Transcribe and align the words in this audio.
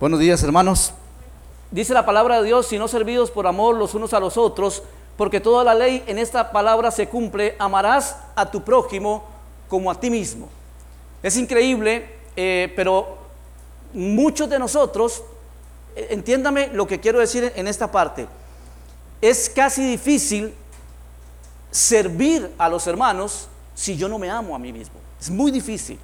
Buenos 0.00 0.20
días, 0.20 0.40
hermanos. 0.44 0.92
Dice 1.72 1.92
la 1.92 2.06
palabra 2.06 2.40
de 2.40 2.46
Dios, 2.46 2.68
si 2.68 2.78
no 2.78 2.86
servidos 2.86 3.32
por 3.32 3.48
amor 3.48 3.74
los 3.74 3.94
unos 3.94 4.14
a 4.14 4.20
los 4.20 4.36
otros, 4.36 4.84
porque 5.16 5.40
toda 5.40 5.64
la 5.64 5.74
ley 5.74 6.04
en 6.06 6.18
esta 6.18 6.52
palabra 6.52 6.92
se 6.92 7.08
cumple, 7.08 7.56
amarás 7.58 8.16
a 8.36 8.48
tu 8.48 8.62
prójimo 8.62 9.24
como 9.66 9.90
a 9.90 9.98
ti 9.98 10.08
mismo. 10.08 10.48
Es 11.20 11.36
increíble, 11.36 12.14
eh, 12.36 12.72
pero 12.76 13.18
muchos 13.92 14.48
de 14.48 14.60
nosotros, 14.60 15.24
eh, 15.96 16.06
entiéndame 16.10 16.68
lo 16.68 16.86
que 16.86 17.00
quiero 17.00 17.18
decir 17.18 17.52
en 17.56 17.66
esta 17.66 17.90
parte, 17.90 18.28
es 19.20 19.50
casi 19.50 19.84
difícil 19.84 20.54
servir 21.72 22.54
a 22.56 22.68
los 22.68 22.86
hermanos 22.86 23.48
si 23.74 23.96
yo 23.96 24.08
no 24.08 24.16
me 24.20 24.30
amo 24.30 24.54
a 24.54 24.60
mí 24.60 24.72
mismo. 24.72 24.94
Es 25.20 25.28
muy 25.28 25.50
difícil. 25.50 25.98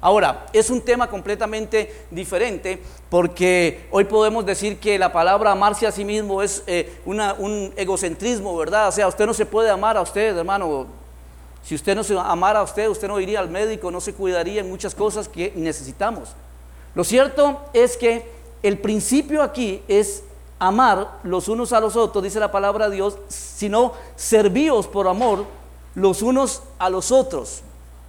Ahora, 0.00 0.46
es 0.52 0.70
un 0.70 0.80
tema 0.80 1.08
completamente 1.08 2.06
diferente 2.10 2.82
porque 3.10 3.86
hoy 3.90 4.04
podemos 4.04 4.46
decir 4.46 4.78
que 4.78 4.98
la 4.98 5.12
palabra 5.12 5.52
amarse 5.52 5.86
a 5.86 5.92
sí 5.92 6.04
mismo 6.04 6.42
es 6.42 6.62
eh, 6.66 7.00
un 7.04 7.72
egocentrismo, 7.76 8.56
¿verdad? 8.56 8.88
O 8.88 8.92
sea, 8.92 9.08
usted 9.08 9.26
no 9.26 9.34
se 9.34 9.44
puede 9.44 9.68
amar 9.68 9.98
a 9.98 10.02
usted, 10.02 10.36
hermano. 10.38 10.86
Si 11.62 11.74
usted 11.74 11.94
no 11.94 12.02
se 12.02 12.18
amara 12.18 12.60
a 12.60 12.62
usted, 12.62 12.88
usted 12.88 13.08
no 13.08 13.20
iría 13.20 13.40
al 13.40 13.50
médico, 13.50 13.90
no 13.90 14.00
se 14.00 14.14
cuidaría 14.14 14.62
en 14.62 14.70
muchas 14.70 14.94
cosas 14.94 15.28
que 15.28 15.52
necesitamos. 15.54 16.30
Lo 16.94 17.04
cierto 17.04 17.60
es 17.74 17.98
que 17.98 18.24
el 18.62 18.78
principio 18.78 19.42
aquí 19.42 19.82
es 19.86 20.24
amar 20.58 21.18
los 21.24 21.48
unos 21.48 21.72
a 21.72 21.80
los 21.80 21.96
otros, 21.96 22.24
dice 22.24 22.40
la 22.40 22.50
palabra 22.50 22.88
de 22.88 22.96
Dios, 22.96 23.18
sino 23.28 23.92
servíos 24.16 24.86
por 24.86 25.08
amor 25.08 25.44
los 25.94 26.22
unos 26.22 26.62
a 26.78 26.88
los 26.88 27.12
otros. 27.12 27.62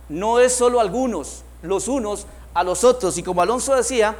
No 0.07 0.39
es 0.39 0.53
solo 0.53 0.79
algunos, 0.79 1.43
los 1.61 1.87
unos 1.87 2.25
a 2.53 2.63
los 2.63 2.83
otros. 2.83 3.17
Y 3.17 3.23
como 3.23 3.41
Alonso 3.41 3.75
decía, 3.75 4.15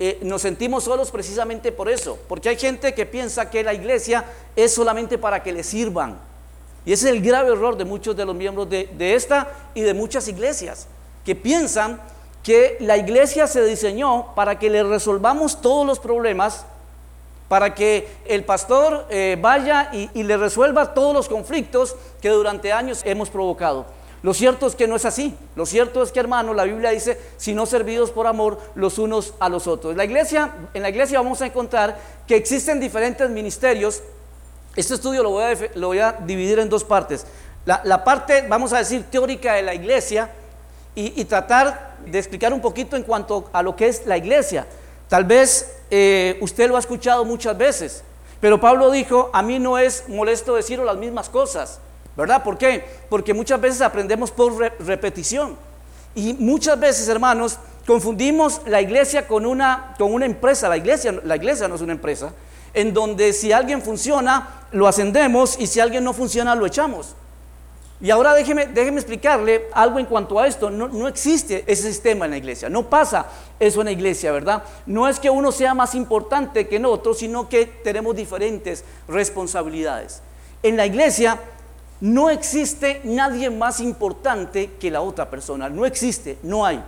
eh, 0.00 0.20
nos 0.22 0.42
sentimos 0.42 0.84
solos 0.84 1.10
precisamente 1.10 1.72
por 1.72 1.88
eso, 1.88 2.18
porque 2.28 2.48
hay 2.48 2.56
gente 2.56 2.94
que 2.94 3.04
piensa 3.04 3.50
que 3.50 3.64
la 3.64 3.74
iglesia 3.74 4.24
es 4.54 4.72
solamente 4.72 5.18
para 5.18 5.42
que 5.42 5.52
le 5.52 5.64
sirvan. 5.64 6.18
Y 6.86 6.92
ese 6.92 7.08
es 7.08 7.16
el 7.16 7.22
grave 7.22 7.52
error 7.52 7.76
de 7.76 7.84
muchos 7.84 8.16
de 8.16 8.24
los 8.24 8.34
miembros 8.34 8.70
de, 8.70 8.88
de 8.96 9.14
esta 9.14 9.48
y 9.74 9.80
de 9.80 9.94
muchas 9.94 10.28
iglesias, 10.28 10.86
que 11.24 11.34
piensan 11.34 12.00
que 12.42 12.76
la 12.80 12.96
iglesia 12.96 13.46
se 13.46 13.64
diseñó 13.64 14.34
para 14.34 14.58
que 14.58 14.70
le 14.70 14.82
resolvamos 14.84 15.60
todos 15.60 15.86
los 15.86 15.98
problemas, 15.98 16.64
para 17.48 17.74
que 17.74 18.08
el 18.26 18.44
pastor 18.44 19.06
eh, 19.10 19.36
vaya 19.40 19.90
y 19.92 20.22
le 20.22 20.36
resuelva 20.36 20.94
todos 20.94 21.12
los 21.12 21.28
conflictos 21.28 21.96
que 22.20 22.28
durante 22.28 22.72
años 22.72 23.02
hemos 23.04 23.30
provocado. 23.30 23.97
Lo 24.22 24.34
cierto 24.34 24.66
es 24.66 24.74
que 24.74 24.88
no 24.88 24.96
es 24.96 25.04
así. 25.04 25.36
Lo 25.54 25.64
cierto 25.64 26.02
es 26.02 26.10
que, 26.10 26.20
hermano, 26.20 26.52
la 26.52 26.64
Biblia 26.64 26.90
dice, 26.90 27.18
si 27.36 27.54
no 27.54 27.66
servidos 27.66 28.10
por 28.10 28.26
amor 28.26 28.58
los 28.74 28.98
unos 28.98 29.34
a 29.38 29.48
los 29.48 29.66
otros. 29.66 29.96
La 29.96 30.04
iglesia, 30.04 30.52
en 30.74 30.82
la 30.82 30.88
iglesia 30.88 31.20
vamos 31.20 31.40
a 31.40 31.46
encontrar 31.46 31.98
que 32.26 32.36
existen 32.36 32.80
diferentes 32.80 33.28
ministerios. 33.30 34.02
Este 34.74 34.94
estudio 34.94 35.22
lo 35.22 35.30
voy 35.30 35.98
a, 35.98 36.12
dividir 36.12 36.58
en 36.58 36.68
dos 36.68 36.84
partes. 36.84 37.26
La, 37.64 38.02
parte, 38.02 38.44
vamos 38.48 38.72
a 38.72 38.78
decir, 38.78 39.04
teórica 39.10 39.54
de 39.54 39.62
la 39.62 39.74
iglesia 39.74 40.30
y, 40.94 41.24
tratar 41.26 41.96
de 42.06 42.18
explicar 42.18 42.52
un 42.52 42.60
poquito 42.60 42.96
en 42.96 43.02
cuanto 43.02 43.48
a 43.52 43.62
lo 43.62 43.76
que 43.76 43.86
es 43.86 44.06
la 44.06 44.16
iglesia. 44.16 44.66
Tal 45.08 45.24
vez 45.24 45.76
eh, 45.90 46.38
usted 46.40 46.68
lo 46.68 46.76
ha 46.76 46.80
escuchado 46.80 47.24
muchas 47.24 47.56
veces, 47.56 48.02
pero 48.40 48.60
Pablo 48.60 48.90
dijo, 48.90 49.30
a 49.32 49.42
mí 49.42 49.58
no 49.58 49.78
es 49.78 50.08
molesto 50.08 50.54
decir 50.54 50.78
las 50.80 50.96
mismas 50.96 51.28
cosas. 51.28 51.80
¿Verdad? 52.18 52.42
¿Por 52.42 52.58
qué? 52.58 52.84
Porque 53.08 53.32
muchas 53.32 53.60
veces 53.60 53.80
aprendemos 53.80 54.32
por 54.32 54.58
repetición. 54.80 55.56
Y 56.16 56.34
muchas 56.34 56.78
veces, 56.78 57.08
hermanos, 57.08 57.60
confundimos 57.86 58.60
la 58.66 58.82
iglesia 58.82 59.28
con 59.28 59.46
una, 59.46 59.94
con 59.96 60.12
una 60.12 60.26
empresa. 60.26 60.68
La 60.68 60.76
iglesia, 60.76 61.12
la 61.22 61.36
iglesia 61.36 61.68
no 61.68 61.76
es 61.76 61.80
una 61.80 61.92
empresa. 61.92 62.32
En 62.74 62.92
donde 62.92 63.32
si 63.32 63.52
alguien 63.52 63.80
funciona, 63.80 64.66
lo 64.72 64.88
ascendemos 64.88 65.60
y 65.60 65.68
si 65.68 65.78
alguien 65.78 66.02
no 66.02 66.12
funciona, 66.12 66.56
lo 66.56 66.66
echamos. 66.66 67.14
Y 68.00 68.10
ahora 68.10 68.34
déjeme, 68.34 68.66
déjeme 68.66 68.98
explicarle 68.98 69.68
algo 69.72 70.00
en 70.00 70.06
cuanto 70.06 70.40
a 70.40 70.48
esto. 70.48 70.70
No, 70.70 70.88
no, 70.88 71.06
existe 71.06 71.62
ese 71.68 71.84
sistema 71.84 72.24
en 72.24 72.32
la 72.32 72.38
iglesia. 72.38 72.68
No 72.68 72.90
pasa 72.90 73.26
eso 73.60 73.80
en 73.80 73.84
la 73.84 73.92
iglesia, 73.92 74.32
¿verdad? 74.32 74.64
No 74.86 75.06
es 75.06 75.20
que 75.20 75.30
uno 75.30 75.52
sea 75.52 75.72
más 75.72 75.94
importante 75.94 76.66
que 76.66 76.76
en 76.76 76.86
otro, 76.86 77.14
sino 77.14 77.48
que 77.48 77.66
tenemos 77.66 78.16
diferentes 78.16 78.84
responsabilidades. 79.06 80.20
En 80.64 80.76
la 80.76 80.84
iglesia 80.84 81.38
no 82.00 82.30
existe 82.30 83.00
nadie 83.04 83.50
más 83.50 83.80
importante 83.80 84.72
que 84.78 84.90
la 84.90 85.00
otra 85.00 85.28
persona. 85.28 85.68
No 85.68 85.84
existe, 85.84 86.38
no 86.42 86.64
hay. 86.64 86.82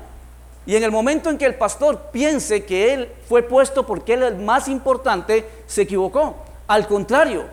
Y 0.66 0.76
en 0.76 0.84
el 0.84 0.92
momento 0.92 1.30
en 1.30 1.38
que 1.38 1.46
el 1.46 1.56
pastor 1.56 2.10
piense 2.12 2.64
que 2.64 2.92
él 2.92 3.12
fue 3.28 3.42
puesto 3.42 3.86
porque 3.86 4.14
él 4.14 4.22
es 4.22 4.28
el 4.32 4.38
más 4.38 4.68
importante, 4.68 5.48
se 5.66 5.82
equivocó. 5.82 6.36
Al 6.68 6.86
contrario, 6.86 7.44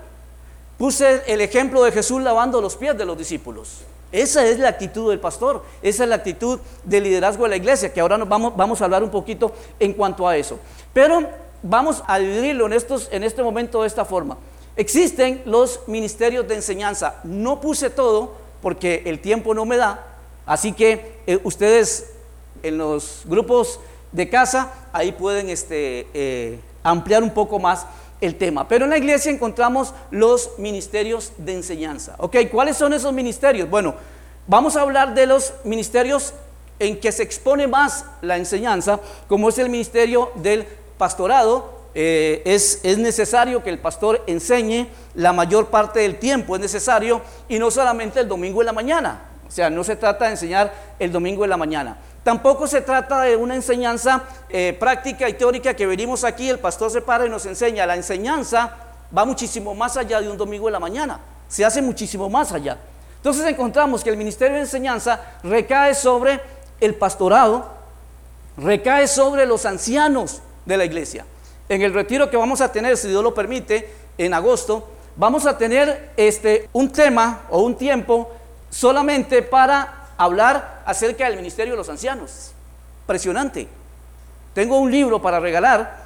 puse 0.78 1.23
el 1.25 1.41
ejemplo 1.41 1.84
de 1.84 1.91
Jesús 1.91 2.22
lavando 2.22 2.62
los 2.62 2.75
pies 2.75 2.97
de 2.97 3.06
los 3.06 3.17
discípulos. 3.17 3.81
Esa 4.12 4.46
es 4.46 4.59
la 4.59 4.69
actitud 4.69 5.09
del 5.09 5.19
pastor, 5.19 5.63
esa 5.81 6.03
es 6.03 6.09
la 6.09 6.16
actitud 6.16 6.59
del 6.84 7.03
liderazgo 7.03 7.44
de 7.44 7.50
la 7.50 7.56
iglesia, 7.57 7.91
que 7.91 8.00
ahora 8.00 8.17
nos 8.17 8.29
vamos, 8.29 8.56
vamos 8.56 8.79
a 8.81 8.85
hablar 8.85 9.03
un 9.03 9.09
poquito 9.09 9.51
en 9.79 9.94
cuanto 9.94 10.28
a 10.28 10.38
eso. 10.38 10.59
Pero 10.94 11.28
vamos 11.63 12.03
a 12.07 12.19
dividirlo 12.19 12.67
en, 12.67 12.73
estos, 12.73 13.09
en 13.12 13.23
este 13.23 13.44
momento 13.44 13.81
de 13.81 13.88
esta 13.88 14.06
forma. 14.06 14.38
Existen 14.77 15.41
los 15.45 15.81
ministerios 15.88 16.47
de 16.47 16.55
enseñanza. 16.55 17.15
No 17.23 17.59
puse 17.59 17.89
todo 17.89 18.35
porque 18.61 19.01
el 19.05 19.19
tiempo 19.19 19.53
no 19.53 19.65
me 19.65 19.75
da, 19.75 20.05
así 20.45 20.71
que 20.71 21.17
eh, 21.25 21.39
ustedes 21.43 22.11
en 22.63 22.77
los 22.77 23.23
grupos 23.25 23.79
de 24.11 24.29
casa 24.29 24.71
ahí 24.93 25.11
pueden 25.11 25.49
este, 25.49 26.07
eh, 26.13 26.59
ampliar 26.83 27.23
un 27.23 27.31
poco 27.31 27.59
más 27.59 27.87
el 28.21 28.35
tema. 28.35 28.67
Pero 28.67 28.85
en 28.85 28.91
la 28.91 28.97
iglesia 28.97 29.31
encontramos 29.31 29.93
los 30.11 30.51
ministerios 30.57 31.33
de 31.37 31.55
enseñanza. 31.55 32.16
¿Ok? 32.19 32.37
¿Cuáles 32.51 32.77
son 32.77 32.93
esos 32.93 33.13
ministerios? 33.13 33.69
Bueno, 33.69 33.95
vamos 34.47 34.75
a 34.75 34.81
hablar 34.81 35.13
de 35.13 35.25
los 35.25 35.53
ministerios 35.63 36.33
en 36.79 36.99
que 36.99 37.11
se 37.11 37.23
expone 37.23 37.67
más 37.67 38.05
la 38.21 38.37
enseñanza, 38.37 38.99
como 39.27 39.49
es 39.49 39.57
el 39.57 39.69
ministerio 39.69 40.31
del 40.35 40.67
pastorado, 40.97 41.76
eh, 42.00 42.44
es, 42.46 42.81
es 42.84 43.00
necesario 43.00 43.63
que 43.63 43.72
el 43.72 43.80
pastor 43.80 44.24
enseñe 44.28 44.88
la 45.16 45.34
mayor 45.34 45.69
parte 45.69 46.02
del 46.02 46.19
tiempo, 46.19 46.53
es 46.53 46.62
necesario, 46.62 47.24
y 47.50 47.58
no 47.58 47.72
solamente 47.72 48.19
el 48.19 48.28
domingo 48.28 48.62
en 48.62 48.68
la 48.68 48.72
mañana. 48.72 49.22
O 49.47 49.50
sea, 49.50 49.72
no 49.72 49.84
se 49.84 49.96
trata 49.96 50.25
de 50.25 50.31
enseñar 50.31 50.72
el 51.00 51.12
domingo 51.12 51.44
en 51.44 51.50
la 51.50 51.58
mañana. 51.58 51.97
Tampoco 52.24 52.68
se 52.68 52.81
trata 52.81 53.22
de 53.22 53.35
una 53.35 53.56
enseñanza 53.56 54.22
eh, 54.47 54.78
práctica 54.80 55.28
y 55.28 55.34
teórica 55.34 55.74
que 55.74 55.88
venimos 55.88 56.24
aquí, 56.24 56.47
el 56.47 56.59
pastor 56.59 56.91
se 56.91 57.02
para 57.02 57.25
y 57.25 57.30
nos 57.30 57.47
enseña. 57.47 57.88
La 57.88 57.96
enseñanza 57.96 58.78
va 59.18 59.25
muchísimo 59.25 59.74
más 59.74 59.97
allá 59.97 60.22
de 60.22 60.29
un 60.29 60.38
domingo 60.38 60.68
en 60.68 60.74
la 60.74 60.79
mañana, 60.79 61.19
se 61.47 61.66
hace 61.66 61.81
muchísimo 61.81 62.29
más 62.29 62.52
allá. 62.52 62.78
Entonces 63.16 63.44
encontramos 63.47 64.03
que 64.03 64.12
el 64.12 64.18
ministerio 64.18 64.58
de 64.58 64.62
enseñanza 64.62 65.19
recae 65.41 65.96
sobre 65.96 66.41
el 66.79 66.94
pastorado, 66.94 67.74
recae 68.56 69.08
sobre 69.08 69.47
los 69.47 69.66
ancianos 69.66 70.44
de 70.64 70.78
la 70.78 70.85
iglesia 70.85 71.25
en 71.69 71.81
el 71.81 71.94
retiro 71.94 72.29
que 72.29 72.38
vamos 72.38 72.61
a 72.61 72.72
tener, 72.72 72.97
si 72.97 73.09
Dios 73.09 73.23
lo 73.23 73.33
permite, 73.33 73.89
en 74.17 74.33
agosto, 74.33 74.88
vamos 75.16 75.45
a 75.45 75.57
tener 75.57 76.11
este, 76.17 76.69
un 76.73 76.91
tema 76.91 77.44
o 77.50 77.61
un 77.61 77.75
tiempo 77.75 78.31
solamente 78.69 79.41
para 79.41 80.11
hablar 80.17 80.83
acerca 80.85 81.25
del 81.25 81.38
ministerio 81.38 81.73
de 81.73 81.78
los 81.78 81.89
ancianos. 81.89 82.51
Impresionante. 83.03 83.67
Tengo 84.53 84.79
un 84.79 84.91
libro 84.91 85.22
para 85.22 85.39
regalar 85.39 85.97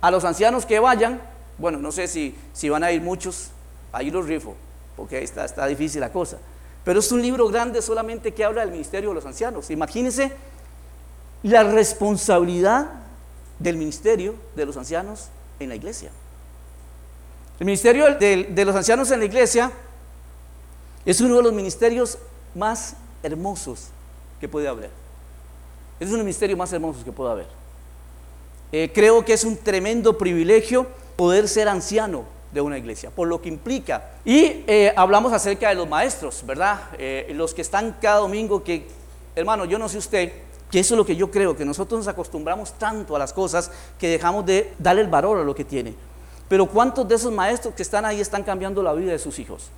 a 0.00 0.10
los 0.10 0.24
ancianos 0.24 0.64
que 0.64 0.78
vayan. 0.78 1.20
Bueno, 1.58 1.78
no 1.78 1.92
sé 1.92 2.08
si, 2.08 2.34
si 2.52 2.68
van 2.68 2.84
a 2.84 2.92
ir 2.92 3.02
muchos, 3.02 3.50
ahí 3.92 4.10
los 4.10 4.26
rifo, 4.26 4.54
porque 4.96 5.16
ahí 5.18 5.24
está, 5.24 5.44
está 5.44 5.66
difícil 5.66 6.00
la 6.00 6.10
cosa. 6.10 6.38
Pero 6.84 7.00
es 7.00 7.12
un 7.12 7.20
libro 7.20 7.48
grande 7.48 7.82
solamente 7.82 8.32
que 8.32 8.44
habla 8.44 8.62
del 8.62 8.70
ministerio 8.70 9.10
de 9.10 9.16
los 9.16 9.26
ancianos. 9.26 9.70
Imagínense 9.70 10.32
la 11.42 11.64
responsabilidad 11.64 12.86
del 13.58 13.76
ministerio 13.76 14.34
de 14.54 14.66
los 14.66 14.76
ancianos 14.76 15.28
en 15.58 15.68
la 15.68 15.74
iglesia. 15.74 16.10
El 17.58 17.66
ministerio 17.66 18.14
de, 18.14 18.64
los 18.64 18.76
ancianos 18.76 19.10
en 19.10 19.18
la 19.18 19.24
iglesia 19.24 19.72
es 21.04 21.20
uno 21.20 21.36
de 21.36 21.42
los 21.42 21.52
ministerios 21.52 22.18
más 22.54 22.94
hermosos 23.22 23.88
que 24.40 24.48
puede 24.48 24.68
haber. 24.68 24.90
Es 25.98 26.08
uno 26.10 26.22
de 26.22 26.56
más 26.56 26.72
hermosos 26.72 27.02
que 27.02 27.10
puede 27.10 27.32
haber. 27.32 27.46
Eh, 28.70 28.92
creo 28.94 29.24
que 29.24 29.32
es 29.32 29.44
un 29.44 29.56
tremendo 29.56 30.16
privilegio 30.16 30.86
poder 31.16 31.48
ser 31.48 31.68
anciano 31.68 32.24
de 32.52 32.60
una 32.60 32.78
iglesia, 32.78 33.10
por 33.10 33.26
lo 33.26 33.42
que 33.42 33.48
implica. 33.48 34.12
Y 34.24 34.64
eh, 34.66 34.92
hablamos 34.96 35.32
acerca 35.32 35.68
de 35.68 35.74
los 35.74 35.88
maestros, 35.88 36.44
¿verdad? 36.46 36.80
Eh, 36.98 37.32
los 37.34 37.54
que 37.54 37.62
están 37.62 37.96
cada 38.00 38.18
domingo, 38.18 38.62
que, 38.62 38.86
hermano, 39.34 39.64
yo 39.64 39.78
no 39.78 39.88
sé 39.88 39.98
usted, 39.98 40.32
que 40.70 40.80
eso 40.80 40.94
es 40.94 40.98
lo 40.98 41.06
que 41.06 41.16
yo 41.16 41.30
creo, 41.30 41.56
que 41.56 41.64
nosotros 41.64 41.98
nos 41.98 42.08
acostumbramos 42.08 42.72
tanto 42.72 43.16
a 43.16 43.18
las 43.18 43.32
cosas 43.32 43.70
que 43.98 44.08
dejamos 44.08 44.44
de 44.46 44.74
darle 44.78 45.02
el 45.02 45.08
valor 45.08 45.38
a 45.38 45.44
lo 45.44 45.54
que 45.54 45.64
tiene. 45.64 45.94
Pero 46.48 46.66
¿cuántos 46.66 47.06
de 47.06 47.14
esos 47.14 47.32
maestros 47.32 47.74
que 47.74 47.82
están 47.82 48.04
ahí 48.04 48.20
están 48.20 48.42
cambiando 48.42 48.82
la 48.82 48.92
vida 48.92 49.12
de 49.12 49.18
sus 49.18 49.38
hijos? 49.38 49.70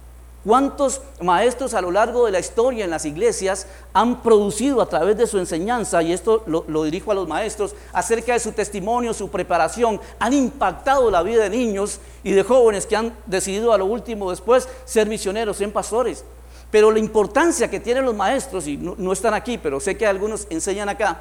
¿Cuántos 0.44 1.02
maestros 1.20 1.75
a 1.75 1.82
lo 1.82 1.90
largo 1.90 2.25
de 2.25 2.32
la 2.32 2.38
historia 2.38 2.84
en 2.84 2.90
las 2.90 3.04
iglesias 3.04 3.66
han 3.92 4.22
producido 4.22 4.81
a 4.81 4.87
través 4.87 5.19
de 5.19 5.26
su 5.26 5.38
enseñanza, 5.38 6.02
y 6.02 6.14
esto 6.14 6.44
lo, 6.46 6.84
dirijo 6.84 7.10
a 7.10 7.14
los 7.14 7.28
maestros, 7.28 7.75
acerca 7.92 8.32
de 8.32 8.40
su 8.40 8.52
testimonio, 8.52 9.12
su 9.12 9.28
preparación, 9.28 10.00
han 10.19 10.32
impactado 10.32 11.10
la 11.10 11.22
vida 11.22 11.42
de 11.42 11.50
niños 11.50 12.00
y 12.25 12.32
de 12.32 12.42
jóvenes 12.42 12.87
que 12.87 12.96
han 12.96 13.14
decidido 13.26 13.75
a 13.75 13.78
lo 13.78 13.84
último 13.84 14.31
después 14.31 14.66
ser 14.87 15.08
misioneros, 15.08 15.58
ser 15.58 15.70
pastores? 15.75 16.25
Pero 16.70 16.90
la 16.90 16.99
importancia 16.99 17.69
que 17.69 17.81
tienen 17.81 18.05
los 18.05 18.14
maestros, 18.14 18.67
y 18.67 18.76
no, 18.76 19.12
están 19.12 19.34
aquí, 19.34 19.58
pero 19.58 19.81
sé 19.81 19.96
que 19.96 20.06
algunos 20.06 20.46
enseñan 20.50 20.88
acá, 20.88 21.20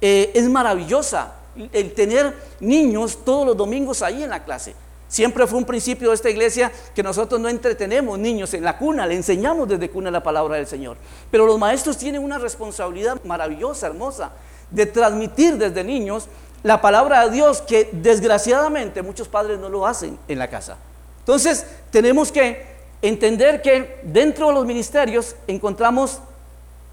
eh, 0.00 0.30
es 0.34 0.48
maravillosa. 0.48 1.34
El 1.72 1.92
tener 1.94 2.34
niños 2.60 3.24
todos 3.24 3.46
los 3.46 3.56
domingos 3.56 4.02
ahí 4.02 4.22
en 4.22 4.30
la 4.30 4.44
clase. 4.44 4.74
Siempre 5.08 5.44
fue 5.48 5.58
un 5.58 5.64
principio 5.64 6.10
de 6.10 6.14
esta 6.14 6.30
iglesia 6.30 6.70
que 6.94 7.02
nosotros 7.02 7.40
no 7.40 7.48
entretenemos 7.48 8.16
niños 8.16 8.54
en 8.54 8.62
la 8.62 8.78
cuna, 8.78 9.08
le 9.08 9.16
enseñamos 9.16 9.68
desde 9.68 9.90
cuna 9.90 10.08
la 10.08 10.22
palabra 10.22 10.54
del 10.54 10.68
Señor. 10.68 10.98
Pero 11.32 11.46
los 11.46 11.58
maestros 11.58 11.98
tienen 11.98 12.22
una 12.22 12.38
responsabilidad 12.38 13.20
maravillosa, 13.24 13.88
hermosa, 13.88 14.30
de 14.70 14.86
transmitir 14.86 15.56
desde 15.56 15.82
niños 15.82 16.28
la 16.62 16.80
palabra 16.80 17.24
de 17.24 17.32
Dios 17.32 17.60
que 17.62 17.88
desgraciadamente 17.90 19.02
muchos 19.02 19.26
padres 19.26 19.58
no 19.58 19.68
lo 19.68 19.84
hacen 19.84 20.16
en 20.28 20.38
la 20.38 20.48
casa. 20.48 20.76
Entonces 21.20 21.66
tenemos 21.90 22.30
que 22.30 22.79
entender 23.02 23.62
que 23.62 24.00
dentro 24.02 24.48
de 24.48 24.54
los 24.54 24.66
ministerios 24.66 25.36
encontramos 25.46 26.18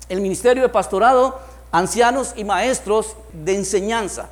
el 0.10 0.22
ministerio 0.22 0.64
de 0.64 0.70
pastorado, 0.70 1.40
ancianos 1.72 2.34
y 2.36 2.44
maestros 2.44 3.16
de 3.34 3.56
enseñanza. 3.56 4.30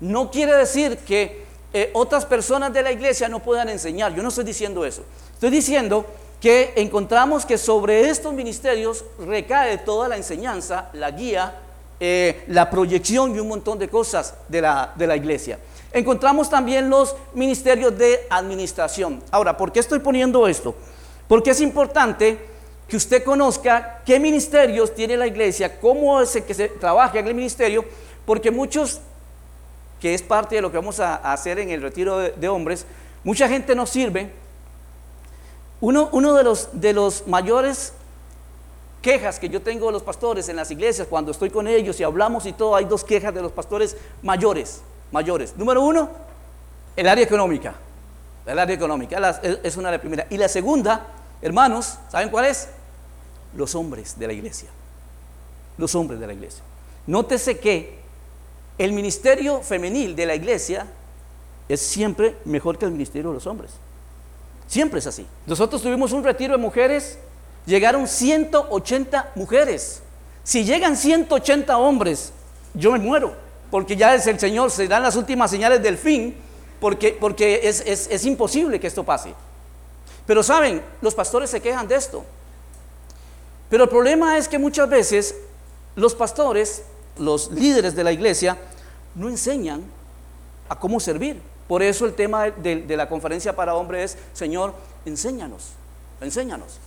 No 0.00 0.30
quiere 0.30 0.54
decir 0.56 0.98
que 0.98 1.44
eh, 1.72 1.90
otras 1.92 2.24
personas 2.24 2.72
de 2.72 2.82
la 2.82 2.92
iglesia 2.92 3.28
no 3.28 3.40
puedan 3.40 3.68
enseñar. 3.68 4.14
Yo 4.14 4.22
no 4.22 4.30
estoy 4.30 4.44
diciendo 4.44 4.84
eso. 4.84 5.02
Estoy 5.34 5.50
diciendo 5.50 6.06
que 6.40 6.72
encontramos 6.76 7.44
que 7.44 7.58
sobre 7.58 8.08
estos 8.08 8.32
ministerios 8.32 9.04
recae 9.18 9.78
toda 9.78 10.08
la 10.08 10.16
enseñanza, 10.16 10.88
la 10.92 11.10
guía, 11.10 11.56
eh, 12.00 12.44
la 12.46 12.70
proyección 12.70 13.34
y 13.34 13.40
un 13.40 13.48
montón 13.48 13.78
de 13.78 13.88
cosas 13.88 14.34
de 14.48 14.62
la, 14.62 14.92
de 14.94 15.06
la 15.06 15.16
iglesia. 15.16 15.58
Encontramos 15.92 16.48
también 16.48 16.88
los 16.88 17.16
ministerios 17.34 17.96
de 17.98 18.26
administración. 18.30 19.22
Ahora, 19.30 19.56
¿por 19.56 19.72
qué 19.72 19.80
estoy 19.80 19.98
poniendo 19.98 20.46
esto? 20.46 20.74
Porque 21.28 21.50
es 21.50 21.60
importante 21.60 22.38
que 22.88 22.96
usted 22.96 23.22
conozca 23.22 24.00
qué 24.04 24.18
ministerios 24.18 24.94
tiene 24.94 25.16
la 25.16 25.26
iglesia, 25.26 25.78
cómo 25.78 26.20
es 26.22 26.34
el 26.34 26.44
que 26.44 26.54
se 26.54 26.68
trabaja 26.68 27.18
en 27.18 27.28
el 27.28 27.34
ministerio, 27.34 27.84
porque 28.24 28.50
muchos 28.50 29.00
que 30.00 30.14
es 30.14 30.22
parte 30.22 30.56
de 30.56 30.62
lo 30.62 30.70
que 30.70 30.78
vamos 30.78 31.00
a, 31.00 31.16
hacer 31.16 31.58
en 31.58 31.70
el 31.70 31.82
retiro 31.82 32.18
de, 32.18 32.48
hombres, 32.48 32.86
mucha 33.24 33.48
gente 33.48 33.74
nos 33.74 33.90
sirve. 33.90 34.30
Uno, 35.80 36.08
uno 36.12 36.34
de, 36.34 36.44
los, 36.44 36.68
de 36.72 36.92
los 36.92 37.26
mayores 37.26 37.92
quejas 39.02 39.38
que 39.38 39.48
yo 39.48 39.60
tengo 39.60 39.86
de 39.86 39.92
los 39.92 40.02
pastores 40.02 40.48
en 40.48 40.56
las 40.56 40.70
iglesias, 40.70 41.06
cuando 41.08 41.32
estoy 41.32 41.50
con 41.50 41.68
ellos 41.68 41.98
y 42.00 42.04
hablamos 42.04 42.46
y 42.46 42.52
todo, 42.52 42.74
hay 42.74 42.84
dos 42.84 43.04
quejas 43.04 43.34
de 43.34 43.42
los 43.42 43.52
pastores 43.52 43.96
mayores, 44.22 44.82
mayores. 45.12 45.56
Número 45.56 45.82
uno, 45.82 46.08
el 46.96 47.08
área 47.08 47.24
económica. 47.24 47.74
El 48.46 48.58
área 48.58 48.74
económica 48.74 49.40
es 49.62 49.76
una 49.76 49.88
de 49.88 49.96
las 49.96 50.00
primeras. 50.00 50.26
Y 50.30 50.38
la 50.38 50.48
segunda, 50.48 51.06
hermanos, 51.42 51.98
¿saben 52.10 52.30
cuál 52.30 52.46
es? 52.46 52.68
Los 53.54 53.74
hombres 53.74 54.18
de 54.18 54.26
la 54.26 54.32
iglesia. 54.32 54.68
Los 55.76 55.94
hombres 55.94 56.20
de 56.20 56.26
la 56.26 56.32
iglesia. 56.32 56.62
Nótese 57.06 57.58
que 57.58 57.98
el 58.78 58.92
ministerio 58.92 59.60
femenil 59.60 60.14
de 60.14 60.26
la 60.26 60.34
iglesia 60.34 60.86
es 61.68 61.80
siempre 61.80 62.36
mejor 62.44 62.78
que 62.78 62.84
el 62.84 62.92
ministerio 62.92 63.30
de 63.30 63.34
los 63.34 63.46
hombres. 63.46 63.72
Siempre 64.66 64.98
es 65.00 65.06
así. 65.06 65.26
Nosotros 65.46 65.82
tuvimos 65.82 66.12
un 66.12 66.22
retiro 66.22 66.56
de 66.56 66.62
mujeres, 66.62 67.18
llegaron 67.66 68.06
180 68.06 69.32
mujeres. 69.34 70.02
Si 70.44 70.64
llegan 70.64 70.96
180 70.96 71.76
hombres, 71.76 72.32
yo 72.74 72.92
me 72.92 72.98
muero, 72.98 73.34
porque 73.70 73.96
ya 73.96 74.14
es 74.14 74.26
el 74.26 74.38
Señor, 74.38 74.70
se 74.70 74.88
dan 74.88 75.02
las 75.02 75.16
últimas 75.16 75.50
señales 75.50 75.82
del 75.82 75.98
fin, 75.98 76.36
porque, 76.80 77.16
porque 77.18 77.60
es, 77.64 77.80
es 77.86 78.24
imposible 78.24 78.78
que 78.78 78.86
esto 78.86 79.04
pase. 79.04 79.34
Pero 80.28 80.42
saben, 80.42 80.82
los 81.00 81.14
pastores 81.14 81.48
se 81.48 81.62
quejan 81.62 81.88
de 81.88 81.94
esto. 81.94 82.22
Pero 83.70 83.84
el 83.84 83.88
problema 83.88 84.36
es 84.36 84.46
que 84.46 84.58
muchas 84.58 84.86
veces 84.88 85.34
los 85.96 86.14
pastores 86.14 86.82
los 87.16 87.50
líderes 87.50 87.96
de 87.96 88.04
la 88.04 88.12
iglesia 88.12 88.58
no 89.14 89.30
enseñan 89.30 89.82
a 90.68 90.78
cómo 90.78 91.00
servir. 91.00 91.40
Por 91.66 91.82
eso 91.82 92.04
el 92.04 92.12
tema 92.12 92.50
de, 92.50 92.84
la 92.94 93.08
conferencia 93.08 93.56
para 93.56 93.74
hombres 93.74 94.16
es, 94.16 94.18
Señor, 94.34 94.74
enséñanos, 95.06 95.70
enséñanos. 96.20 96.78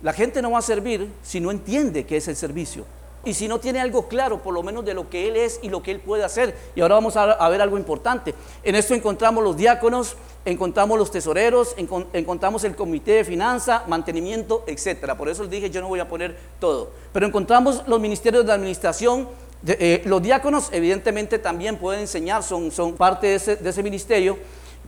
La 0.00 0.12
gente 0.12 0.40
no 0.40 0.52
va 0.52 0.60
a 0.60 0.62
servir 0.62 1.12
si 1.24 1.40
no 1.40 1.50
entiende 1.50 2.06
qué 2.06 2.18
es 2.18 2.28
el 2.28 2.36
servicio 2.36 2.84
y 3.24 3.34
si 3.34 3.48
no 3.48 3.60
tiene 3.60 3.80
algo 3.80 4.08
claro, 4.08 4.42
por 4.42 4.54
lo 4.54 4.62
menos 4.62 4.84
de 4.84 4.94
lo 4.94 5.08
que 5.08 5.28
Él 5.28 5.36
es 5.36 5.60
y 5.62 5.68
lo 5.68 5.82
que 5.82 5.90
Él 5.90 6.00
puede 6.00 6.24
hacer. 6.24 6.54
Y 6.74 6.80
ahora 6.80 6.96
vamos 6.96 7.16
a, 7.16 7.48
ver 7.48 7.60
algo 7.60 7.78
importante. 7.78 8.34
En 8.62 8.74
esto 8.74 8.94
encontramos 8.94 9.42
los 9.42 9.56
diáconos, 9.56 10.16
encontramos 10.44 10.98
los 10.98 11.10
tesoreros, 11.10 11.74
encontramos 12.12 12.64
el 12.64 12.76
comité 12.76 13.12
de 13.12 13.24
finanza, 13.24 13.84
mantenimiento, 13.88 14.64
etc. 14.66 15.14
Por 15.16 15.28
eso 15.28 15.42
les 15.42 15.50
dije, 15.50 15.70
yo 15.70 15.80
no 15.80 15.88
voy 15.88 16.00
a 16.00 16.08
poner 16.08 16.36
todo. 16.60 16.90
Pero 17.12 17.26
encontramos 17.26 17.82
los 17.86 18.00
ministerios 18.00 18.44
de 18.46 18.52
administración. 18.52 19.28
Eh, 19.66 20.02
los 20.04 20.22
diáconos 20.22 20.68
evidentemente 20.72 21.38
también 21.38 21.78
pueden 21.78 22.02
enseñar, 22.02 22.42
son, 22.42 22.70
son 22.70 22.94
parte 22.94 23.38
de 23.38 23.70
ese, 23.70 23.82
ministerio. 23.82 24.36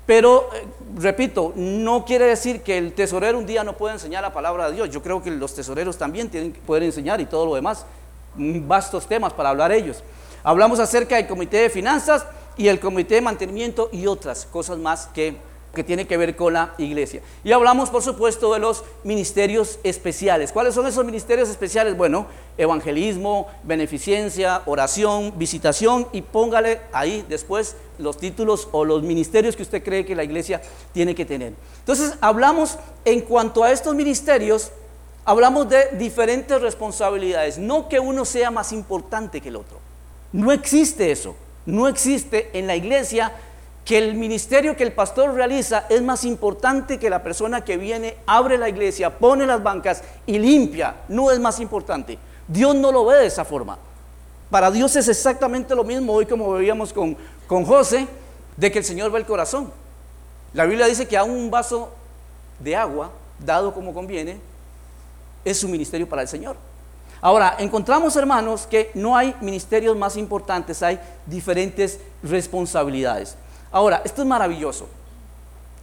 Pero, 0.04 0.50
eh, 0.54 0.64
repito, 0.96 1.52
no 1.56 2.04
quiere 2.04 2.26
decir 2.26 2.62
que 2.62 2.78
el 2.78 2.92
tesorero 2.92 3.38
un 3.38 3.46
día 3.46 3.64
no 3.64 3.76
pueda 3.76 3.94
enseñar 3.94 4.22
la 4.22 4.32
palabra 4.32 4.68
de 4.68 4.76
Dios. 4.76 4.90
Yo 4.90 5.02
creo 5.02 5.22
que 5.22 5.30
los 5.30 5.54
tesoreros 5.54 5.96
también 5.96 6.28
tienen 6.28 6.52
que 6.52 6.60
poder 6.60 6.82
enseñar 6.82 7.20
y 7.20 7.26
todo 7.26 7.46
lo 7.46 7.54
demás 7.54 7.86
vastos 8.36 9.06
temas 9.06 9.32
para 9.32 9.50
hablar 9.50 9.72
ellos. 9.72 10.02
Hablamos 10.42 10.78
acerca 10.78 11.16
del 11.16 11.26
comité 11.26 11.58
de 11.58 11.70
finanzas 11.70 12.24
y 12.56 12.68
el 12.68 12.80
comité 12.80 13.16
de 13.16 13.20
mantenimiento 13.20 13.88
y 13.92 14.06
otras 14.06 14.46
cosas 14.46 14.78
más 14.78 15.08
que, 15.08 15.36
que 15.74 15.84
tiene 15.84 16.06
que 16.06 16.16
ver 16.16 16.36
con 16.36 16.52
la 16.52 16.74
iglesia. 16.78 17.20
Y 17.44 17.52
hablamos, 17.52 17.90
por 17.90 18.02
supuesto, 18.02 18.54
de 18.54 18.60
los 18.60 18.84
ministerios 19.04 19.78
especiales. 19.82 20.52
¿Cuáles 20.52 20.74
son 20.74 20.86
esos 20.86 21.04
ministerios 21.04 21.48
especiales? 21.48 21.96
Bueno, 21.96 22.26
evangelismo, 22.56 23.48
beneficencia, 23.64 24.62
oración, 24.66 25.34
visitación 25.36 26.06
y 26.12 26.22
póngale 26.22 26.80
ahí 26.92 27.24
después 27.28 27.76
los 27.98 28.16
títulos 28.16 28.68
o 28.72 28.84
los 28.84 29.02
ministerios 29.02 29.56
que 29.56 29.62
usted 29.62 29.82
cree 29.82 30.06
que 30.06 30.14
la 30.14 30.24
iglesia 30.24 30.62
tiene 30.92 31.14
que 31.14 31.24
tener. 31.24 31.52
Entonces, 31.80 32.14
hablamos 32.20 32.78
en 33.04 33.20
cuanto 33.20 33.64
a 33.64 33.72
estos 33.72 33.94
ministerios 33.94 34.70
hablamos 35.26 35.68
de 35.68 35.88
diferentes 35.98 36.58
responsabilidades, 36.62 37.58
no 37.58 37.88
que 37.88 38.00
uno 38.00 38.24
sea 38.24 38.50
más 38.50 38.72
importante 38.72 39.40
que 39.40 39.50
el 39.50 39.56
otro. 39.56 39.78
No 40.32 40.52
existe 40.52 41.10
eso. 41.10 41.36
No 41.66 41.88
existe 41.88 42.50
en 42.56 42.68
la 42.68 42.76
iglesia 42.76 43.32
que 43.84 43.98
el 43.98 44.14
ministerio 44.14 44.76
que 44.76 44.84
el 44.84 44.92
pastor 44.92 45.34
realiza 45.34 45.84
es 45.88 46.00
más 46.00 46.24
importante 46.24 46.98
que 46.98 47.10
la 47.10 47.22
persona 47.22 47.64
que 47.64 47.76
viene, 47.76 48.16
abre 48.26 48.56
la 48.56 48.68
iglesia, 48.68 49.18
pone 49.18 49.46
las 49.46 49.62
bancas 49.62 50.02
y 50.26 50.38
limpia. 50.38 50.94
No 51.08 51.30
es 51.30 51.40
más 51.40 51.58
importante. 51.58 52.18
Dios 52.46 52.74
no 52.76 52.92
lo 52.92 53.04
ve 53.04 53.16
de 53.16 53.26
esa 53.26 53.44
forma. 53.44 53.78
Para 54.48 54.70
Dios 54.70 54.94
es 54.94 55.08
exactamente 55.08 55.74
lo 55.74 55.82
mismo 55.82 56.12
hoy 56.12 56.26
como 56.26 56.52
veíamos 56.52 56.92
con, 56.92 57.16
con 57.48 57.64
José, 57.64 58.06
de 58.56 58.70
que 58.70 58.78
el 58.78 58.84
Señor 58.84 59.10
ve 59.10 59.18
el 59.18 59.26
corazón. 59.26 59.72
La 60.52 60.66
Biblia 60.66 60.86
dice 60.86 61.08
que 61.08 61.16
a 61.16 61.24
un 61.24 61.50
vaso 61.50 61.92
de 62.60 62.76
agua, 62.76 63.10
dado 63.44 63.74
como 63.74 63.92
conviene, 63.92 64.38
es 65.46 65.58
su 65.58 65.68
ministerio 65.68 66.08
para 66.08 66.22
el 66.22 66.28
Señor. 66.28 66.56
Ahora, 67.20 67.56
encontramos, 67.58 68.14
hermanos, 68.16 68.66
que 68.66 68.90
no 68.94 69.16
hay 69.16 69.34
ministerios 69.40 69.96
más 69.96 70.16
importantes, 70.16 70.82
hay 70.82 71.00
diferentes 71.24 71.98
responsabilidades. 72.22 73.36
Ahora, 73.72 74.02
esto 74.04 74.22
es 74.22 74.28
maravilloso. 74.28 74.88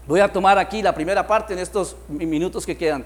Voy 0.05 0.19
a 0.19 0.31
tomar 0.31 0.59
aquí 0.59 0.81
la 0.81 0.93
primera 0.93 1.25
parte 1.25 1.53
en 1.53 1.59
estos 1.59 1.95
minutos 2.07 2.65
que 2.65 2.77
quedan. 2.77 3.05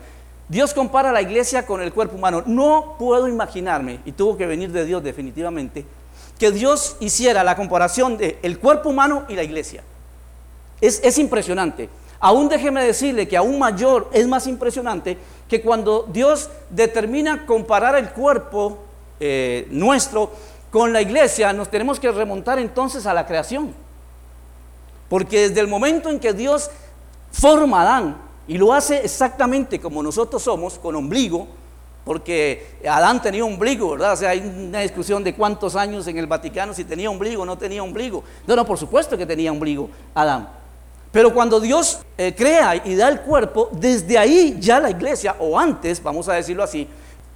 Dios 0.49 0.73
compara 0.73 1.11
la 1.11 1.21
iglesia 1.21 1.65
con 1.65 1.81
el 1.81 1.93
cuerpo 1.93 2.15
humano. 2.15 2.43
No 2.45 2.95
puedo 2.97 3.27
imaginarme, 3.27 3.99
y 4.03 4.11
tuvo 4.11 4.35
que 4.35 4.47
venir 4.47 4.71
de 4.71 4.85
Dios 4.85 5.03
definitivamente, 5.03 5.85
que 6.39 6.51
Dios 6.51 6.97
hiciera 6.99 7.43
la 7.43 7.55
comparación 7.55 8.17
de 8.17 8.39
el 8.41 8.59
cuerpo 8.59 8.89
humano 8.89 9.25
y 9.29 9.35
la 9.35 9.43
iglesia. 9.43 9.83
Es, 10.81 11.01
es 11.03 11.17
impresionante. 11.17 11.89
Aún 12.19 12.49
déjeme 12.49 12.83
decirle 12.83 13.27
que 13.27 13.37
aún 13.37 13.59
mayor 13.59 14.09
es 14.11 14.27
más 14.27 14.47
impresionante 14.47 15.17
que 15.47 15.61
cuando 15.61 16.07
Dios 16.11 16.49
determina 16.69 17.45
comparar 17.45 17.95
el 17.95 18.09
cuerpo 18.09 18.79
eh, 19.19 19.67
nuestro 19.71 20.31
con 20.71 20.91
la 20.91 21.01
iglesia, 21.01 21.53
nos 21.53 21.69
tenemos 21.69 21.99
que 21.99 22.11
remontar 22.11 22.59
entonces 22.59 23.05
a 23.05 23.13
la 23.13 23.25
creación. 23.25 23.73
Porque 25.09 25.49
desde 25.49 25.61
el 25.61 25.67
momento 25.67 26.09
en 26.09 26.19
que 26.19 26.33
Dios 26.33 26.69
forma 27.31 27.79
a 27.79 27.81
Adán 27.83 28.17
y 28.47 28.57
lo 28.57 28.73
hace 28.73 29.03
exactamente 29.03 29.79
como 29.79 30.03
nosotros 30.03 30.41
somos, 30.41 30.77
con 30.77 30.95
ombligo, 30.95 31.47
porque 32.03 32.77
Adán 32.89 33.21
tenía 33.21 33.43
ombligo, 33.43 33.91
¿verdad? 33.91 34.13
O 34.13 34.15
sea, 34.15 34.29
hay 34.29 34.39
una 34.39 34.79
discusión 34.79 35.23
de 35.23 35.35
cuántos 35.35 35.75
años 35.75 36.07
en 36.07 36.17
el 36.17 36.25
Vaticano 36.25 36.73
si 36.73 36.85
tenía 36.85 37.09
ombligo 37.09 37.43
o 37.43 37.45
no 37.45 37.57
tenía 37.57 37.83
ombligo. 37.83 38.23
No, 38.45 38.55
no, 38.55 38.65
por 38.65 38.77
supuesto 38.77 39.17
que 39.17 39.25
tenía 39.25 39.51
ombligo 39.51 39.89
Adán. 40.15 40.49
Pero 41.11 41.33
cuando 41.33 41.59
Dios 41.59 41.99
eh, 42.17 42.33
crea 42.35 42.81
y 42.83 42.95
da 42.95 43.07
el 43.09 43.21
cuerpo, 43.21 43.69
desde 43.71 44.17
ahí 44.17 44.57
ya 44.59 44.79
la 44.79 44.89
iglesia, 44.89 45.35
o 45.39 45.57
antes, 45.57 46.01
vamos 46.03 46.27
a 46.27 46.33
decirlo 46.33 46.63
así, 46.63 46.87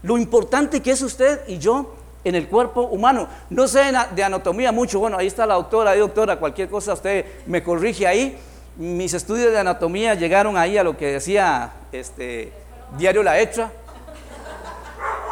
lo 0.04 0.18
importante 0.18 0.82
que 0.82 0.92
es 0.92 1.02
usted 1.02 1.42
y 1.48 1.58
yo 1.58 1.96
en 2.24 2.36
el 2.36 2.48
cuerpo 2.48 2.84
humano. 2.84 3.28
No 3.50 3.68
sé 3.68 3.92
de 4.16 4.24
anatomía 4.24 4.72
mucho, 4.72 5.00
bueno, 5.00 5.18
ahí 5.18 5.28
está 5.28 5.46
la 5.46 5.56
doctora, 5.56 5.92
ahí 5.92 6.00
doctora, 6.00 6.38
cualquier 6.38 6.70
cosa 6.70 6.94
usted 6.94 7.26
me 7.46 7.64
corrige 7.64 8.08
ahí. 8.08 8.38
Mis 8.78 9.14
estudios 9.14 9.52
de 9.52 9.60
anatomía 9.60 10.16
llegaron 10.16 10.58
ahí 10.58 10.78
a 10.78 10.84
lo 10.84 10.98
que 10.98 11.14
decía 11.14 11.72
este 11.92 12.52
diario 12.98 13.24
La 13.24 13.40
Hecha, 13.40 13.72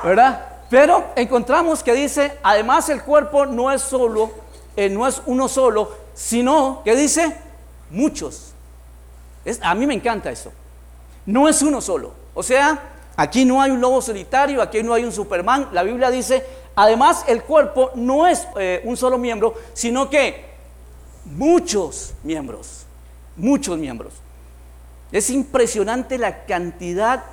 ¿verdad? 0.04 0.46
Pero 0.70 1.06
encontramos 1.16 1.84
que 1.84 1.94
dice, 1.94 2.38
además 2.44 2.90
el 2.90 3.02
cuerpo 3.02 3.46
no 3.46 3.72
es 3.72 3.82
solo, 3.82 4.32
eh, 4.76 4.90
no 4.90 5.08
es 5.08 5.22
uno 5.26 5.48
solo, 5.48 5.92
sino 6.14 6.82
que 6.84 6.96
dice 6.96 7.36
muchos. 7.90 8.54
Es, 9.46 9.60
a 9.62 9.74
mí 9.76 9.86
me 9.88 9.94
encanta 9.94 10.32
eso. 10.32 10.52
No 11.26 11.48
es 11.48 11.62
uno 11.62 11.82
solo. 11.82 12.14
O 12.34 12.44
sea, 12.44 12.80
aquí 13.16 13.46
no 13.46 13.62
hay 13.62 13.72
un 13.72 13.82
lobo 13.82 14.02
solitario, 14.02 14.62
aquí 14.62 14.82
no 14.84 14.94
hay 14.94 15.04
un 15.04 15.12
Superman. 15.12 15.70
La 15.72 15.84
Biblia 15.84 16.10
dice, 16.10 16.44
además 16.76 17.26
el 17.28 17.44
cuerpo 17.44 17.92
no 17.96 18.28
es 18.28 18.48
eh, 18.58 18.82
un 18.86 18.98
solo 18.98 19.18
miembro, 19.18 19.54
sino 19.74 20.10
que 20.10 20.46
muchos 21.26 22.14
miembros. 22.24 22.86
Muchos 23.36 23.78
miembros. 23.78 24.14
Es 25.12 25.30
impresionante 25.30 26.18
la 26.18 26.46
cantidad 26.46 27.24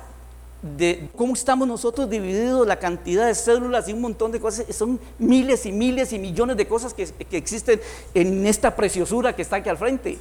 de 0.61 1.09
cómo 1.15 1.33
estamos 1.33 1.67
nosotros 1.67 2.09
divididos, 2.09 2.65
la 2.65 2.79
cantidad 2.79 3.27
de 3.27 3.35
células 3.35 3.87
y 3.87 3.93
un 3.93 4.01
montón 4.01 4.31
de 4.31 4.39
cosas, 4.39 4.75
son 4.75 4.99
miles 5.19 5.65
y 5.65 5.71
miles 5.71 6.11
y 6.13 6.19
millones 6.19 6.57
de 6.57 6.67
cosas 6.67 6.93
que, 6.93 7.05
que 7.05 7.37
existen 7.37 7.79
en 8.13 8.45
esta 8.47 8.75
preciosura 8.75 9.35
que 9.35 9.43
está 9.43 9.57
aquí 9.57 9.69
al 9.69 9.77
frente. 9.77 10.17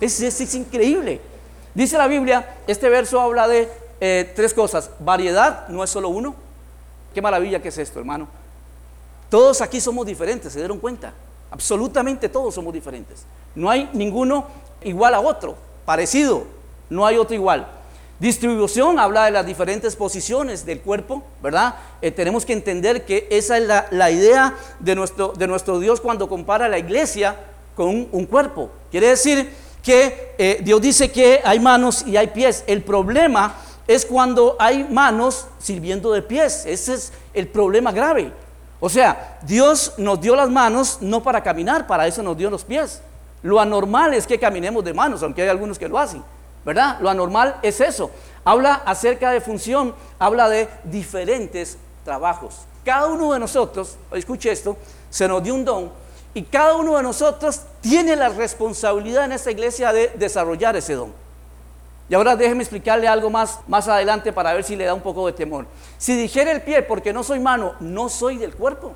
Es, 0.00 0.54
increíble. 0.54 1.20
Dice 1.74 1.98
la 1.98 2.06
Biblia, 2.06 2.56
este 2.66 2.88
verso 2.88 3.20
habla 3.20 3.48
de 3.48 3.68
eh, 4.00 4.32
tres 4.34 4.54
cosas. 4.54 4.90
Variedad, 5.00 5.68
no 5.68 5.82
es 5.84 5.90
solo 5.90 6.08
uno. 6.08 6.34
Qué 7.14 7.22
maravilla 7.22 7.60
que 7.60 7.68
es 7.68 7.78
esto, 7.78 7.98
hermano. 7.98 8.28
Todos 9.30 9.60
aquí 9.60 9.80
somos 9.80 10.06
diferentes, 10.06 10.52
¿se 10.52 10.58
dieron 10.58 10.78
cuenta? 10.78 11.12
Absolutamente 11.50 12.28
todos 12.28 12.54
somos 12.54 12.72
diferentes. 12.72 13.24
No 13.54 13.68
hay 13.68 13.88
ninguno 13.92 14.46
igual 14.82 15.14
a 15.14 15.20
otro, 15.20 15.56
parecido, 15.84 16.44
no 16.88 17.04
hay 17.06 17.16
otro 17.16 17.34
igual. 17.34 17.66
Distribución 18.18 18.98
habla 18.98 19.26
de 19.26 19.30
las 19.30 19.46
diferentes 19.46 19.94
posiciones 19.94 20.66
del 20.66 20.80
cuerpo, 20.80 21.22
¿verdad? 21.40 21.76
Eh, 22.02 22.10
tenemos 22.10 22.44
que 22.44 22.52
entender 22.52 23.04
que 23.04 23.28
esa 23.30 23.58
es 23.58 23.64
la, 23.92 24.10
idea 24.10 24.56
de 24.80 24.96
nuestro, 24.96 25.32
de 25.36 25.46
nuestro, 25.46 25.78
Dios 25.78 26.00
cuando 26.00 26.28
compara 26.28 26.68
la 26.68 26.78
iglesia 26.78 27.36
con 27.76 28.08
un, 28.10 28.26
cuerpo. 28.26 28.70
Quiere 28.90 29.08
decir 29.08 29.48
que 29.82 30.34
eh, 30.38 30.60
Dios 30.62 30.80
dice 30.80 31.10
que 31.10 31.40
hay 31.44 31.60
manos 31.60 32.06
y 32.06 32.16
hay 32.16 32.28
pies. 32.28 32.64
El 32.66 32.82
problema 32.82 33.54
es 33.86 34.04
cuando 34.04 34.56
hay 34.58 34.84
manos 34.84 35.46
sirviendo 35.58 36.12
de 36.12 36.22
pies. 36.22 36.64
Ese 36.66 36.94
es 36.94 37.12
el 37.34 37.48
problema 37.48 37.92
grave. 37.92 38.32
O 38.80 38.88
sea, 38.88 39.38
Dios 39.42 39.94
nos 39.96 40.20
dio 40.20 40.36
las 40.36 40.50
manos 40.50 40.98
no 41.00 41.22
para 41.22 41.42
caminar, 41.42 41.86
para 41.86 42.06
eso 42.06 42.22
nos 42.22 42.36
dio 42.36 42.50
los 42.50 42.64
pies. 42.64 43.00
Lo 43.42 43.60
anormal 43.60 44.14
es 44.14 44.26
que 44.26 44.38
caminemos 44.38 44.84
de 44.84 44.94
manos, 44.94 45.22
aunque 45.22 45.42
hay 45.42 45.48
algunos 45.48 45.78
que 45.78 45.88
lo 45.88 45.98
hacen. 45.98 46.22
¿verdad? 46.64 46.98
Lo 47.00 47.08
anormal 47.08 47.56
es 47.62 47.80
eso. 47.80 48.10
Habla 48.44 48.74
acerca 48.84 49.30
de 49.30 49.40
función, 49.40 49.94
habla 50.18 50.50
de 50.50 50.68
diferentes 50.84 51.78
trabajos. 52.04 52.60
Cada 52.84 53.06
uno 53.06 53.32
de 53.32 53.38
nosotros, 53.38 53.96
escuche 54.12 54.50
esto, 54.50 54.76
se 55.10 55.26
nos 55.26 55.42
dio 55.42 55.54
un 55.54 55.64
don 55.64 55.90
y 56.34 56.42
cada 56.42 56.74
uno 56.76 56.96
de 56.96 57.02
nosotros 57.02 57.62
tiene 57.80 58.14
la 58.16 58.28
responsabilidad 58.28 59.24
en 59.24 59.32
esta 59.32 59.50
iglesia 59.50 59.92
de 59.92 60.08
desarrollar 60.16 60.76
ese 60.76 60.94
don. 60.94 61.12
Y 62.08 62.14
ahora 62.14 62.36
déjeme 62.36 62.62
explicarle 62.62 63.06
algo 63.06 63.28
más, 63.28 63.60
más 63.66 63.86
adelante 63.88 64.32
para 64.32 64.52
ver 64.54 64.64
si 64.64 64.76
le 64.76 64.84
da 64.84 64.94
un 64.94 65.00
poco 65.00 65.26
de 65.26 65.32
temor. 65.32 65.66
Si 65.98 66.16
dijera 66.16 66.52
el 66.52 66.62
pie, 66.62 66.82
porque 66.82 67.12
no 67.12 67.22
soy 67.22 67.38
mano, 67.38 67.74
no 67.80 68.08
soy 68.08 68.38
del 68.38 68.54
cuerpo, 68.54 68.94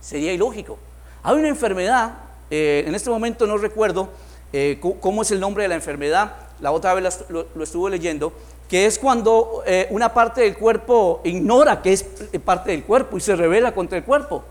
sería 0.00 0.32
ilógico. 0.32 0.78
Hay 1.22 1.36
una 1.36 1.48
enfermedad, 1.48 2.14
eh, 2.50 2.84
en 2.86 2.94
este 2.94 3.10
momento 3.10 3.46
no 3.46 3.58
recuerdo 3.58 4.08
eh, 4.52 4.80
cómo 5.00 5.22
es 5.22 5.30
el 5.30 5.40
nombre 5.40 5.64
de 5.64 5.68
la 5.68 5.74
enfermedad, 5.74 6.36
la 6.60 6.72
otra 6.72 6.94
vez 6.94 7.24
lo, 7.28 7.62
estuve 7.62 7.90
leyendo, 7.90 8.32
que 8.68 8.86
es 8.86 8.98
cuando 8.98 9.62
eh, 9.66 9.86
una 9.90 10.14
parte 10.14 10.40
del 10.42 10.56
cuerpo 10.56 11.20
ignora 11.24 11.82
que 11.82 11.92
es 11.92 12.04
parte 12.44 12.70
del 12.70 12.84
cuerpo 12.84 13.16
y 13.16 13.20
se 13.20 13.36
revela 13.36 13.72
contra 13.72 13.98
el 13.98 14.04
cuerpo. 14.04 14.44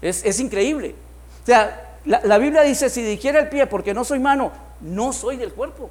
Es, 0.00 0.40
increíble. 0.40 0.94
O 1.42 1.46
sea, 1.46 1.96
la, 2.04 2.38
Biblia 2.38 2.62
dice, 2.62 2.88
si 2.88 3.02
dijera 3.02 3.40
el 3.40 3.48
pie, 3.48 3.66
porque 3.66 3.92
no 3.94 4.04
soy 4.04 4.18
mano, 4.18 4.52
no 4.80 5.12
soy 5.12 5.36
del 5.36 5.52
cuerpo. 5.52 5.90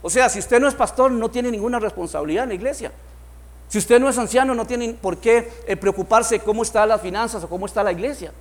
O 0.00 0.10
sea, 0.10 0.28
si 0.28 0.38
usted 0.38 0.60
no 0.60 0.68
es 0.68 0.74
pastor, 0.74 1.10
no 1.10 1.30
tiene 1.30 1.50
ninguna 1.50 1.78
responsabilidad 1.78 2.44
en 2.44 2.50
la 2.50 2.54
iglesia. 2.54 2.92
Si 3.68 3.78
usted 3.78 4.00
no 4.00 4.08
es 4.08 4.16
anciano, 4.16 4.54
no 4.54 4.66
tiene 4.66 4.94
por 4.94 5.18
qué 5.18 5.50
eh, 5.66 5.76
preocuparse 5.76 6.40
cómo 6.40 6.62
están 6.62 6.88
las 6.88 7.02
finanzas 7.02 7.44
o 7.44 7.48
cómo 7.48 7.66
está 7.66 7.82
la 7.82 7.92
iglesia. 7.92 8.32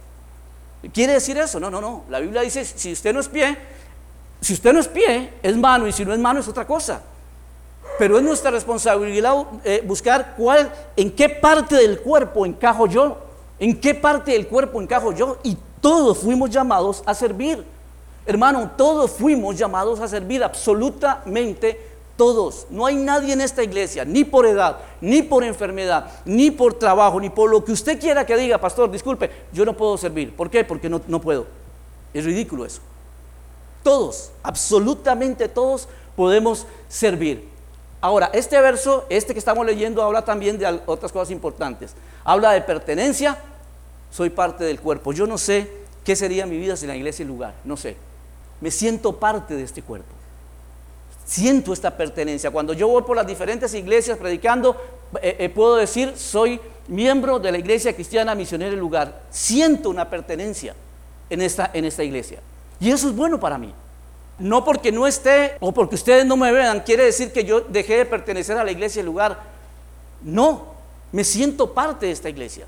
¿Quiere 0.93 1.13
decir 1.13 1.37
eso? 1.37 1.59
No, 1.59 1.69
no, 1.69 1.81
no. 1.81 2.05
La 2.09 2.19
Biblia 2.19 2.41
dice, 2.41 2.63
si 2.63 2.93
usted 2.93 3.13
no 3.13 3.19
es 3.19 3.27
pie, 3.27 3.57
si 4.39 4.53
usted 4.53 4.71
no 4.71 4.79
es 4.79 4.87
pie, 4.87 5.33
es 5.41 5.57
mano, 5.57 5.87
y 5.87 5.91
si 5.91 6.05
no 6.05 6.13
es 6.13 6.19
mano 6.19 6.39
es 6.39 6.47
otra 6.47 6.65
cosa. 6.65 7.01
Pero 7.97 8.17
es 8.17 8.23
nuestra 8.23 8.51
responsabilidad 8.51 9.33
eh, 9.63 9.83
buscar 9.85 10.35
cuál, 10.37 10.71
en 10.95 11.11
qué 11.11 11.29
parte 11.29 11.75
del 11.75 11.99
cuerpo 11.99 12.45
encajo 12.45 12.85
yo, 12.87 13.17
en 13.59 13.79
qué 13.81 13.95
parte 13.95 14.31
del 14.31 14.47
cuerpo 14.47 14.81
encajo 14.81 15.11
yo, 15.11 15.39
y 15.43 15.57
todos 15.87 16.17
fuimos 16.17 16.49
llamados 16.49 17.01
a 17.05 17.13
servir. 17.13 17.63
Hermano, 18.25 18.71
todos 18.75 19.09
fuimos 19.11 19.57
llamados 19.57 20.01
a 20.01 20.07
servir, 20.09 20.43
absolutamente 20.43 21.79
todos. 22.17 22.67
No 22.69 22.85
hay 22.85 22.97
nadie 22.97 23.31
en 23.31 23.39
esta 23.39 23.63
iglesia, 23.63 24.03
ni 24.03 24.25
por 24.25 24.45
edad, 24.45 24.79
ni 24.99 25.21
por 25.21 25.45
enfermedad, 25.45 26.11
ni 26.25 26.51
por 26.51 26.73
trabajo, 26.73 27.21
ni 27.21 27.29
por 27.29 27.49
lo 27.49 27.63
que 27.63 27.71
usted 27.71 28.01
quiera 28.01 28.25
que 28.25 28.35
diga, 28.35 28.57
pastor, 28.57 28.91
disculpe, 28.91 29.31
yo 29.53 29.63
no 29.63 29.77
puedo 29.77 29.97
servir. 29.97 30.35
¿Por 30.35 30.49
qué? 30.49 30.65
Porque 30.65 30.89
no, 30.89 30.99
no 31.07 31.21
puedo. 31.21 31.45
Es 32.13 32.25
ridículo 32.25 32.65
eso. 32.65 32.81
Todos, 33.81 34.31
absolutamente 34.43 35.47
todos 35.47 35.87
podemos 36.17 36.67
servir. 36.89 37.47
Ahora, 38.01 38.29
este 38.33 38.59
verso, 38.59 39.05
este 39.07 39.31
que 39.31 39.39
estamos 39.39 39.65
leyendo, 39.65 40.03
habla 40.03 40.25
también 40.25 40.57
de 40.57 40.81
otras 40.85 41.13
cosas 41.13 41.31
importantes. 41.31 41.93
Habla 42.25 42.51
de 42.51 42.59
pertenencia, 42.59 43.37
soy 44.11 44.29
parte 44.29 44.63
del 44.63 44.79
cuerpo. 44.79 45.13
Yo 45.13 45.27
no 45.27 45.37
sé 45.37 45.69
qué 46.03 46.15
sería 46.15 46.45
mi 46.45 46.57
vida 46.57 46.75
sin 46.75 46.87
la 46.87 46.95
iglesia 46.95 47.23
y 47.23 47.27
lugar, 47.27 47.53
no 47.63 47.77
sé. 47.77 47.97
Me 48.61 48.71
siento 48.71 49.17
parte 49.19 49.55
de 49.55 49.63
este 49.63 49.81
cuerpo. 49.81 50.13
Siento 51.25 51.73
esta 51.73 51.95
pertenencia. 51.95 52.51
Cuando 52.51 52.73
yo 52.73 52.87
voy 52.87 53.03
por 53.03 53.15
las 53.15 53.27
diferentes 53.27 53.73
iglesias 53.73 54.17
predicando, 54.17 54.77
eh, 55.21 55.35
eh, 55.39 55.49
puedo 55.49 55.75
decir, 55.75 56.13
soy 56.15 56.59
miembro 56.87 57.37
de 57.39 57.51
la 57.51 57.57
iglesia 57.57 57.93
cristiana 57.93 58.33
misionera 58.33 58.73
y 58.73 58.77
lugar. 58.77 59.23
Siento 59.29 59.89
una 59.89 60.09
pertenencia 60.09 60.73
en 61.29 61.41
esta, 61.41 61.69
en 61.73 61.85
esta 61.85 62.03
iglesia. 62.03 62.39
Y 62.79 62.91
eso 62.91 63.09
es 63.09 63.15
bueno 63.15 63.39
para 63.39 63.57
mí. 63.57 63.73
No 64.39 64.63
porque 64.63 64.91
no 64.91 65.07
esté 65.07 65.57
o 65.59 65.71
porque 65.73 65.95
ustedes 65.95 66.25
no 66.25 66.37
me 66.37 66.51
vean, 66.51 66.81
quiere 66.81 67.05
decir 67.05 67.33
que 67.33 67.43
yo 67.43 67.61
dejé 67.61 67.97
de 67.97 68.05
pertenecer 68.05 68.57
a 68.57 68.63
la 68.63 68.71
iglesia 68.71 68.99
el 68.99 69.07
lugar. 69.07 69.41
No, 70.21 70.75
me 71.11 71.23
siento 71.23 71.73
parte 71.73 72.05
de 72.05 72.11
esta 72.11 72.29
iglesia. 72.29 72.65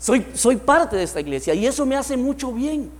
Soy, 0.00 0.26
soy 0.34 0.56
parte 0.56 0.96
de 0.96 1.02
esta 1.02 1.20
iglesia 1.20 1.54
y 1.54 1.66
eso 1.66 1.84
me 1.86 1.96
hace 1.96 2.16
mucho 2.16 2.52
bien. 2.52 2.90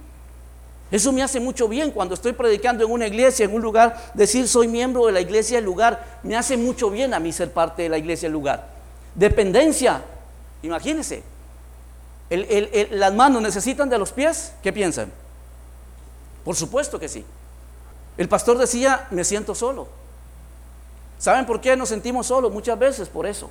Eso 0.91 1.13
me 1.13 1.23
hace 1.23 1.41
mucho 1.41 1.69
bien 1.69 1.93
cuando 1.93 2.15
estoy 2.15 2.33
predicando 2.33 2.85
en 2.85 2.91
una 2.91 3.07
iglesia, 3.07 3.45
en 3.45 3.55
un 3.55 3.63
lugar, 3.63 4.13
decir 4.15 4.47
soy 4.47 4.69
miembro 4.69 5.07
de 5.07 5.13
la 5.13 5.21
iglesia 5.21 5.59
el 5.59 5.65
lugar, 5.65 6.21
me 6.23 6.37
hace 6.37 6.57
mucho 6.57 6.91
bien 6.91 7.15
a 7.15 7.21
mí 7.21 7.33
ser 7.33 7.53
parte 7.53 7.83
de 7.83 7.89
la 7.89 7.97
iglesia 7.97 8.27
el 8.27 8.33
lugar. 8.33 8.69
Dependencia, 9.15 10.03
imagínense, 10.63 11.23
las 12.91 13.15
manos 13.15 13.41
necesitan 13.41 13.89
de 13.89 13.99
los 13.99 14.13
pies, 14.13 14.53
¿qué 14.63 14.73
piensan? 14.73 15.11
Por 16.45 16.57
supuesto 16.57 16.99
que 16.99 17.09
sí. 17.09 17.25
El 18.17 18.29
pastor 18.29 18.59
decía, 18.59 19.07
me 19.11 19.25
siento 19.25 19.55
solo. 19.55 19.89
¿Saben 21.19 21.47
por 21.47 21.61
qué 21.61 21.77
nos 21.77 21.89
sentimos 21.89 22.27
solos? 22.27 22.53
Muchas 22.53 22.79
veces 22.79 23.09
por 23.09 23.27
eso. 23.27 23.51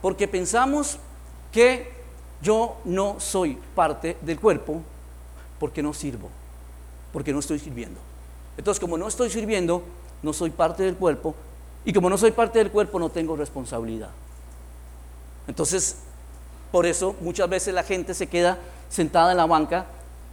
Porque 0.00 0.28
pensamos 0.28 0.98
que 1.50 1.93
yo 2.44 2.76
no 2.84 3.16
soy 3.18 3.58
parte 3.74 4.16
del 4.20 4.38
cuerpo 4.38 4.82
porque 5.58 5.82
no 5.82 5.94
sirvo, 5.94 6.28
porque 7.12 7.32
no 7.32 7.40
estoy 7.40 7.58
sirviendo. 7.58 7.98
Entonces, 8.56 8.78
como 8.78 8.98
no 8.98 9.08
estoy 9.08 9.30
sirviendo, 9.30 9.82
no 10.22 10.32
soy 10.32 10.50
parte 10.50 10.82
del 10.82 10.94
cuerpo 10.94 11.34
y 11.84 11.92
como 11.92 12.08
no 12.10 12.18
soy 12.18 12.30
parte 12.30 12.58
del 12.58 12.70
cuerpo, 12.70 12.98
no 12.98 13.08
tengo 13.08 13.34
responsabilidad. 13.34 14.10
Entonces, 15.48 15.96
por 16.70 16.86
eso 16.86 17.16
muchas 17.20 17.48
veces 17.48 17.74
la 17.74 17.82
gente 17.82 18.14
se 18.14 18.26
queda 18.26 18.58
sentada 18.90 19.32
en 19.32 19.38
la 19.38 19.46
banca 19.46 19.86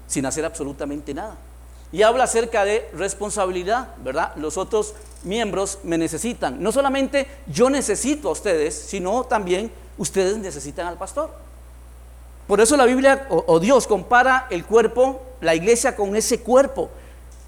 sin 0.08 0.26
hacer 0.26 0.44
absolutamente 0.46 1.14
nada. 1.14 1.38
Y 1.94 2.04
habla 2.04 2.26
acerca 2.26 2.64
de 2.66 2.90
responsabilidad, 2.94 3.96
¿verdad? 4.04 4.34
Los 4.36 4.58
otros 4.58 4.94
miembros 5.24 5.80
me 5.84 5.98
necesitan. 5.98 6.62
No 6.62 6.72
solamente 6.72 7.28
yo 7.48 7.70
necesito 7.70 8.30
a 8.30 8.32
ustedes, 8.32 8.76
sino 8.76 9.24
también 9.26 9.72
ustedes 9.98 10.38
necesitan 10.38 10.88
al 10.88 10.98
pastor. 10.98 11.51
Por 12.52 12.60
eso 12.60 12.76
la 12.76 12.84
Biblia 12.84 13.28
o, 13.30 13.62
Dios 13.62 13.88
compara 13.88 14.48
el 14.50 14.66
cuerpo, 14.66 15.22
la 15.40 15.56
iglesia 15.56 15.96
con 15.96 16.14
ese 16.18 16.42
cuerpo. 16.42 16.90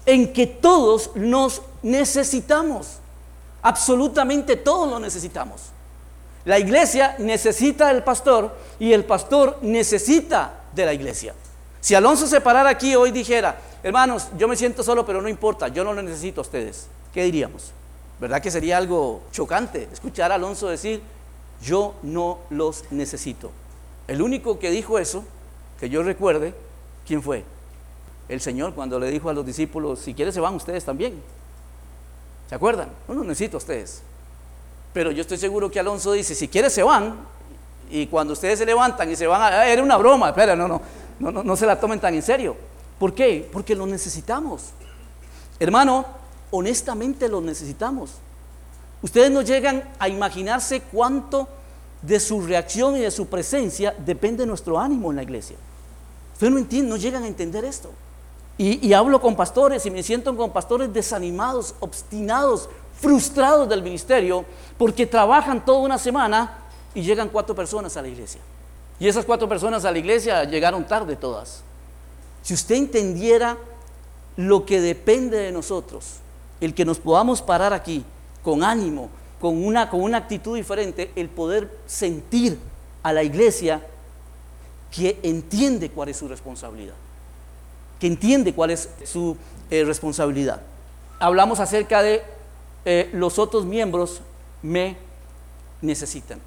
en 0.06 0.32
que 0.32 0.46
todos 0.46 1.10
nos 1.14 1.60
necesitamos. 1.82 3.00
Absolutamente 3.60 4.56
todos 4.56 4.88
lo 4.88 4.98
necesitamos. 4.98 5.60
La 6.46 6.58
iglesia 6.58 7.16
necesita 7.18 7.88
del 7.88 8.02
pastor 8.02 8.56
y 8.78 8.94
el 8.94 9.04
pastor 9.04 9.58
necesita 9.60 10.62
de 10.72 10.86
la 10.86 10.94
iglesia. 10.94 11.34
Si 11.82 11.94
Alonso 11.94 12.26
se 12.26 12.40
parara 12.40 12.70
aquí 12.70 12.96
hoy 12.96 13.10
dijera, 13.10 13.60
hermanos, 13.82 14.28
yo 14.38 14.48
me 14.48 14.56
siento 14.56 14.82
solo, 14.82 15.04
pero 15.04 15.20
no 15.20 15.28
importa, 15.28 15.68
yo 15.68 15.84
no 15.84 15.92
lo 15.92 16.00
necesito 16.00 16.40
a 16.40 16.44
ustedes, 16.44 16.86
¿qué 17.12 17.24
diríamos? 17.24 17.72
¿Verdad 18.18 18.40
que 18.40 18.50
sería 18.50 18.78
algo 18.78 19.20
chocante 19.32 19.86
escuchar 19.92 20.32
a 20.32 20.36
Alonso 20.36 20.68
decir, 20.68 21.02
yo 21.60 21.94
no 22.02 22.38
los 22.48 22.84
necesito? 22.90 23.50
El 24.06 24.22
único 24.22 24.58
que 24.58 24.70
dijo 24.70 24.98
eso, 24.98 25.24
que 25.80 25.88
yo 25.88 26.02
recuerde, 26.02 26.54
¿quién 27.06 27.22
fue? 27.22 27.44
El 28.28 28.40
Señor 28.40 28.74
cuando 28.74 28.98
le 28.98 29.10
dijo 29.10 29.28
a 29.28 29.32
los 29.32 29.44
discípulos, 29.44 29.98
si 30.00 30.14
quieren 30.14 30.32
se 30.32 30.40
van 30.40 30.54
ustedes 30.54 30.84
también. 30.84 31.22
¿Se 32.48 32.54
acuerdan? 32.54 32.88
No 33.08 33.14
los 33.14 33.26
necesito 33.26 33.56
ustedes. 33.56 34.02
Pero 34.92 35.10
yo 35.10 35.22
estoy 35.22 35.38
seguro 35.38 35.70
que 35.70 35.80
Alonso 35.80 36.12
dice, 36.12 36.34
si 36.34 36.48
quieren 36.48 36.70
se 36.70 36.82
van, 36.82 37.16
y 37.90 38.06
cuando 38.06 38.32
ustedes 38.32 38.58
se 38.58 38.66
levantan 38.66 39.10
y 39.10 39.16
se 39.16 39.26
van 39.26 39.40
a... 39.40 39.46
Ah, 39.60 39.68
era 39.68 39.82
una 39.82 39.96
broma, 39.96 40.28
espera, 40.28 40.54
no, 40.56 40.68
no, 40.68 40.80
no, 41.18 41.32
no, 41.32 41.42
no 41.42 41.56
se 41.56 41.66
la 41.66 41.78
tomen 41.78 42.00
tan 42.00 42.14
en 42.14 42.22
serio. 42.22 42.56
¿Por 42.98 43.14
qué? 43.14 43.48
Porque 43.52 43.74
lo 43.74 43.86
necesitamos. 43.86 44.70
Hermano, 45.58 46.06
honestamente 46.50 47.28
lo 47.28 47.40
necesitamos. 47.40 48.12
Ustedes 49.02 49.30
no 49.30 49.42
llegan 49.42 49.84
a 49.98 50.08
imaginarse 50.08 50.80
cuánto 50.80 51.48
de 52.06 52.20
su 52.20 52.40
reacción 52.42 52.96
y 52.96 53.00
de 53.00 53.10
su 53.10 53.26
presencia 53.26 53.94
depende 54.04 54.44
nuestro 54.44 54.78
ánimo 54.78 55.10
en 55.10 55.16
la 55.16 55.22
iglesia. 55.22 55.56
Ustedes 56.34 56.52
no 56.52 56.58
entienden, 56.58 56.90
no 56.90 56.96
llegan 56.96 57.22
a 57.22 57.28
entender 57.28 57.64
esto. 57.64 57.90
Y, 58.56 58.92
hablo 58.92 59.20
con 59.20 59.34
pastores 59.34 59.84
y 59.84 59.90
me 59.90 60.02
siento 60.02 60.36
con 60.36 60.52
pastores 60.52 60.92
desanimados, 60.92 61.74
obstinados, 61.80 62.68
frustrados 63.00 63.68
del 63.68 63.82
ministerio, 63.82 64.44
porque 64.78 65.06
trabajan 65.06 65.64
toda 65.64 65.78
una 65.78 65.98
semana 65.98 66.58
y 66.94 67.02
llegan 67.02 67.30
cuatro 67.30 67.54
personas 67.54 67.96
a 67.96 68.02
la 68.02 68.08
iglesia. 68.08 68.40
Y 69.00 69.08
esas 69.08 69.24
cuatro 69.24 69.48
personas 69.48 69.84
a 69.84 69.90
la 69.90 69.98
iglesia 69.98 70.44
llegaron 70.44 70.86
tarde 70.86 71.16
todas. 71.16 71.62
Si 72.42 72.54
usted 72.54 72.76
entendiera 72.76 73.56
lo 74.36 74.64
que 74.64 74.80
depende 74.80 75.38
de 75.38 75.50
nosotros, 75.50 76.18
el 76.60 76.74
que 76.74 76.84
nos 76.84 77.00
podamos 77.00 77.42
parar 77.42 77.72
aquí 77.72 78.04
con 78.44 78.62
ánimo, 78.62 79.08
con 79.40 79.64
una, 79.64 79.90
con 79.90 80.00
una 80.00 80.18
actitud 80.18 80.56
diferente, 80.56 81.10
el 81.16 81.28
poder 81.28 81.70
sentir 81.86 82.58
a 83.02 83.12
la 83.12 83.22
iglesia 83.22 83.86
que 84.90 85.18
entiende 85.22 85.90
cuál 85.90 86.08
es 86.08 86.16
su 86.16 86.28
responsabilidad, 86.28 86.94
que 87.98 88.06
entiende 88.06 88.54
cuál 88.54 88.70
es 88.70 88.88
su 89.04 89.36
eh, 89.70 89.84
responsabilidad. 89.84 90.62
Hablamos 91.18 91.60
acerca 91.60 92.02
de 92.02 92.22
eh, 92.84 93.10
los 93.12 93.38
otros 93.38 93.64
miembros 93.64 94.20
me 94.62 94.96
necesitan. 95.82 96.40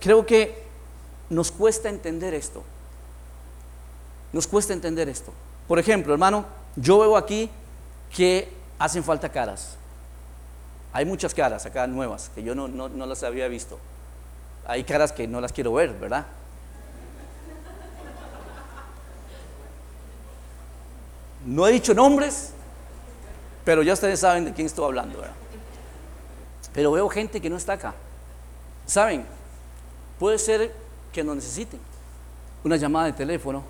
Creo 0.00 0.26
que 0.26 0.62
nos 1.30 1.50
cuesta 1.50 1.88
entender 1.88 2.34
esto. 2.34 2.62
Nos 4.32 4.46
cuesta 4.46 4.72
entender 4.72 5.08
esto. 5.08 5.32
Por 5.68 5.78
ejemplo, 5.78 6.12
hermano, 6.12 6.44
yo 6.76 6.98
veo 6.98 7.16
aquí 7.16 7.50
que 8.14 8.48
hacen 8.78 9.04
falta 9.04 9.30
caras. 9.30 9.76
Hay 10.94 11.04
muchas 11.04 11.34
caras 11.34 11.66
acá 11.66 11.86
nuevas 11.86 12.30
que 12.34 12.42
yo 12.42 12.54
no, 12.54 12.68
no 12.68 13.06
las 13.06 13.22
había 13.22 13.48
visto. 13.48 13.78
Hay 14.64 14.84
caras 14.84 15.12
que 15.12 15.28
no 15.28 15.40
las 15.40 15.52
quiero 15.52 15.74
ver, 15.74 15.92
¿verdad? 15.92 16.24
No 21.44 21.66
he 21.66 21.72
dicho 21.72 21.92
nombres, 21.92 22.52
pero 23.64 23.82
ya 23.82 23.92
ustedes 23.92 24.20
saben 24.20 24.46
de 24.46 24.52
quién 24.54 24.66
estoy 24.66 24.86
hablando, 24.86 25.18
¿verdad? 25.18 25.34
Pero 26.72 26.92
veo 26.92 27.08
gente 27.08 27.40
que 27.40 27.50
no 27.50 27.56
está 27.56 27.74
acá. 27.74 27.94
¿Saben? 28.86 29.26
Puede 30.18 30.38
ser 30.38 30.74
que 31.12 31.22
nos 31.22 31.36
necesiten. 31.36 31.80
Una 32.64 32.76
llamada 32.76 33.06
de 33.06 33.12
teléfono. 33.12 33.62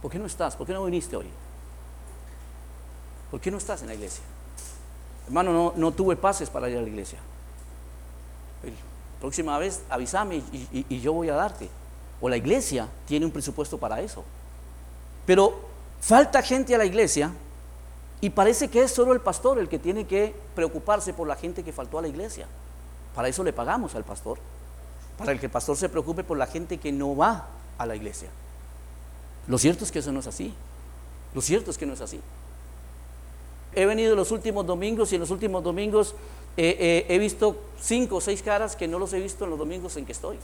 ¿Por 0.00 0.10
qué 0.10 0.18
no 0.18 0.26
estás? 0.26 0.56
¿Por 0.56 0.66
qué 0.66 0.72
no 0.72 0.84
viniste 0.84 1.16
hoy? 1.16 1.26
¿Por 3.30 3.40
qué 3.40 3.50
no 3.50 3.58
estás 3.58 3.82
en 3.82 3.88
la 3.88 3.94
iglesia? 3.94 4.22
Hermano, 5.26 5.52
no, 5.52 5.72
no 5.76 5.92
tuve 5.92 6.16
pases 6.16 6.50
para 6.50 6.68
ir 6.68 6.78
a 6.78 6.82
la 6.82 6.88
iglesia. 6.88 7.18
próxima 9.20 9.56
vez 9.58 9.82
avísame 9.88 10.42
y 10.52 11.00
yo 11.00 11.12
voy 11.12 11.28
a 11.28 11.34
darte. 11.34 11.68
O 12.20 12.28
la 12.28 12.36
iglesia 12.36 12.88
tiene 13.06 13.26
un 13.26 13.32
presupuesto 13.32 13.78
para 13.78 14.00
eso. 14.00 14.24
Pero 15.26 15.72
Falta 16.02 16.42
gente 16.42 16.74
a 16.74 16.78
la 16.78 16.84
iglesia 16.84 17.30
y 18.20 18.30
parece 18.30 18.68
que 18.68 18.82
es 18.82 18.90
solo 18.90 19.12
el 19.12 19.20
pastor 19.20 19.60
el 19.60 19.68
que 19.68 19.78
tiene 19.78 20.04
que 20.04 20.34
preocuparse 20.56 21.14
por 21.14 21.28
la 21.28 21.36
gente 21.36 21.62
que 21.62 21.72
faltó 21.72 21.96
a 21.96 22.02
la 22.02 22.08
iglesia. 22.08 22.48
Para 23.14 23.28
eso 23.28 23.44
le 23.44 23.52
pagamos 23.52 23.94
al 23.94 24.02
pastor. 24.02 24.38
Para 25.16 25.38
que 25.38 25.46
el 25.46 25.52
pastor 25.52 25.76
se 25.76 25.88
preocupe 25.88 26.24
por 26.24 26.36
la 26.36 26.48
gente 26.48 26.78
que 26.78 26.90
no 26.90 27.14
va 27.14 27.46
a 27.78 27.86
la 27.86 27.94
iglesia. 27.94 28.28
Lo 29.46 29.58
cierto 29.58 29.84
es 29.84 29.92
que 29.92 30.00
eso 30.00 30.10
no 30.10 30.18
es 30.18 30.26
así. 30.26 30.52
Lo 31.34 31.40
cierto 31.40 31.70
es 31.70 31.78
que 31.78 31.86
no 31.86 31.92
es 31.92 32.00
así. 32.00 32.20
He 33.74 33.86
venido 33.86 34.14
los 34.14 34.30
últimos 34.30 34.66
domingos 34.66 35.12
y 35.12 35.16
en 35.16 35.20
los 35.20 35.30
últimos 35.30 35.62
domingos 35.62 36.14
he 36.56 37.18
visto 37.18 37.56
cinco 37.80 38.16
o 38.16 38.20
seis 38.20 38.42
caras 38.42 38.76
que 38.76 38.86
no 38.86 38.98
los 38.98 39.12
he 39.14 39.20
visto 39.20 39.44
en 39.44 39.50
los 39.50 39.58
domingos 39.58 39.96
en 39.96 40.04
que 40.04 40.12
estoy. 40.12 40.38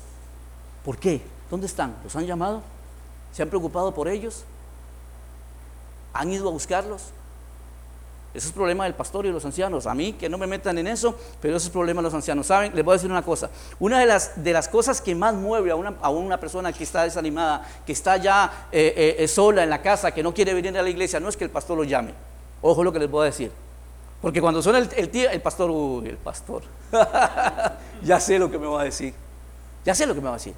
¿Por 0.84 0.96
qué? 0.96 1.20
¿Dónde 1.50 1.66
están? 1.66 1.96
¿Los 2.02 2.16
han 2.16 2.26
llamado? 2.26 2.62
¿Se 3.32 3.42
han 3.42 3.48
preocupado 3.48 3.92
por 3.92 4.08
ellos? 4.08 4.44
¿Han 6.14 6.32
ido 6.32 6.48
a 6.48 6.52
buscarlos? 6.52 7.12
Ese 8.34 8.48
es 8.48 8.52
problema 8.52 8.84
del 8.84 8.94
pastor 8.94 9.24
y 9.24 9.28
de 9.28 9.34
los 9.34 9.44
ancianos. 9.44 9.86
A 9.86 9.94
mí 9.94 10.12
que 10.12 10.28
no 10.28 10.36
me 10.36 10.46
metan 10.46 10.76
en 10.78 10.86
eso, 10.86 11.18
pero 11.40 11.56
ese 11.56 11.66
es 11.66 11.72
problema 11.72 12.00
de 12.00 12.04
los 12.04 12.14
ancianos. 12.14 12.46
¿Saben? 12.46 12.74
Les 12.74 12.84
voy 12.84 12.92
a 12.92 12.96
decir 12.96 13.10
una 13.10 13.22
cosa. 13.22 13.50
Una 13.80 13.98
de 14.00 14.06
las, 14.06 14.42
de 14.42 14.52
las 14.52 14.68
cosas 14.68 15.00
que 15.00 15.14
más 15.14 15.34
mueve 15.34 15.70
a 15.70 15.76
una, 15.76 15.94
a 16.00 16.10
una 16.10 16.38
persona 16.38 16.72
que 16.72 16.84
está 16.84 17.04
desanimada, 17.04 17.66
que 17.86 17.92
está 17.92 18.16
ya 18.18 18.68
eh, 18.70 18.92
eh, 18.96 19.16
eh, 19.18 19.28
sola 19.28 19.62
en 19.62 19.70
la 19.70 19.80
casa, 19.80 20.12
que 20.12 20.22
no 20.22 20.34
quiere 20.34 20.52
venir 20.52 20.76
a 20.78 20.82
la 20.82 20.90
iglesia, 20.90 21.20
no 21.20 21.28
es 21.28 21.36
que 21.36 21.44
el 21.44 21.50
pastor 21.50 21.78
lo 21.78 21.84
llame. 21.84 22.12
Ojo 22.62 22.82
lo 22.82 22.92
que 22.92 22.98
les 22.98 23.10
voy 23.10 23.22
a 23.22 23.24
decir. 23.26 23.52
Porque 24.20 24.40
cuando 24.40 24.60
suena 24.62 24.78
el, 24.78 24.88
el, 24.96 25.14
el 25.14 25.42
pastor, 25.42 25.70
uy, 25.70 26.08
el 26.08 26.16
pastor, 26.16 26.62
ya 28.02 28.18
sé 28.18 28.38
lo 28.38 28.50
que 28.50 28.58
me 28.58 28.66
va 28.66 28.80
a 28.80 28.84
decir. 28.84 29.14
Ya 29.84 29.94
sé 29.94 30.06
lo 30.06 30.14
que 30.14 30.20
me 30.20 30.26
va 30.26 30.34
a 30.34 30.38
decir. 30.38 30.54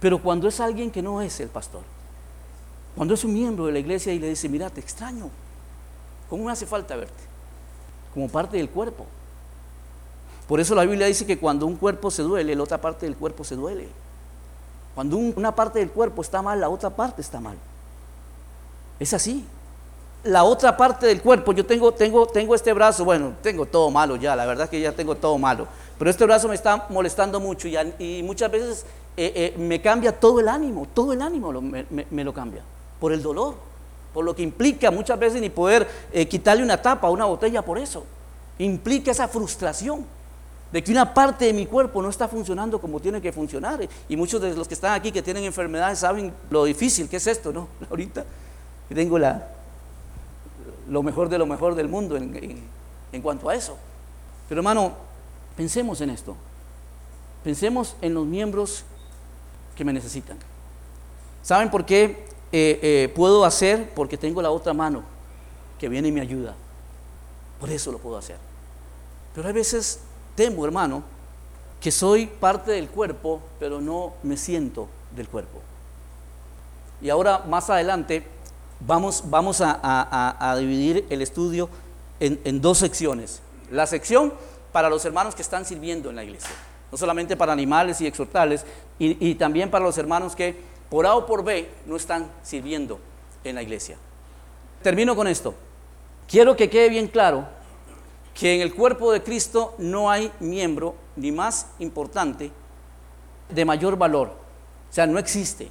Pero 0.00 0.20
cuando 0.20 0.48
es 0.48 0.60
alguien 0.60 0.90
que 0.90 1.02
no 1.02 1.20
es 1.20 1.40
el 1.40 1.48
pastor, 1.48 1.82
cuando 2.96 3.14
es 3.14 3.24
un 3.24 3.34
miembro 3.34 3.66
de 3.66 3.72
la 3.72 3.78
iglesia 3.78 4.12
y 4.12 4.18
le 4.18 4.28
dice, 4.28 4.48
mira, 4.48 4.70
te 4.70 4.80
extraño, 4.80 5.28
¿cómo 6.30 6.44
me 6.44 6.52
hace 6.52 6.66
falta 6.66 6.96
verte? 6.96 7.22
Como 8.12 8.28
parte 8.28 8.56
del 8.56 8.70
cuerpo. 8.70 9.06
Por 10.48 10.60
eso 10.60 10.74
la 10.74 10.84
Biblia 10.84 11.06
dice 11.06 11.26
que 11.26 11.38
cuando 11.38 11.66
un 11.66 11.76
cuerpo 11.76 12.10
se 12.10 12.22
duele, 12.22 12.54
la 12.54 12.62
otra 12.62 12.80
parte 12.80 13.06
del 13.06 13.16
cuerpo 13.16 13.44
se 13.44 13.56
duele. 13.56 13.88
Cuando 14.94 15.16
una 15.16 15.54
parte 15.54 15.80
del 15.80 15.90
cuerpo 15.90 16.22
está 16.22 16.40
mal, 16.40 16.60
la 16.60 16.68
otra 16.68 16.90
parte 16.90 17.20
está 17.20 17.40
mal. 17.40 17.56
Es 19.00 19.12
así. 19.12 19.44
La 20.24 20.44
otra 20.44 20.76
parte 20.76 21.06
del 21.06 21.20
cuerpo, 21.20 21.52
yo 21.52 21.66
tengo, 21.66 21.92
tengo, 21.92 22.26
tengo 22.26 22.54
este 22.54 22.72
brazo, 22.72 23.04
bueno, 23.04 23.34
tengo 23.42 23.66
todo 23.66 23.90
malo 23.90 24.16
ya, 24.16 24.34
la 24.34 24.46
verdad 24.46 24.64
es 24.64 24.70
que 24.70 24.80
ya 24.80 24.92
tengo 24.92 25.14
todo 25.14 25.36
malo. 25.38 25.66
Pero 25.98 26.10
este 26.10 26.24
brazo 26.24 26.48
me 26.48 26.54
está 26.54 26.86
molestando 26.88 27.40
mucho 27.40 27.68
y, 27.68 28.22
muchas 28.22 28.50
veces 28.50 28.86
eh, 29.16 29.52
eh, 29.54 29.58
me 29.58 29.80
cambia 29.80 30.18
todo 30.18 30.40
el 30.40 30.48
ánimo, 30.48 30.88
todo 30.92 31.12
el 31.12 31.22
ánimo 31.22 31.52
me 31.52 32.24
lo 32.24 32.32
cambia 32.32 32.62
por 32.98 33.12
el 33.12 33.22
dolor, 33.22 33.54
por 34.14 34.24
lo 34.24 34.34
que 34.34 34.42
implica 34.42 34.90
muchas 34.90 35.18
veces 35.18 35.40
ni 35.40 35.50
poder 35.50 35.86
eh, 36.12 36.26
quitarle 36.26 36.62
una 36.62 36.80
tapa 36.80 37.08
a 37.08 37.10
una 37.10 37.26
botella 37.26 37.62
por 37.62 37.78
eso. 37.78 38.04
Implica 38.58 39.10
esa 39.10 39.28
frustración 39.28 40.06
de 40.72 40.82
que 40.82 40.90
una 40.90 41.12
parte 41.12 41.44
de 41.44 41.52
mi 41.52 41.66
cuerpo 41.66 42.00
no 42.00 42.08
está 42.08 42.28
funcionando 42.28 42.80
como 42.80 43.00
tiene 43.00 43.20
que 43.20 43.32
funcionar. 43.32 43.86
Y 44.08 44.16
muchos 44.16 44.40
de 44.40 44.54
los 44.54 44.68
que 44.68 44.74
están 44.74 44.94
aquí 44.94 45.12
que 45.12 45.20
tienen 45.20 45.44
enfermedades 45.44 45.98
saben 45.98 46.32
lo 46.48 46.64
difícil 46.64 47.08
que 47.08 47.16
es 47.16 47.26
esto, 47.26 47.52
¿no? 47.52 47.68
Ahorita 47.90 48.24
tengo 48.88 49.18
la, 49.18 49.48
lo 50.88 51.02
mejor 51.02 51.28
de 51.28 51.38
lo 51.38 51.46
mejor 51.46 51.74
del 51.74 51.88
mundo 51.88 52.16
en, 52.16 52.62
en 53.12 53.22
cuanto 53.22 53.48
a 53.48 53.54
eso. 53.54 53.76
Pero 54.48 54.60
hermano, 54.60 54.92
pensemos 55.56 56.00
en 56.00 56.10
esto. 56.10 56.36
Pensemos 57.42 57.96
en 58.00 58.14
los 58.14 58.26
miembros 58.26 58.84
que 59.76 59.84
me 59.84 59.92
necesitan. 59.92 60.38
¿Saben 61.42 61.70
por 61.70 61.84
qué 61.84 62.24
eh, 62.56 62.78
eh, 62.82 63.08
puedo 63.08 63.44
hacer 63.44 63.90
porque 63.96 64.16
tengo 64.16 64.40
la 64.40 64.52
otra 64.52 64.72
mano 64.72 65.02
que 65.76 65.88
viene 65.88 66.06
y 66.06 66.12
me 66.12 66.20
ayuda. 66.20 66.54
Por 67.58 67.68
eso 67.68 67.90
lo 67.90 67.98
puedo 67.98 68.16
hacer. 68.16 68.36
Pero 69.34 69.48
hay 69.48 69.52
veces 69.52 69.98
temo, 70.36 70.64
hermano, 70.64 71.02
que 71.80 71.90
soy 71.90 72.26
parte 72.26 72.70
del 72.70 72.88
cuerpo, 72.88 73.40
pero 73.58 73.80
no 73.80 74.12
me 74.22 74.36
siento 74.36 74.88
del 75.16 75.28
cuerpo. 75.28 75.62
Y 77.02 77.10
ahora, 77.10 77.40
más 77.40 77.68
adelante, 77.70 78.24
vamos, 78.86 79.22
a, 79.60 80.56
dividir 80.58 81.06
el 81.10 81.22
estudio 81.22 81.68
en, 82.20 82.60
dos 82.60 82.78
secciones. 82.78 83.42
La 83.70 83.86
sección 83.86 84.32
para 84.72 84.88
los 84.88 85.04
hermanos 85.04 85.34
que 85.34 85.42
están 85.42 85.64
sirviendo 85.64 86.10
en 86.10 86.16
la 86.16 86.24
iglesia, 86.24 86.50
no 86.90 86.98
solamente 86.98 87.36
para 87.36 87.52
animales 87.52 88.00
y 88.00 88.06
exhortales, 88.06 88.64
y 88.98 89.34
también 89.34 89.70
para 89.70 89.84
los 89.84 89.98
hermanos 89.98 90.34
que 90.36 90.56
por 90.88 91.06
A 91.06 91.14
o 91.14 91.26
por 91.26 91.42
B 91.42 91.68
no 91.86 91.96
están 91.96 92.30
sirviendo 92.42 93.00
en 93.42 93.54
la 93.54 93.62
iglesia. 93.62 93.96
Termino 94.82 95.16
con 95.16 95.26
esto. 95.26 95.54
quiero 96.28 96.56
que 96.56 96.68
quede 96.68 96.88
bien 96.88 97.08
claro 97.08 97.46
que 98.34 98.54
en 98.54 98.60
el 98.60 98.74
cuerpo 98.74 99.12
de 99.12 99.22
Cristo 99.22 99.74
no 99.78 100.10
hay 100.10 100.30
miembro 100.40 100.94
ni 101.16 101.32
más 101.32 101.68
importante 101.78 102.50
de 103.48 103.64
mayor 103.64 103.96
valor. 103.96 104.28
O 104.90 104.92
sea, 104.92 105.06
no 105.06 105.18
existe. 105.18 105.70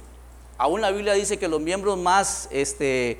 Aún 0.56 0.80
la 0.80 0.90
Biblia 0.90 1.14
dice 1.14 1.38
que 1.38 1.48
los 1.48 1.60
miembros 1.60 1.98
más, 1.98 2.48
este, 2.50 3.18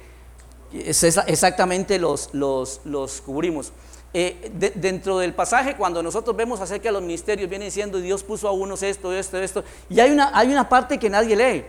exactamente 0.73 1.99
los, 1.99 2.31
los, 2.33 2.81
los 2.85 3.21
cubrimos. 3.21 3.73
Eh, 4.17 4.53
dentro 4.77 5.19
del 5.19 5.35
pasaje, 5.35 5.75
cuando 5.75 6.01
nosotros 6.01 6.37
vemos 6.37 6.61
acerca 6.61 6.85
de 6.85 6.93
los 6.93 7.03
ministerios, 7.03 7.51
viene 7.51 7.65
diciendo 7.65 7.99
Dios 7.99 8.23
puso 8.23 8.47
a 8.47 8.53
unos 8.53 8.85
esto, 8.85 9.13
esto, 9.13 9.39
esto, 9.39 9.65
y 9.89 9.99
hay 9.99 10.13
una, 10.13 10.31
hay 10.33 10.53
una 10.53 10.69
parte 10.69 10.99
que 10.99 11.11
nadie 11.11 11.35
lee. 11.35 11.65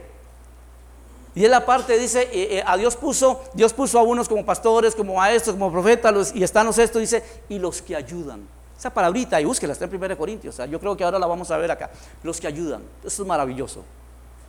Y 1.33 1.43
es 1.43 1.49
la 1.49 1.65
parte, 1.65 1.97
dice, 1.97 2.29
eh, 2.31 2.59
eh, 2.59 2.63
a 2.65 2.77
Dios 2.77 2.95
puso, 2.95 3.41
Dios 3.55 3.73
puso 3.73 3.97
a 3.97 4.03
unos 4.03 4.29
como 4.29 4.45
pastores, 4.45 4.93
como 4.93 5.15
maestros, 5.15 5.55
como 5.55 5.71
profetas, 5.71 6.33
y 6.35 6.43
están 6.43 6.67
los 6.67 6.77
estos, 6.77 7.01
dice, 7.01 7.23
y 7.49 7.57
los 7.57 7.81
que 7.81 7.95
ayudan. 7.95 8.47
Esa 8.77 8.93
palabrita, 8.93 9.41
y 9.41 9.45
búsquela, 9.45 9.73
está 9.73 9.85
en 9.85 9.95
1 9.95 10.15
Corintios, 10.15 10.53
o 10.53 10.57
sea, 10.57 10.65
yo 10.67 10.79
creo 10.79 10.95
que 10.95 11.03
ahora 11.03 11.17
la 11.17 11.25
vamos 11.25 11.49
a 11.49 11.57
ver 11.57 11.71
acá. 11.71 11.89
Los 12.21 12.39
que 12.39 12.45
ayudan, 12.45 12.83
eso 13.03 13.23
es 13.23 13.27
maravilloso. 13.27 13.83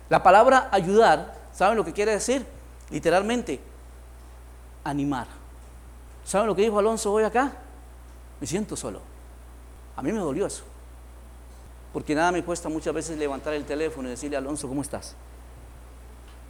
La 0.09 0.23
palabra 0.23 0.69
ayudar, 0.71 1.33
¿saben 1.53 1.77
lo 1.77 1.85
que 1.85 1.93
quiere 1.93 2.11
decir? 2.11 2.45
Literalmente, 2.89 3.59
animar. 4.83 5.27
¿Saben 6.25 6.47
lo 6.47 6.55
que 6.55 6.61
dijo 6.61 6.79
Alonso 6.79 7.11
hoy 7.11 7.23
acá? 7.23 7.53
me 8.39 8.47
siento 8.47 8.75
solo. 8.75 9.01
A 9.95 10.01
mí 10.01 10.11
me 10.11 10.19
dolió 10.19 10.45
eso. 10.45 10.63
Porque 11.93 12.13
nada 12.13 12.31
me 12.31 12.43
cuesta 12.43 12.69
muchas 12.69 12.93
veces 12.93 13.17
levantar 13.17 13.53
el 13.53 13.65
teléfono 13.65 14.07
y 14.07 14.11
decirle, 14.11 14.37
Alonso, 14.37 14.67
¿cómo 14.67 14.81
estás? 14.81 15.15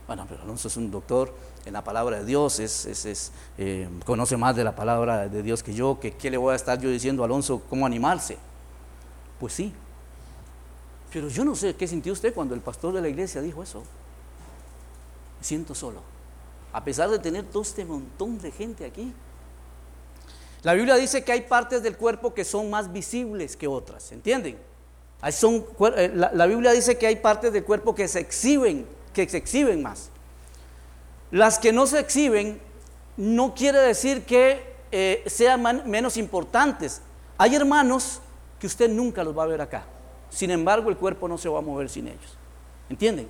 Bueno, 0.05 0.25
pero 0.27 0.41
Alonso 0.41 0.67
es 0.67 0.77
un 0.77 0.89
doctor 0.89 1.33
en 1.65 1.73
la 1.73 1.83
palabra 1.83 2.19
de 2.19 2.25
Dios, 2.25 2.59
es, 2.59 3.31
eh, 3.57 3.89
conoce 4.05 4.37
más 4.37 4.55
de 4.55 4.63
la 4.63 4.75
palabra 4.75 5.27
de 5.27 5.43
Dios 5.43 5.63
que 5.63 5.73
yo, 5.73 5.99
qué 5.99 6.31
le 6.31 6.37
voy 6.37 6.53
a 6.53 6.55
estar 6.55 6.79
yo 6.79 6.89
diciendo 6.89 7.23
a 7.23 7.25
Alonso, 7.25 7.61
cómo 7.69 7.85
animarse. 7.85 8.37
Pues 9.39 9.53
sí. 9.53 9.73
Pero 11.11 11.29
yo 11.29 11.45
no 11.45 11.55
sé 11.55 11.75
qué 11.75 11.87
sintió 11.87 12.13
usted 12.13 12.33
cuando 12.33 12.53
el 12.53 12.61
pastor 12.61 12.93
de 12.93 13.01
la 13.01 13.09
iglesia 13.09 13.41
dijo 13.41 13.63
eso. 13.63 13.83
Me 15.39 15.43
siento 15.43 15.73
solo. 15.73 16.01
A 16.73 16.83
pesar 16.83 17.09
de 17.09 17.19
tener 17.19 17.45
todo 17.45 17.63
este 17.63 17.85
montón 17.85 18.39
de 18.39 18.51
gente 18.51 18.85
aquí, 18.85 19.13
la 20.63 20.73
Biblia 20.73 20.95
dice 20.95 21.23
que 21.23 21.31
hay 21.31 21.41
partes 21.41 21.81
del 21.81 21.95
cuerpo 21.97 22.33
que 22.33 22.43
son 22.43 22.69
más 22.69 22.91
visibles 22.91 23.55
que 23.55 23.67
otras, 23.67 24.11
¿entienden? 24.11 24.57
Son, 25.31 25.65
eh, 25.95 26.11
la, 26.13 26.45
Biblia 26.45 26.71
dice 26.71 26.97
que 26.97 27.07
hay 27.07 27.15
partes 27.15 27.51
del 27.53 27.63
cuerpo 27.63 27.95
que 27.95 28.07
se 28.07 28.19
exhiben, 28.19 28.85
que 29.13 29.27
se 29.27 29.37
exhiben 29.37 29.81
más. 29.81 30.09
Las 31.31 31.57
que 31.57 31.71
no 31.71 31.87
se 31.87 31.99
exhiben 31.99 32.59
no 33.17 33.55
quiere 33.55 33.79
decir 33.79 34.25
que 34.25 34.61
eh, 34.91 35.23
sean 35.25 35.63
menos 35.89 36.17
importantes. 36.17 37.01
Hay 37.37 37.55
hermanos 37.55 38.19
que 38.59 38.67
usted 38.67 38.89
nunca 38.89 39.23
los 39.23 39.37
va 39.37 39.43
a 39.43 39.47
ver 39.47 39.61
acá. 39.61 39.85
Sin 40.29 40.51
embargo, 40.51 40.89
el 40.89 40.97
cuerpo 40.97 41.27
no 41.27 41.37
se 41.37 41.49
va 41.49 41.59
a 41.59 41.61
mover 41.61 41.89
sin 41.89 42.07
ellos. 42.07 42.37
¿Entienden? 42.89 43.29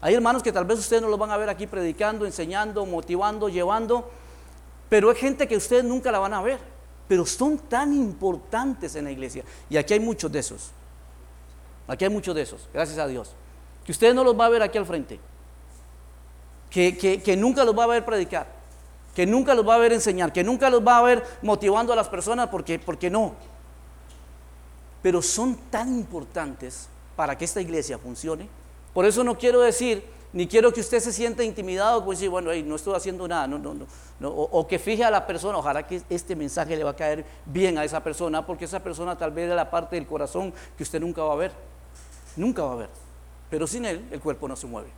Hay 0.00 0.14
hermanos 0.14 0.42
que 0.42 0.52
tal 0.52 0.64
vez 0.64 0.78
ustedes 0.78 1.02
no 1.02 1.08
los 1.08 1.18
van 1.18 1.30
a 1.30 1.36
ver 1.36 1.48
aquí 1.48 1.66
predicando, 1.66 2.26
enseñando, 2.26 2.84
motivando, 2.86 3.48
llevando, 3.48 4.10
pero 4.88 5.10
hay 5.10 5.16
gente 5.16 5.48
que 5.48 5.56
ustedes 5.56 5.84
nunca 5.84 6.12
la 6.12 6.18
van 6.18 6.34
a 6.34 6.42
ver, 6.42 6.58
pero 7.08 7.26
son 7.26 7.58
tan 7.58 7.92
importantes 7.92 8.94
en 8.94 9.04
la 9.04 9.10
iglesia. 9.10 9.44
Y 9.68 9.76
aquí 9.76 9.94
hay 9.94 10.00
muchos 10.00 10.30
de 10.30 10.38
esos. 10.38 10.70
Aquí 11.88 12.04
hay 12.04 12.10
muchos 12.10 12.34
de 12.34 12.42
esos, 12.42 12.68
gracias 12.72 12.98
a 12.98 13.06
Dios. 13.06 13.34
Que 13.84 13.92
ustedes 13.92 14.14
no 14.14 14.24
los 14.24 14.38
va 14.38 14.46
a 14.46 14.48
ver 14.48 14.62
aquí 14.62 14.76
al 14.76 14.86
frente. 14.86 15.18
Que, 16.70 17.36
nunca 17.38 17.64
los 17.64 17.78
va 17.78 17.84
a 17.84 17.86
ver 17.86 18.04
predicar. 18.04 18.46
Que 19.14 19.24
nunca 19.24 19.54
los 19.54 19.66
va 19.66 19.76
a 19.76 19.78
ver 19.78 19.92
enseñar. 19.92 20.32
Que 20.32 20.44
nunca 20.44 20.68
los 20.68 20.86
va 20.86 20.98
a 20.98 21.02
ver 21.02 21.24
motivando 21.40 21.92
a 21.92 21.96
las 21.96 22.08
personas 22.08 22.48
porque, 22.48 22.78
porque 22.78 23.08
no. 23.08 23.34
Pero 25.06 25.22
son 25.22 25.54
tan 25.70 25.94
importantes 25.94 26.88
para 27.14 27.38
que 27.38 27.44
esta 27.44 27.60
iglesia 27.60 27.96
funcione. 27.96 28.48
Por 28.92 29.04
eso 29.04 29.22
no 29.22 29.38
quiero 29.38 29.60
decir 29.60 30.02
ni 30.32 30.48
quiero 30.48 30.72
que 30.72 30.80
usted 30.80 30.98
se 30.98 31.12
sienta 31.12 31.44
intimidado, 31.44 32.04
pues 32.04 32.18
decir, 32.18 32.28
bueno, 32.28 32.50
no 32.64 32.74
estoy 32.74 32.92
haciendo 32.96 33.28
nada, 33.28 33.46
no, 33.46 33.56
no, 33.56 33.86
no, 34.18 34.28
o, 34.28 34.66
que 34.66 34.80
fije 34.80 35.04
a 35.04 35.10
la 35.12 35.24
persona, 35.24 35.58
ojalá 35.58 35.86
que 35.86 36.02
este 36.10 36.34
mensaje 36.34 36.76
le 36.76 36.82
va 36.82 36.90
a 36.90 36.96
caer 36.96 37.24
bien 37.44 37.78
a 37.78 37.84
esa 37.84 38.02
persona, 38.02 38.44
porque 38.44 38.64
esa 38.64 38.80
persona 38.80 39.16
tal 39.16 39.30
vez 39.30 39.48
de 39.48 39.54
la 39.54 39.70
parte 39.70 39.94
del 39.94 40.08
corazón 40.08 40.52
que 40.76 40.82
usted 40.82 40.98
nunca 40.98 41.22
va 41.22 41.34
a 41.34 41.36
ver, 41.36 41.52
nunca 42.34 42.64
va 42.64 42.72
a 42.72 42.76
ver, 42.76 42.90
pero 43.48 43.68
sin 43.68 43.84
él 43.84 44.04
el 44.10 44.18
cuerpo 44.18 44.48
no 44.48 44.56
se 44.56 44.66
mueve. 44.66 44.88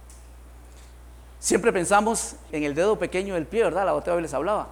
Siempre 1.38 1.70
pensamos 1.70 2.34
en 2.50 2.64
el 2.64 2.74
dedo 2.74 2.98
pequeño 2.98 3.34
del 3.34 3.46
pie, 3.46 3.64
¿verdad? 3.64 3.84
La 3.84 3.94
otra 3.94 4.14
vez 4.14 4.22
les 4.22 4.32
hablaba. 4.32 4.68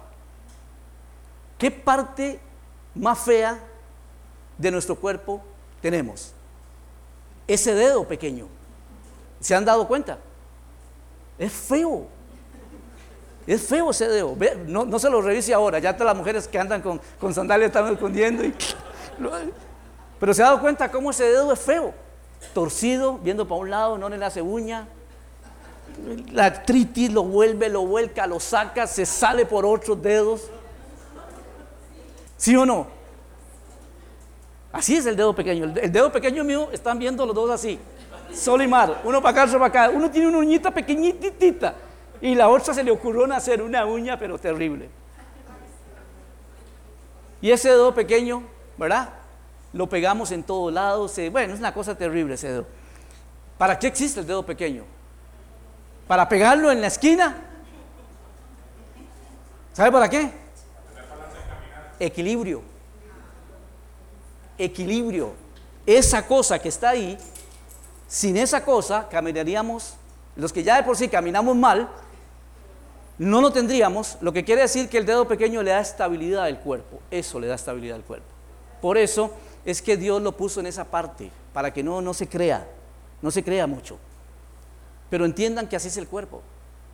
¿Qué 1.59 1.69
parte 1.69 2.39
más 2.95 3.19
fea 3.19 3.76
de 4.57 4.71
nuestro 4.71 4.95
cuerpo 4.95 5.41
tenemos? 5.81 6.33
Ese 7.47 7.73
dedo 7.73 8.05
pequeño. 8.05 8.47
¿Se 9.39 9.55
han 9.55 9.65
dado 9.65 9.87
cuenta? 9.87 10.17
Es 11.37 11.51
feo. 11.53 12.07
Es 13.45 13.61
feo 13.61 13.91
ese 13.91 14.07
dedo. 14.07 14.35
No, 14.65 14.99
se 14.99 15.09
lo 15.09 15.21
revise 15.21 15.53
ahora. 15.53 15.79
Ya 15.79 15.93
todas 15.93 16.07
las 16.07 16.17
mujeres 16.17 16.47
que 16.47 16.59
andan 16.59 16.81
con, 16.81 16.99
con 17.19 17.33
sandalias 17.33 17.67
están 17.67 17.91
escondiendo. 17.93 18.43
pero 20.19 20.33
se 20.33 20.41
ha 20.41 20.47
dado 20.47 20.59
cuenta 20.59 20.91
cómo 20.91 21.11
ese 21.11 21.23
dedo 21.23 21.53
es 21.53 21.59
feo. 21.59 21.93
Torcido, 22.53 23.17
viendo 23.19 23.47
para 23.47 23.61
un 23.61 23.69
lado, 23.69 23.97
no 23.97 24.09
le 24.09 24.23
hace 24.23 24.41
uña. 24.41 24.87
La 26.31 26.45
artritis 26.45 27.11
lo 27.11 27.23
vuelve, 27.23 27.69
lo 27.69 27.85
vuelca, 27.85 28.27
lo 28.27 28.39
saca, 28.39 28.85
se 28.85 29.05
sale 29.05 29.45
por 29.45 29.65
otros 29.65 30.01
dedos. 30.01 30.49
¿Sí 32.35 32.55
o 32.55 32.65
no? 32.65 32.96
Así 34.71 34.95
es 34.95 35.05
el 35.05 35.15
dedo 35.15 35.33
pequeño. 35.33 35.65
El 35.65 35.91
dedo 35.91 36.11
pequeño 36.11 36.43
mío, 36.43 36.69
están 36.71 36.99
viendo 36.99 37.25
los 37.25 37.35
dos 37.35 37.51
así. 37.51 37.79
Sol 38.33 38.61
y 38.61 38.67
mar, 38.67 39.01
uno 39.03 39.21
para 39.21 39.31
acá, 39.31 39.45
otro 39.45 39.59
para 39.59 39.85
acá. 39.85 39.95
Uno 39.95 40.11
tiene 40.11 40.27
una 40.27 40.39
uñita 40.39 40.71
pequeñitita 40.71 41.73
y 42.21 42.35
la 42.35 42.49
otra 42.49 42.73
se 42.73 42.83
le 42.83 42.91
ocurrió 42.91 43.31
hacer 43.33 43.61
una 43.61 43.85
uña, 43.85 44.17
pero 44.17 44.37
terrible. 44.37 44.89
Y 47.41 47.51
ese 47.51 47.69
dedo 47.69 47.93
pequeño, 47.93 48.43
¿verdad? 48.77 49.09
Lo 49.73 49.87
pegamos 49.87 50.31
en 50.31 50.43
todos 50.43 50.73
lados. 50.73 51.15
bueno, 51.31 51.53
es 51.53 51.59
una 51.59 51.73
cosa 51.73 51.95
terrible 51.95 52.33
ese 52.33 52.49
dedo. 52.49 52.67
¿Para 53.57 53.77
qué 53.77 53.87
existe 53.87 54.19
el 54.19 54.27
dedo 54.27 54.45
pequeño? 54.45 54.83
¿Para 56.07 56.27
pegarlo 56.27 56.71
en 56.71 56.81
la 56.81 56.87
esquina? 56.87 57.35
¿Sabe 59.73 59.91
para 59.91 60.09
qué? 60.09 60.31
Equilibrio. 61.99 62.76
Equilibrio. 64.57 65.33
Esa 65.85 66.25
cosa 66.25 66.59
que 66.59 66.69
está 66.69 66.89
ahí 66.89 67.17
sin 68.07 68.37
esa 68.37 68.63
cosa 68.63 69.07
caminaríamos, 69.09 69.95
los 70.35 70.53
que 70.53 70.63
ya 70.63 70.77
de 70.77 70.83
por 70.83 70.95
sí 70.95 71.09
caminamos 71.09 71.55
mal, 71.55 71.89
no 73.17 73.41
lo 73.41 73.51
tendríamos, 73.51 74.17
lo 74.21 74.31
que 74.31 74.45
quiere 74.45 74.61
decir 74.61 74.89
que 74.89 74.97
el 74.97 75.05
dedo 75.05 75.27
pequeño 75.27 75.63
le 75.63 75.71
da 75.71 75.81
estabilidad 75.81 76.45
al 76.45 76.59
cuerpo, 76.59 76.99
eso 77.11 77.39
le 77.39 77.47
da 77.47 77.55
estabilidad 77.55 77.97
al 77.97 78.03
cuerpo. 78.03 78.27
Por 78.81 78.97
eso 78.97 79.31
es 79.65 79.81
que 79.81 79.97
Dios 79.97 80.21
lo 80.21 80.37
puso 80.37 80.59
en 80.59 80.67
esa 80.67 80.85
parte, 80.85 81.31
para 81.51 81.73
que 81.73 81.83
no, 81.83 82.01
no 82.01 82.13
se 82.13 82.27
crea, 82.27 82.67
no 83.21 83.31
se 83.31 83.43
crea 83.43 83.65
mucho. 83.67 83.97
Pero 85.09 85.25
entiendan 85.25 85.67
que 85.67 85.75
así 85.75 85.87
es 85.87 85.97
el 85.97 86.07
cuerpo, 86.07 86.41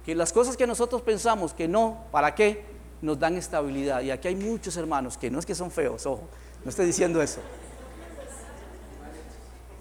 que 0.06 0.16
las 0.16 0.32
cosas 0.32 0.56
que 0.56 0.66
nosotros 0.66 1.02
pensamos 1.02 1.54
que 1.54 1.68
no, 1.68 2.06
¿para 2.12 2.34
qué? 2.34 2.64
Nos 3.02 3.20
dan 3.20 3.36
estabilidad. 3.36 4.02
Y 4.02 4.12
aquí 4.12 4.30
hay 4.30 4.36
muchos 4.36 4.78
hermanos 4.78 5.18
que 5.18 5.30
no 5.30 5.40
es 5.40 5.46
que 5.46 5.56
son 5.56 5.72
feos, 5.72 6.06
ojo, 6.06 6.24
no 6.64 6.70
estoy 6.70 6.86
diciendo 6.86 7.22
eso. 7.22 7.40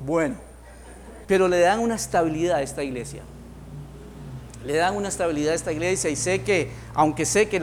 Bueno, 0.01 0.37
pero 1.27 1.49
le 1.49 1.61
dan 1.61 1.81
una 1.81 1.95
estabilidad 1.95 2.57
a 2.57 2.63
esta 2.63 2.83
iglesia. 2.83 3.23
Le 4.65 4.77
dan 4.77 4.97
una 4.97 5.09
estabilidad 5.09 5.53
a 5.53 5.57
esta 5.57 5.73
iglesia 5.73 6.11
y 6.11 6.17
sé 6.17 6.43
que, 6.43 6.71
aunque 6.95 7.25
sé 7.25 7.49
que 7.49 7.61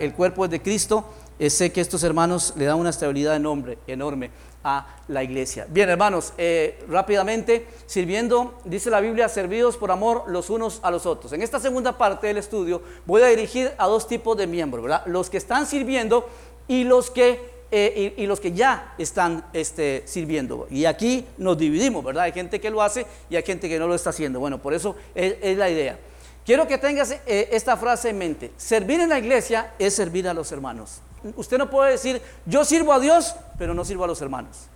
el 0.00 0.14
cuerpo 0.14 0.44
es 0.44 0.50
de 0.50 0.60
Cristo, 0.60 1.04
eh, 1.38 1.50
sé 1.50 1.70
que 1.70 1.80
estos 1.80 2.02
hermanos 2.02 2.54
le 2.56 2.64
dan 2.64 2.78
una 2.78 2.90
estabilidad 2.90 3.36
enorme, 3.36 3.78
enorme 3.86 4.30
a 4.64 4.86
la 5.08 5.22
iglesia. 5.22 5.66
Bien, 5.68 5.88
hermanos, 5.88 6.32
eh, 6.38 6.82
rápidamente, 6.88 7.66
sirviendo, 7.86 8.58
dice 8.64 8.90
la 8.90 9.00
Biblia, 9.00 9.28
servidos 9.28 9.76
por 9.76 9.90
amor 9.90 10.24
los 10.28 10.50
unos 10.50 10.80
a 10.82 10.90
los 10.90 11.06
otros. 11.06 11.32
En 11.32 11.42
esta 11.42 11.60
segunda 11.60 11.96
parte 11.96 12.26
del 12.26 12.38
estudio 12.38 12.82
voy 13.04 13.22
a 13.22 13.26
dirigir 13.26 13.72
a 13.78 13.86
dos 13.86 14.08
tipos 14.08 14.36
de 14.36 14.46
miembros, 14.46 14.82
¿verdad? 14.82 15.02
Los 15.06 15.30
que 15.30 15.36
están 15.36 15.66
sirviendo 15.66 16.28
y 16.68 16.84
los 16.84 17.10
que 17.10 17.55
eh, 17.70 18.14
y, 18.16 18.26
los 18.26 18.38
que 18.38 18.52
ya 18.52 18.94
están 18.96 19.44
este, 19.52 20.04
sirviendo. 20.06 20.68
Y 20.70 20.84
aquí 20.84 21.26
nos 21.36 21.58
dividimos, 21.58 22.04
¿verdad? 22.04 22.24
Hay 22.24 22.32
gente 22.32 22.60
que 22.60 22.70
lo 22.70 22.80
hace 22.80 23.06
y 23.28 23.36
hay 23.36 23.42
gente 23.42 23.68
que 23.68 23.78
no 23.78 23.88
lo 23.88 23.94
está 23.94 24.10
haciendo. 24.10 24.38
Bueno, 24.38 24.62
por 24.62 24.72
eso 24.72 24.94
es, 25.14 25.56
la 25.56 25.68
idea. 25.68 25.98
Quiero 26.44 26.68
que 26.68 26.78
tengas 26.78 27.10
eh, 27.10 27.48
esta 27.50 27.76
frase 27.76 28.10
en 28.10 28.18
mente. 28.18 28.52
Servir 28.56 29.00
en 29.00 29.08
la 29.08 29.18
iglesia 29.18 29.74
es 29.78 29.94
servir 29.94 30.28
a 30.28 30.34
los 30.34 30.52
hermanos. 30.52 31.00
Usted 31.34 31.58
no 31.58 31.68
puede 31.68 31.92
decir, 31.92 32.22
yo 32.44 32.64
sirvo 32.64 32.92
a 32.92 33.00
Dios, 33.00 33.34
pero 33.58 33.74
no 33.74 33.84
sirvo 33.84 34.04
a 34.04 34.06
los 34.06 34.22
hermanos. 34.22 34.66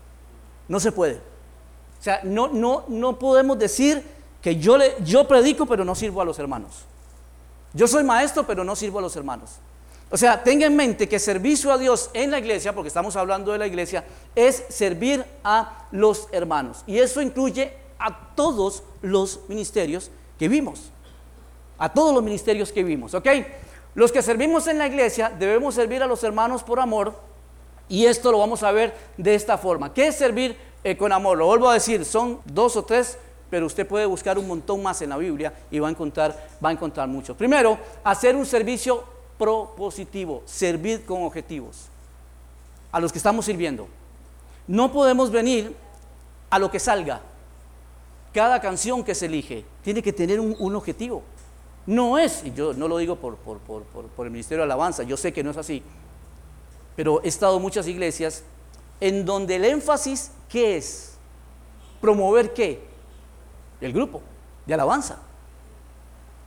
No 0.66 0.81
se 0.81 0.90
puede. 0.90 1.14
O 2.00 2.03
sea, 2.03 2.20
no, 2.24 2.48
no, 2.48 2.85
no 2.88 3.18
podemos 3.18 3.59
decir 3.59 4.03
que 4.42 4.57
yo, 4.57 4.76
le, 4.79 4.96
yo 5.05 5.29
predico, 5.29 5.66
pero 5.66 5.85
no 5.85 5.94
sirvo 5.94 6.20
a 6.22 6.24
los 6.24 6.38
hermanos. 6.38 6.87
Yo 7.72 7.87
soy 7.87 8.03
maestro, 8.03 8.46
pero 8.46 8.64
no 8.64 8.74
sirvo 8.74 8.98
a 8.98 9.03
los 9.03 9.14
hermanos. 9.14 9.61
O 10.11 10.16
sea, 10.16 10.42
tenga 10.42 10.66
en 10.66 10.75
mente 10.75 11.09
que 11.09 11.18
servicio 11.20 11.73
a 11.73 11.79
Dios 11.79 12.11
en 12.14 12.33
la 12.33 12.38
iglesia, 12.38 12.75
porque 12.75 12.88
estamos 12.88 13.14
hablando 13.14 13.53
de 13.53 13.59
la 13.59 13.66
iglesia, 13.66 14.05
es 14.35 14.64
servir 14.68 15.25
a 15.44 15.87
los 15.92 16.27
hermanos. 16.33 16.83
Y 16.87 16.99
eso 16.99 17.23
incluye 17.23 17.73
a 17.99 18.35
todos 18.35 18.83
los 19.03 19.40
ministerios 19.49 20.11
que 20.38 20.49
vimos. 20.49 20.90
A 21.79 21.92
todos 21.92 22.12
los 22.12 22.25
ministerios 22.25 22.73
que 22.73 22.83
vimos, 22.83 23.14
¿ok? 23.14 23.29
Los 23.94 24.11
que 24.11 24.20
servimos 24.20 24.66
en 24.66 24.79
la 24.79 24.88
iglesia 24.88 25.31
debemos 25.31 25.77
servir 25.77 26.03
a 26.03 26.07
los 26.07 26.25
hermanos 26.25 26.62
por 26.64 26.81
amor. 26.81 27.14
Y 27.88 28.07
esto 28.07 28.33
lo 28.33 28.38
vamos 28.38 28.62
a 28.62 28.73
ver 28.73 28.94
de 29.16 29.35
esta 29.35 29.59
forma. 29.59 29.94
¿Qué 29.94 30.09
es 30.09 30.16
servir 30.16 30.57
eh, 30.83 30.96
con 30.96 31.12
amor? 31.12 31.38
Lo 31.38 31.46
vuelvo 31.46 31.68
a 31.68 31.75
decir, 31.75 32.05
son 32.05 32.40
dos 32.44 32.77
o 32.77 32.85
tres 32.85 33.16
pero 33.51 33.66
usted 33.66 33.87
puede 33.87 34.07
buscar 34.07 34.38
un 34.38 34.46
montón 34.46 34.81
más 34.83 35.03
en 35.03 35.11
la 35.11 35.18
Biblia 35.18 35.53
y 35.73 35.81
va 35.81 35.88
a 35.88 35.90
encontrar, 35.90 36.51
va 36.64 36.68
a 36.68 36.73
encontrar 36.73 37.09
mucho. 37.09 37.37
Primero, 37.37 37.77
hacer 38.05 38.37
un 38.37 38.46
servicio 38.46 39.03
propositivo, 39.40 40.42
servir 40.44 41.07
con 41.07 41.22
objetivos 41.22 41.87
a 42.92 43.00
los 43.00 43.11
que 43.11 43.16
estamos 43.16 43.46
sirviendo. 43.46 43.88
No 44.68 44.92
podemos 44.92 45.31
venir 45.31 45.74
a 46.50 46.59
lo 46.59 46.70
que 46.70 46.79
salga. 46.79 47.22
Cada 48.35 48.61
canción 48.61 49.03
que 49.03 49.14
se 49.14 49.26
elige 49.26 49.64
tiene 49.83 50.03
que 50.03 50.12
tener 50.12 50.38
un, 50.38 50.76
objetivo. 50.76 51.22
No 51.87 52.18
es, 52.18 52.44
y 52.44 52.53
yo 52.53 52.74
no 52.74 52.87
lo 52.87 52.98
digo 52.98 53.16
por, 53.16 53.37
por, 53.37 53.61
por 53.61 54.26
el 54.26 54.31
Ministerio 54.31 54.59
de 54.59 54.64
Alabanza, 54.64 55.05
yo 55.05 55.16
sé 55.16 55.33
que 55.33 55.42
no 55.42 55.53
es 55.53 55.57
así, 55.57 55.83
pero 56.94 57.22
he 57.24 57.29
estado 57.29 57.57
en 57.57 57.62
muchas 57.62 57.88
iglesias 57.88 58.44
en 59.00 59.24
donde 59.24 59.57
el 59.57 59.64
énfasis, 59.64 60.33
¿qué 60.50 60.76
es? 60.76 61.14
Promover 61.98 62.53
qué? 62.53 62.85
El 63.81 63.94
grupo 63.94 64.20
de 64.66 64.74
alabanza. 64.74 65.30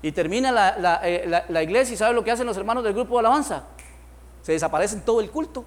Y 0.03 0.11
termina 0.11 0.75
eh, 1.01 1.43
la, 1.49 1.63
iglesia 1.63 1.93
y 1.93 1.97
¿sabe 1.97 2.13
lo 2.13 2.25
que 2.25 2.29
hacen 2.29 2.45
los 2.45 2.57
hermanos 2.57 2.83
del 2.83 2.93
grupo 2.93 3.15
de 3.15 3.19
alabanza? 3.21 3.63
Se 4.41 4.51
desaparecen 4.51 5.01
todo 5.01 5.21
el 5.21 5.31
culto. 5.31 5.63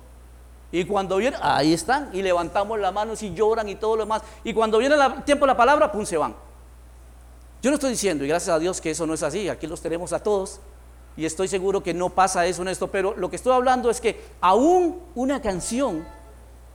Y 0.71 0.85
cuando 0.85 1.17
viene, 1.17 1.39
ahí 1.41 1.73
están, 1.73 2.11
y 2.13 2.21
levantamos 2.21 2.79
las 2.79 2.93
manos 2.93 3.23
y 3.23 3.33
lloran 3.33 3.67
y 3.67 3.77
todo 3.77 3.97
lo 3.97 4.03
demás. 4.03 4.23
Y 4.45 4.53
cuando 4.53 4.77
viene 4.77 4.95
el 4.95 5.25
tiempo 5.25 5.47
de 5.47 5.53
la 5.53 5.57
palabra, 5.57 5.91
pum, 5.91 6.05
se 6.05 6.19
van. 6.19 6.37
Yo 7.63 7.71
no 7.71 7.77
estoy 7.77 7.91
diciendo, 7.91 8.25
y 8.25 8.29
gracias 8.29 8.55
a 8.55 8.59
Dios 8.59 8.79
que 8.79 8.91
eso 8.91 9.07
no 9.07 9.15
es 9.15 9.23
así, 9.23 9.49
aquí 9.49 9.67
los 9.67 9.81
tenemos 9.81 10.13
a 10.13 10.23
todos, 10.23 10.61
y 11.17 11.25
estoy 11.25 11.49
seguro 11.49 11.83
que 11.83 11.95
no 11.95 12.11
pasa 12.11 12.45
eso 12.45 12.61
en 12.61 12.69
esto, 12.69 12.89
pero 12.89 13.15
lo 13.17 13.31
que 13.31 13.37
estoy 13.37 13.55
hablando 13.55 13.89
es 13.89 14.03
que 14.03 14.23
aún 14.43 15.01
una 15.15 15.41
canción 15.41 16.07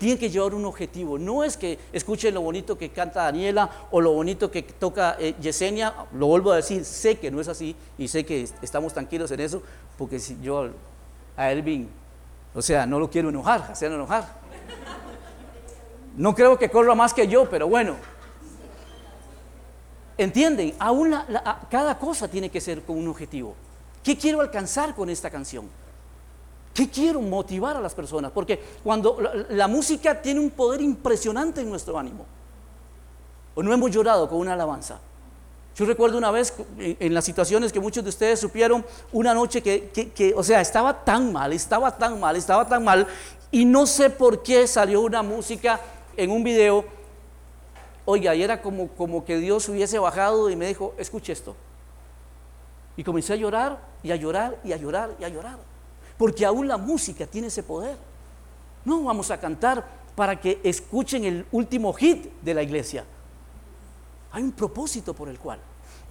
tiene 0.02 0.18
que 0.18 0.32
llevar 0.32 0.56
un 0.56 0.66
objetivo. 0.66 1.20
No 1.20 1.44
es 1.44 1.56
que 1.56 1.78
escuchen 1.94 2.34
lo 2.34 2.42
bonito 2.42 2.76
que 2.76 2.90
canta 2.90 3.22
Daniela 3.22 3.70
o 3.92 4.02
lo 4.02 4.14
bonito 4.14 4.50
que 4.50 4.64
toca 4.64 5.16
eh, 5.20 5.36
Yesenia. 5.40 5.94
Lo 6.14 6.26
vuelvo 6.26 6.52
a 6.52 6.56
decir, 6.56 6.84
sé 6.86 7.20
que 7.20 7.30
no 7.30 7.40
es 7.40 7.48
así 7.48 7.76
y 8.00 8.08
sé 8.08 8.26
que 8.26 8.50
estamos 8.64 8.96
tranquilos 8.96 9.30
en 9.30 9.42
eso, 9.42 9.62
porque 10.00 10.18
si 10.18 10.40
yo 10.42 10.72
a 11.38 11.52
Ervin, 11.52 11.88
o 12.56 12.64
sea, 12.64 12.88
no 12.88 13.00
lo 13.00 13.12
quiero 13.12 13.30
enojar, 13.30 13.68
hacer 13.72 13.92
enojar. 13.92 14.42
No 16.18 16.34
creo 16.34 16.58
que 16.58 16.72
corra 16.72 16.96
más 16.96 17.14
que 17.14 17.28
yo, 17.28 17.48
pero 17.48 17.68
bueno. 17.68 17.96
¿Entienden? 20.18 20.74
Aún 20.80 21.16
cada 21.70 22.00
cosa 22.00 22.28
tiene 22.28 22.50
que 22.50 22.60
ser 22.60 22.82
con 22.82 22.98
un 22.98 23.08
objetivo. 23.08 23.54
¿Qué 24.04 24.18
quiero 24.18 24.42
alcanzar 24.42 24.96
con 24.96 25.12
esta 25.12 25.30
canción? 25.30 25.70
¿Qué 26.74 26.90
quiero 26.90 27.22
motivar 27.22 27.76
a 27.76 27.82
las 27.82 27.94
personas? 27.94 28.32
Porque 28.32 28.60
cuando 28.84 29.18
la, 29.50 29.68
música 29.68 30.22
tiene 30.22 30.40
un 30.40 30.52
poder 30.52 30.82
impresionante 30.82 31.62
en 31.62 31.70
nuestro 31.70 31.98
ánimo. 32.00 32.26
O 33.56 33.62
no 33.62 33.74
hemos 33.74 33.92
llorado 33.92 34.30
con 34.30 34.40
una 34.40 34.54
alabanza. 34.54 35.00
Yo 35.76 35.86
recuerdo 35.86 36.18
una 36.18 36.32
vez 36.32 36.54
en, 36.78 37.14
las 37.14 37.26
situaciones 37.26 37.74
que 37.74 37.80
muchos 37.80 38.04
de 38.04 38.10
ustedes 38.10 38.40
supieron, 38.40 38.86
una 39.12 39.34
noche 39.34 39.62
que, 39.62 39.90
que, 39.90 40.34
o 40.36 40.44
sea, 40.44 40.62
estaba 40.62 41.04
tan 41.04 41.34
mal, 41.34 41.52
estaba 41.52 41.98
tan 41.98 42.20
mal, 42.20 42.36
estaba 42.36 42.68
tan 42.68 42.84
mal, 42.84 43.08
y 43.52 43.66
no 43.66 43.86
sé 43.86 44.10
por 44.10 44.44
qué 44.44 44.68
salió 44.68 45.02
una 45.02 45.24
música 45.24 45.80
en 46.16 46.32
un 46.32 46.44
video. 46.44 46.86
Oiga, 48.06 48.34
y 48.36 48.44
era 48.44 48.62
como, 48.62 48.90
como 48.90 49.26
que 49.26 49.38
Dios 49.38 49.68
hubiese 49.70 50.00
bajado 50.00 50.50
y 50.50 50.56
me 50.56 50.68
dijo, 50.68 50.94
escuche 50.98 51.34
esto. 51.34 51.56
Y 52.96 53.04
comencé 53.04 53.34
a 53.34 53.38
llorar 53.38 53.80
y 54.04 54.12
a 54.12 54.16
llorar 54.16 54.58
y 54.64 54.72
a 54.74 54.78
llorar 54.78 55.16
y 55.20 55.24
a 55.24 55.30
llorar 55.30 55.71
porque 56.22 56.46
aún 56.46 56.68
la 56.68 56.78
música 56.78 57.26
tiene 57.26 57.48
ese 57.48 57.64
poder. 57.64 57.98
No 58.86 59.02
vamos 59.02 59.32
a 59.32 59.40
cantar 59.40 59.84
para 60.14 60.40
que 60.40 60.60
escuchen 60.64 61.26
el 61.26 61.48
último 61.52 61.92
hit 61.94 62.28
de 62.44 62.54
la 62.54 62.62
iglesia. 62.62 63.06
Hay 64.32 64.44
un 64.44 64.52
propósito 64.52 65.16
por 65.16 65.30
el 65.30 65.40
cual. 65.40 65.58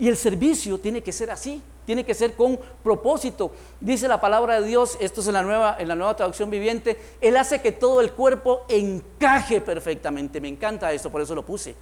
Y 0.00 0.08
el 0.08 0.16
servicio 0.16 0.80
tiene 0.80 1.00
que 1.00 1.12
ser 1.12 1.30
así, 1.30 1.62
tiene 1.86 2.04
que 2.04 2.14
ser 2.14 2.34
con 2.34 2.58
propósito. 2.82 3.52
Dice 3.80 4.08
la 4.08 4.20
palabra 4.20 4.60
de 4.60 4.66
Dios, 4.66 4.98
esto 4.98 5.20
es 5.20 5.28
en 5.28 5.34
la 5.34 5.44
nueva, 5.44 5.76
en 5.78 5.86
la 5.86 5.94
nueva 5.94 6.16
traducción 6.16 6.50
viviente, 6.50 7.00
Él 7.20 7.36
hace 7.36 7.60
que 7.60 7.70
todo 7.70 8.00
el 8.00 8.10
cuerpo 8.10 8.62
encaje 8.68 9.60
perfectamente. 9.60 10.40
Me 10.40 10.48
encanta 10.48 10.92
esto, 10.92 11.12
por 11.12 11.20
eso 11.20 11.36
lo 11.36 11.46
puse. 11.46 11.76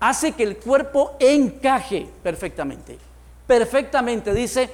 Hace 0.00 0.32
que 0.32 0.42
el 0.42 0.56
cuerpo 0.56 1.12
encaje 1.20 2.08
perfectamente. 2.20 2.98
Perfectamente, 3.46 4.34
dice, 4.34 4.68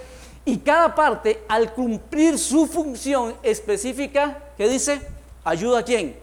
y 0.48 0.58
cada 0.58 0.94
parte, 0.94 1.42
al 1.48 1.74
cumplir 1.74 2.38
su 2.38 2.68
función 2.68 3.34
específica, 3.42 4.44
¿qué 4.56 4.68
dice? 4.68 5.02
¿Ayuda 5.42 5.80
a 5.80 5.82
quién? 5.82 6.16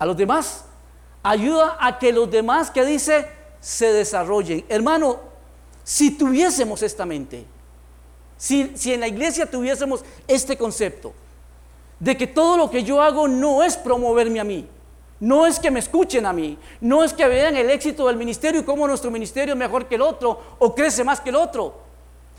A 0.00 0.04
los 0.04 0.16
demás. 0.16 0.64
Ayuda 1.22 1.76
a 1.80 1.96
que 1.96 2.12
los 2.12 2.28
demás, 2.28 2.72
¿qué 2.72 2.84
dice? 2.84 3.24
Se 3.60 3.92
desarrollen. 3.92 4.64
Hermano, 4.68 5.20
si 5.84 6.10
tuviésemos 6.10 6.82
esta 6.82 7.06
mente, 7.06 7.46
si, 8.36 8.72
si 8.74 8.92
en 8.92 9.00
la 9.00 9.06
iglesia 9.06 9.48
tuviésemos 9.48 10.04
este 10.26 10.58
concepto, 10.58 11.12
de 12.00 12.16
que 12.16 12.26
todo 12.26 12.56
lo 12.56 12.68
que 12.68 12.82
yo 12.82 13.00
hago 13.00 13.28
no 13.28 13.62
es 13.62 13.76
promoverme 13.76 14.40
a 14.40 14.44
mí, 14.44 14.66
no 15.20 15.46
es 15.46 15.60
que 15.60 15.70
me 15.70 15.78
escuchen 15.78 16.26
a 16.26 16.32
mí, 16.32 16.58
no 16.80 17.04
es 17.04 17.12
que 17.12 17.28
vean 17.28 17.54
el 17.54 17.70
éxito 17.70 18.08
del 18.08 18.16
ministerio 18.16 18.60
y 18.60 18.64
cómo 18.64 18.88
nuestro 18.88 19.12
ministerio 19.12 19.54
es 19.54 19.58
mejor 19.58 19.86
que 19.86 19.94
el 19.94 20.02
otro 20.02 20.40
o 20.58 20.74
crece 20.74 21.04
más 21.04 21.20
que 21.20 21.28
el 21.28 21.36
otro 21.36 21.87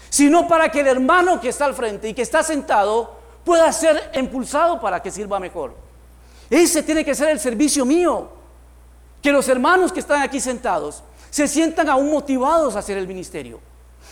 sino 0.09 0.47
para 0.47 0.69
que 0.69 0.81
el 0.81 0.87
hermano 0.87 1.39
que 1.39 1.49
está 1.49 1.65
al 1.65 1.73
frente 1.73 2.09
y 2.09 2.13
que 2.13 2.21
está 2.21 2.43
sentado 2.43 3.17
pueda 3.43 3.71
ser 3.71 4.11
impulsado 4.15 4.79
para 4.79 5.01
que 5.01 5.11
sirva 5.11 5.39
mejor. 5.39 5.73
Ese 6.49 6.83
tiene 6.83 7.05
que 7.05 7.15
ser 7.15 7.29
el 7.29 7.39
servicio 7.39 7.85
mío. 7.85 8.29
Que 9.21 9.31
los 9.31 9.47
hermanos 9.49 9.91
que 9.91 9.99
están 9.99 10.21
aquí 10.21 10.39
sentados 10.39 11.03
se 11.29 11.47
sientan 11.47 11.89
aún 11.89 12.09
motivados 12.09 12.75
a 12.75 12.79
hacer 12.79 12.97
el 12.97 13.07
ministerio 13.07 13.59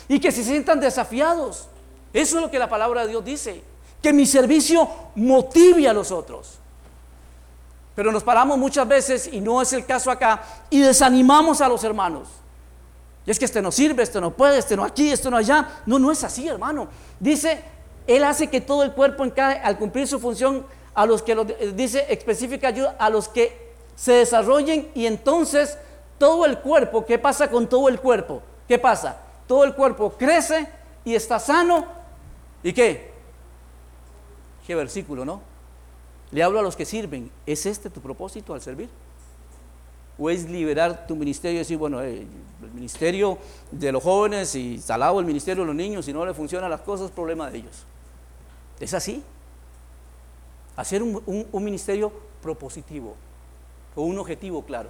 y 0.07 0.19
que 0.19 0.31
se 0.31 0.43
sientan 0.43 0.79
desafiados. 0.79 1.67
Eso 2.13 2.37
es 2.37 2.41
lo 2.41 2.51
que 2.51 2.59
la 2.59 2.69
palabra 2.69 3.03
de 3.03 3.09
Dios 3.09 3.25
dice. 3.25 3.61
Que 4.01 4.13
mi 4.13 4.25
servicio 4.25 4.87
motive 5.15 5.87
a 5.87 5.93
los 5.93 6.11
otros. 6.11 6.59
Pero 7.95 8.11
nos 8.11 8.23
paramos 8.23 8.59
muchas 8.59 8.87
veces, 8.87 9.27
y 9.31 9.41
no 9.41 9.59
es 9.59 9.73
el 9.73 9.83
caso 9.83 10.11
acá, 10.11 10.43
y 10.69 10.81
desanimamos 10.81 11.61
a 11.61 11.67
los 11.67 11.83
hermanos. 11.83 12.27
Es 13.27 13.37
que 13.37 13.45
este 13.45 13.61
no 13.61 13.73
sirve, 13.73 14.03
este 14.03 14.21
no 14.21 14.31
puede, 14.31 14.57
este 14.57 14.77
no 14.77 14.85
aquí, 14.85 15.11
este 15.11 15.29
no 15.29 15.35
allá. 15.35 15.81
No, 15.85 15.99
no 15.99 16.11
es 16.13 16.23
así, 16.23 16.47
hermano. 16.47 16.87
Dice, 17.19 17.61
Él 18.07 18.23
hace 18.23 18.47
que 18.47 18.61
todo 18.61 18.83
el 18.83 18.93
cuerpo 18.93 19.25
encaje 19.25 19.59
al 19.59 19.77
cumplir 19.77 20.07
su 20.07 20.17
función 20.17 20.65
a 20.95 21.05
los 21.05 21.21
que, 21.21 21.35
lo, 21.35 21.43
dice 21.43 22.05
específica 22.09 22.69
ayuda, 22.69 22.95
a 22.97 23.09
los 23.09 23.27
que 23.27 23.73
se 23.95 24.13
desarrollen 24.13 24.89
y 24.95 25.05
entonces 25.05 25.77
todo 26.17 26.45
el 26.45 26.59
cuerpo, 26.59 27.05
¿qué 27.05 27.19
pasa 27.19 27.51
con 27.51 27.67
todo 27.67 27.89
el 27.89 27.99
cuerpo? 27.99 28.41
¿Qué 28.65 28.79
pasa? 28.79 29.17
Todo 29.45 29.65
el 29.65 29.75
cuerpo 29.75 30.13
crece 30.17 30.67
y 31.03 31.13
está 31.13 31.37
sano. 31.37 31.85
¿Y 32.63 32.71
qué? 32.71 33.11
Qué 34.65 34.73
versículo, 34.73 35.25
¿no? 35.25 35.41
Le 36.31 36.43
hablo 36.43 36.59
a 36.59 36.61
los 36.61 36.75
que 36.75 36.85
sirven. 36.85 37.29
¿Es 37.45 37.65
este 37.65 37.89
tu 37.89 37.99
propósito 38.01 38.53
al 38.53 38.61
servir? 38.61 38.89
¿O 40.19 40.29
es 40.29 40.49
liberar 40.49 41.05
tu 41.07 41.15
ministerio 41.15 41.57
y 41.57 41.59
decir, 41.59 41.77
bueno, 41.77 42.01
eh, 42.01 42.25
el 42.63 42.71
ministerio 42.71 43.37
de 43.71 43.91
los 43.91 44.03
jóvenes 44.03 44.55
y 44.55 44.79
salado 44.79 45.19
el 45.19 45.25
ministerio 45.25 45.63
de 45.63 45.67
los 45.67 45.75
niños, 45.75 46.05
si 46.05 46.13
no 46.13 46.25
le 46.25 46.33
funcionan 46.33 46.69
las 46.69 46.81
cosas, 46.81 47.11
problema 47.11 47.49
de 47.49 47.59
ellos? 47.59 47.85
¿Es 48.79 48.93
así? 48.93 49.23
Hacer 50.75 51.03
un, 51.03 51.47
un 51.51 51.63
ministerio 51.63 52.11
propositivo, 52.41 53.15
con 53.93 54.05
un 54.05 54.17
objetivo 54.17 54.63
claro. 54.63 54.89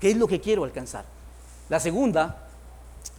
¿Qué 0.00 0.10
es 0.10 0.16
lo 0.16 0.26
que 0.26 0.40
quiero 0.40 0.64
alcanzar? 0.64 1.04
La 1.68 1.80
segunda, 1.80 2.48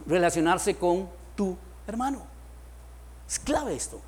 relacionarse 0.06 0.76
con 0.76 1.08
tu 1.34 1.56
hermano. 1.86 2.22
Es 3.28 3.38
clave 3.38 3.74
esto. 3.74 4.00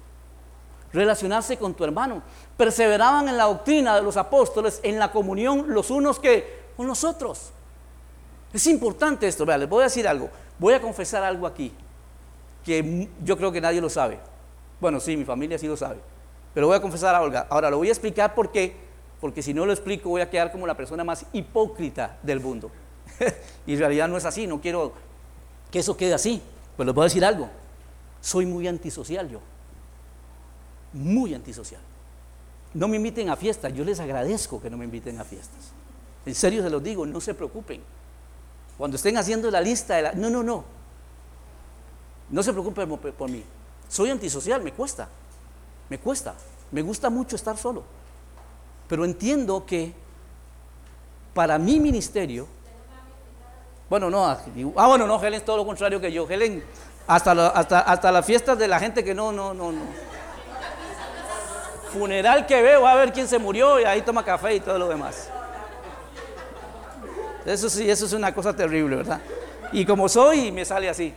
Relacionarse 0.93 1.57
con 1.57 1.75
tu 1.75 1.85
hermano. 1.85 2.23
Perseveraban 2.57 3.29
en 3.29 3.37
la 3.37 3.45
doctrina 3.45 3.97
de 3.97 4.03
los 4.03 4.17
apóstoles, 4.17 4.81
en 4.83 4.99
la 4.99 5.13
comunión 5.13 5.67
los 5.69 5.91
unos 5.91 6.19
que 6.19 6.60
con 6.81 6.87
nosotros. 6.87 7.51
Es 8.55 8.67
importante 8.67 9.29
esto. 9.29 9.45
les 9.45 9.69
voy 9.69 9.83
a 9.83 9.85
decir 9.85 10.09
algo. 10.09 10.31
Voy 10.59 10.73
a 10.73 10.81
confesar 10.81 11.23
algo 11.23 11.47
aquí 11.47 11.71
que 12.65 13.07
yo 13.23 13.37
creo 13.37 13.53
que 13.53 13.61
nadie 13.61 13.83
lo 13.83 13.91
sabe. 13.91 14.19
Bueno, 14.81 14.99
sí, 14.99 15.15
mi 15.15 15.27
familia 15.27 15.59
sí 15.59 15.67
lo 15.67 15.77
sabe. 15.77 15.99
Pero 16.55 16.69
voy 16.69 16.77
a 16.79 16.81
confesar 16.81 17.15
a 17.15 17.21
Olga. 17.21 17.47
Ahora 17.51 17.69
lo 17.69 17.77
voy 17.77 17.89
a 17.89 17.91
explicar 17.91 18.35
por 18.35 18.51
qué. 18.51 18.75
Porque 19.21 19.43
si 19.43 19.53
no 19.53 19.67
lo 19.67 19.73
explico 19.73 20.09
voy 20.09 20.23
a 20.23 20.31
quedar 20.31 20.51
como 20.53 20.67
la 20.67 20.75
persona 20.75 21.05
más 21.05 21.27
hipócrita 21.35 22.17
del 22.23 22.41
mundo. 22.41 22.71
y 23.67 23.75
en 23.75 23.79
realidad 23.79 24.09
no 24.09 24.17
es 24.17 24.25
así. 24.25 24.47
No 24.47 24.59
quiero 24.59 24.95
que 25.71 25.81
eso 25.81 25.99
quede 25.99 26.15
así. 26.15 26.41
Pero 26.79 26.87
les 26.87 26.95
voy 26.95 27.03
a 27.03 27.09
decir 27.09 27.27
algo. 27.27 27.51
Soy 28.23 28.47
muy 28.47 28.67
antisocial 28.67 29.29
yo. 29.29 29.41
muy 30.95 31.35
antisocial. 31.35 31.83
No 32.73 32.89
me 32.89 32.97
inviten 32.97 33.29
a 33.29 33.37
fiestas, 33.37 33.75
yo 33.75 33.85
les 33.85 34.01
agradezco 34.01 34.63
que 34.63 34.71
no 34.71 34.79
me 34.79 34.87
inviten 34.87 35.21
a 35.21 35.25
fiestas. 35.25 35.75
En 36.27 36.35
serio 36.35 36.63
se 36.63 36.71
los 36.71 36.83
digo, 36.83 37.07
no 37.07 37.21
se 37.21 37.35
preocupen. 37.35 37.83
Cuando 38.77 38.97
estén 38.97 39.17
haciendo 39.17 39.51
la 39.51 39.61
lista 39.61 39.97
de 39.97 40.03
la... 40.03 40.13
No, 40.13 40.31
no, 40.31 40.43
no. 40.43 40.65
No 42.31 42.43
se 42.43 42.53
preocupen 42.53 42.89
por, 42.97 43.31
mí. 43.31 43.45
Soy 43.89 44.11
antisocial, 44.11 44.63
me 44.63 44.73
cuesta. 44.73 45.09
Me 45.89 45.99
cuesta. 45.99 46.35
Me 46.71 46.83
gusta 46.83 47.11
mucho 47.11 47.37
estar 47.37 47.57
solo. 47.57 47.83
Pero 48.89 49.05
entiendo 49.05 49.65
que 49.67 49.93
para 51.35 51.59
mi 51.59 51.81
ministerio, 51.81 52.47
bueno, 53.89 54.09
no, 54.09 54.27
ah, 54.27 54.39
bueno, 54.87 55.07
no, 55.07 55.21
Helen 55.21 55.41
es 55.41 55.45
todo 55.45 55.57
lo 55.57 55.67
contrario 55.67 56.01
que 56.01 56.13
yo. 56.13 56.29
Helen, 56.29 56.65
hasta, 57.07 57.49
hasta, 57.49 57.81
hasta 57.81 58.13
las 58.13 58.25
fiestas 58.25 58.59
de 58.59 58.69
la 58.69 58.79
gente 58.79 59.03
que 59.03 59.15
no, 59.15 59.33
no, 59.33 59.53
no, 59.53 59.73
no. 59.73 59.83
Funeral 61.93 62.47
que 62.47 62.63
veo, 62.63 62.87
a 62.87 62.95
ver 62.95 63.13
quién 63.13 63.27
se 63.27 63.39
murió 63.39 63.81
y 63.81 63.85
ahí 63.85 64.03
toma 64.03 64.25
café 64.25 64.55
y 64.55 64.61
todo 64.61 64.79
lo 64.79 64.89
demás. 64.89 65.29
Eso 67.47 67.71
sí, 67.71 67.89
eso 67.89 68.07
es 68.07 68.13
una 68.13 68.35
cosa 68.35 68.55
terrible, 68.55 68.97
¿verdad? 68.97 69.21
Y 69.73 69.85
como 69.85 70.09
soy, 70.09 70.53
me 70.53 70.65
sale 70.65 70.89
así. 70.89 71.13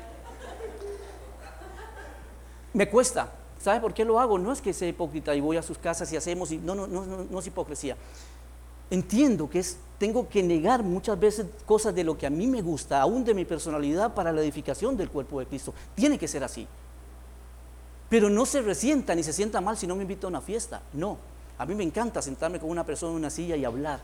Me 2.73 2.89
cuesta. 2.89 3.31
¿Sabe 3.59 3.79
por 3.79 3.93
qué 3.93 4.03
lo 4.03 4.19
hago? 4.19 4.37
No 4.37 4.51
es 4.51 4.61
que 4.61 4.73
sea 4.73 4.89
hipócrita 4.89 5.33
y 5.33 5.39
voy 5.39 5.57
a 5.57 5.61
sus 5.61 5.77
casas 5.77 6.11
y 6.11 6.17
hacemos, 6.17 6.51
y 6.51 6.57
no, 6.57 6.75
no, 6.75 6.85
no, 6.85 7.05
no, 7.05 7.39
es 7.39 7.47
hipocresía. 7.47 7.95
Entiendo 8.89 9.49
que 9.49 9.59
es, 9.59 9.77
tengo 9.97 10.27
que 10.27 10.43
negar 10.43 10.83
muchas 10.83 11.17
veces 11.17 11.45
cosas 11.65 11.95
de 11.95 12.03
lo 12.03 12.17
que 12.17 12.25
a 12.27 12.29
mí 12.29 12.45
me 12.45 12.61
gusta, 12.61 12.99
aún 12.99 13.23
de 13.23 13.33
mi 13.33 13.45
personalidad, 13.45 14.13
para 14.13 14.33
la 14.33 14.41
edificación 14.41 14.97
del 14.97 15.09
cuerpo 15.09 15.39
de 15.39 15.45
Cristo. 15.45 15.73
Tiene 15.95 16.19
que 16.19 16.27
ser 16.27 16.43
así. 16.43 16.67
Pero 18.09 18.29
no 18.29 18.45
se 18.45 18.61
resienta 18.61 19.15
ni 19.15 19.23
se 19.23 19.31
sienta 19.31 19.61
mal 19.61 19.77
si 19.77 19.87
no 19.87 19.95
me 19.95 20.01
invita 20.01 20.27
a 20.27 20.29
una 20.29 20.41
fiesta. 20.41 20.81
No. 20.91 21.17
A 21.57 21.65
mí 21.65 21.73
me 21.73 21.83
encanta 21.83 22.21
sentarme 22.21 22.59
con 22.59 22.69
una 22.69 22.85
persona 22.85 23.11
en 23.13 23.17
una 23.17 23.29
silla 23.29 23.55
y 23.55 23.63
hablar. 23.63 24.01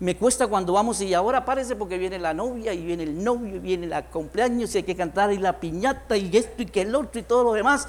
Me 0.00 0.16
cuesta 0.16 0.46
cuando 0.46 0.72
vamos 0.72 1.00
y 1.02 1.12
ahora 1.12 1.44
parece 1.44 1.76
porque 1.76 1.98
viene 1.98 2.18
la 2.18 2.32
novia 2.32 2.72
y 2.72 2.82
viene 2.82 3.02
el 3.02 3.22
novio 3.22 3.56
y 3.56 3.58
viene 3.58 3.86
la 3.86 4.06
cumpleaños 4.06 4.74
y 4.74 4.78
hay 4.78 4.84
que 4.84 4.96
cantar 4.96 5.30
y 5.30 5.36
la 5.36 5.60
piñata 5.60 6.16
y 6.16 6.34
esto 6.34 6.62
y 6.62 6.66
que 6.66 6.82
el 6.82 6.94
otro 6.94 7.20
y 7.20 7.22
todo 7.22 7.44
lo 7.44 7.52
demás. 7.52 7.86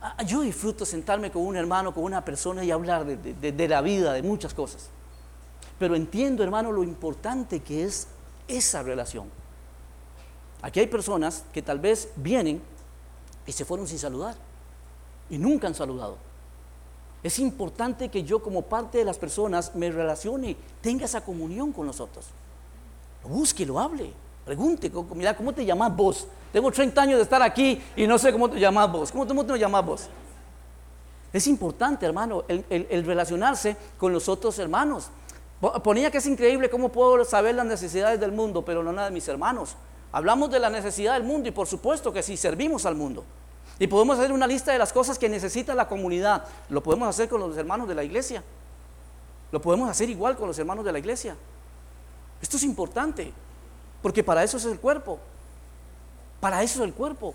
Ah, 0.00 0.22
yo 0.24 0.40
disfruto 0.40 0.86
sentarme 0.86 1.30
con 1.30 1.42
un 1.46 1.56
hermano, 1.56 1.92
con 1.92 2.04
una 2.04 2.24
persona 2.24 2.64
y 2.64 2.70
hablar 2.70 3.04
de 3.04 3.68
la 3.68 3.82
vida, 3.82 4.14
de 4.14 4.22
muchas 4.22 4.54
cosas. 4.54 4.88
Pero 5.78 5.94
entiendo, 5.94 6.42
hermano, 6.42 6.72
lo 6.72 6.82
importante 6.82 7.60
que 7.60 7.84
es 7.84 8.08
esa 8.48 8.82
relación. 8.82 9.28
Aquí 10.62 10.80
hay 10.80 10.86
personas 10.86 11.44
que 11.52 11.60
tal 11.60 11.80
vez 11.80 12.08
vienen 12.16 12.62
y 13.46 13.52
se 13.52 13.66
fueron 13.66 13.86
sin 13.86 13.98
saludar 13.98 14.36
y 15.28 15.36
nunca 15.36 15.66
han 15.66 15.74
saludado. 15.74 16.16
Es 17.22 17.38
importante 17.38 18.08
que 18.08 18.22
yo 18.22 18.42
como 18.42 18.62
parte 18.62 18.98
de 18.98 19.04
las 19.04 19.18
personas 19.18 19.74
me 19.74 19.90
relacione, 19.90 20.56
tenga 20.80 21.06
esa 21.06 21.22
comunión 21.22 21.72
con 21.72 21.86
nosotros. 21.86 22.26
Lo 23.22 23.30
busque, 23.30 23.66
lo 23.66 23.80
hable, 23.80 24.12
pregunte, 24.44 24.92
mira, 25.14 25.36
¿cómo 25.36 25.52
te 25.52 25.64
llamas 25.64 25.94
vos? 25.96 26.28
Tengo 26.52 26.70
30 26.70 27.02
años 27.02 27.16
de 27.16 27.24
estar 27.24 27.42
aquí 27.42 27.80
y 27.96 28.06
no 28.06 28.18
sé 28.18 28.32
cómo 28.32 28.48
te 28.48 28.60
llamas 28.60 28.90
vos. 28.90 29.10
¿Cómo, 29.12 29.44
te 29.44 29.58
llamas 29.58 29.84
vos? 29.84 30.08
Es 31.32 31.46
importante, 31.48 32.06
hermano, 32.06 32.44
el 32.48 33.04
relacionarse 33.04 33.76
con 33.98 34.12
los 34.12 34.28
otros 34.28 34.58
hermanos. 34.58 35.10
Ponía 35.82 36.10
que 36.10 36.18
es 36.18 36.26
increíble 36.26 36.68
cómo 36.68 36.90
puedo 36.90 37.24
saber 37.24 37.54
las 37.54 37.66
necesidades 37.66 38.20
del 38.20 38.32
mundo, 38.32 38.64
pero 38.64 38.82
no 38.82 38.92
nada 38.92 39.08
de 39.08 39.14
mis 39.14 39.26
hermanos. 39.26 39.74
Hablamos 40.12 40.50
de 40.50 40.60
la 40.60 40.70
necesidad 40.70 41.14
del 41.14 41.24
mundo 41.24 41.48
y 41.48 41.52
por 41.52 41.66
supuesto 41.66 42.12
que 42.12 42.22
sí, 42.22 42.36
servimos 42.36 42.84
al 42.84 42.94
mundo. 42.94 43.24
Y 43.78 43.86
podemos 43.86 44.18
hacer 44.18 44.32
una 44.32 44.46
lista 44.46 44.72
de 44.72 44.78
las 44.78 44.92
cosas 44.92 45.18
que 45.18 45.28
necesita 45.28 45.74
la 45.74 45.88
comunidad. 45.88 46.44
Lo 46.70 46.82
podemos 46.82 47.08
hacer 47.08 47.28
con 47.28 47.40
los 47.40 47.56
hermanos 47.56 47.88
de 47.88 47.94
la 47.94 48.04
iglesia. 48.04 48.42
Lo 49.52 49.60
podemos 49.60 49.88
hacer 49.90 50.08
igual 50.08 50.36
con 50.36 50.48
los 50.48 50.58
hermanos 50.58 50.84
de 50.84 50.92
la 50.92 50.98
iglesia. 50.98 51.36
Esto 52.40 52.56
es 52.56 52.62
importante, 52.62 53.32
porque 54.02 54.24
para 54.24 54.42
eso 54.44 54.56
es 54.56 54.64
el 54.64 54.78
cuerpo. 54.78 55.18
Para 56.40 56.62
eso 56.62 56.80
es 56.80 56.88
el 56.88 56.94
cuerpo. 56.94 57.34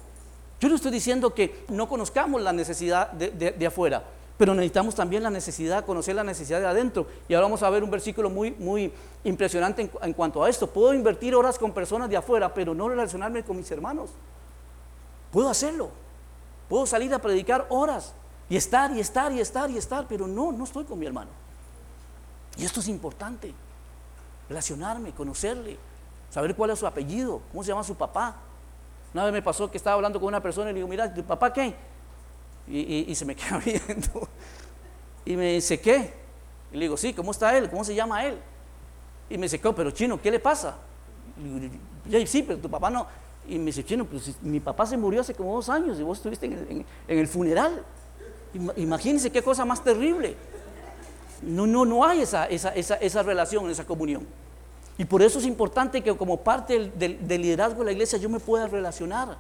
Yo 0.60 0.70
no 0.70 0.76
estoy 0.76 0.92
diciendo 0.92 1.34
que 1.34 1.66
no 1.70 1.88
conozcamos 1.88 2.42
la 2.42 2.54
necesidad 2.54 3.12
de, 3.12 3.66
afuera 3.66 4.04
pero 4.38 4.56
necesitamos 4.56 4.96
también 4.96 5.22
la 5.22 5.30
necesidad, 5.30 5.86
conocer 5.86 6.16
la 6.16 6.24
necesidad 6.24 6.60
de 6.60 6.66
adentro. 6.66 7.06
Y 7.28 7.36
ahora 7.36 7.46
vamos 7.46 7.62
a 7.62 7.70
ver 7.70 7.84
un 7.84 7.92
versículo 7.92 8.28
muy, 8.28 8.50
muy 8.50 8.92
impresionante 9.24 9.92
en, 10.02 10.14
cuanto 10.14 10.44
a 10.44 10.50
esto. 10.50 10.66
Puedo 10.66 10.96
invertir 10.96 11.36
horas 11.36 11.60
con 11.60 11.72
personas 11.72 12.10
de 12.10 12.18
afuera, 12.18 12.52
pero 12.52 12.74
no 12.74 12.90
relacionarme 12.90 13.44
con 13.44 13.58
mis 13.58 13.70
hermanos. 13.70 14.10
Puedo 15.32 15.48
hacerlo. 15.48 15.92
Puedo 16.72 16.86
salir 16.86 17.14
a 17.14 17.20
predicar 17.20 17.66
horas 17.68 18.14
y 18.50 18.56
estar 18.56 18.96
y 18.96 19.02
estar 19.02 19.30
y 19.34 19.42
estar 19.42 19.70
y 19.70 19.78
estar, 19.78 20.08
pero 20.08 20.26
no, 20.26 20.54
no 20.54 20.64
estoy 20.64 20.86
con 20.86 20.98
mi 20.98 21.06
hermano. 21.06 21.30
Y 22.56 22.64
esto 22.64 22.80
es 22.80 22.88
importante. 22.88 23.54
Relacionarme, 24.48 25.12
conocerle, 25.12 25.78
saber 26.30 26.56
cuál 26.56 26.70
es 26.70 26.80
su 26.80 26.88
apellido, 26.88 27.42
cómo 27.52 27.62
se 27.62 27.68
llama 27.68 27.84
su 27.84 27.96
papá. 27.96 28.38
Una 29.14 29.26
vez 29.26 29.34
me 29.34 29.42
pasó 29.42 29.70
que 29.70 29.76
estaba 29.76 29.96
hablando 29.96 30.18
con 30.18 30.30
una 30.30 30.42
persona 30.42 30.70
y 30.70 30.74
le 30.74 30.78
digo, 30.78 30.88
mira, 30.88 31.14
¿tu 31.14 31.22
papá 31.26 31.52
qué? 31.52 31.76
Y, 32.70 33.14
se 33.16 33.26
me 33.26 33.36
queda 33.36 33.58
viendo. 33.58 34.30
Y 35.26 35.36
me 35.36 35.52
dice, 35.56 35.78
¿qué? 35.82 36.14
Y 36.72 36.78
le 36.78 36.86
digo, 36.86 36.96
sí, 36.96 37.14
¿cómo 37.14 37.32
está 37.32 37.58
él? 37.58 37.70
¿Cómo 37.70 37.84
se 37.84 37.94
llama 37.94 38.24
él? 38.24 38.40
Y 39.30 39.38
me 39.38 39.50
dice, 39.50 39.60
pero 39.60 39.92
chino, 39.92 40.22
¿qué 40.22 40.32
le 40.32 40.40
pasa? 40.40 40.78
Y 41.38 42.10
digo, 42.10 42.26
sí, 42.28 42.44
pero 42.44 42.60
tu 42.60 42.70
papá 42.70 42.90
no. 42.90 43.06
Y 43.48 43.58
me 43.58 43.66
dice, 43.66 43.84
chino, 43.84 44.06
pues 44.06 44.34
mi 44.42 44.60
papá 44.60 44.86
se 44.86 44.98
murió 44.98 45.22
hace 45.22 45.34
como 45.34 45.56
dos 45.56 45.70
años 45.70 46.00
y 46.00 46.04
vos 46.04 46.18
estuviste 46.18 46.46
en, 46.46 46.86
el 47.08 47.28
funeral. 47.28 47.84
Imagínense 48.78 49.32
qué 49.32 49.42
cosa 49.42 49.66
más 49.66 49.84
terrible. 49.84 50.36
No, 51.42 51.66
no, 51.66 51.86
no 51.86 52.06
hay 52.06 52.22
esa, 52.22 52.46
esa, 52.46 52.70
esa, 52.76 52.96
esa 52.96 53.24
relación, 53.24 53.70
esa 53.70 53.86
comunión. 53.86 54.28
Y 54.98 55.06
por 55.06 55.22
eso 55.22 55.40
es 55.40 55.46
importante 55.46 56.04
que 56.04 56.16
como 56.16 56.38
parte 56.38 56.92
del, 56.96 57.42
liderazgo 57.42 57.80
de 57.80 57.86
la 57.86 57.92
iglesia 57.92 58.20
yo 58.20 58.30
me 58.30 58.40
pueda 58.40 58.68
relacionar. 58.68 59.38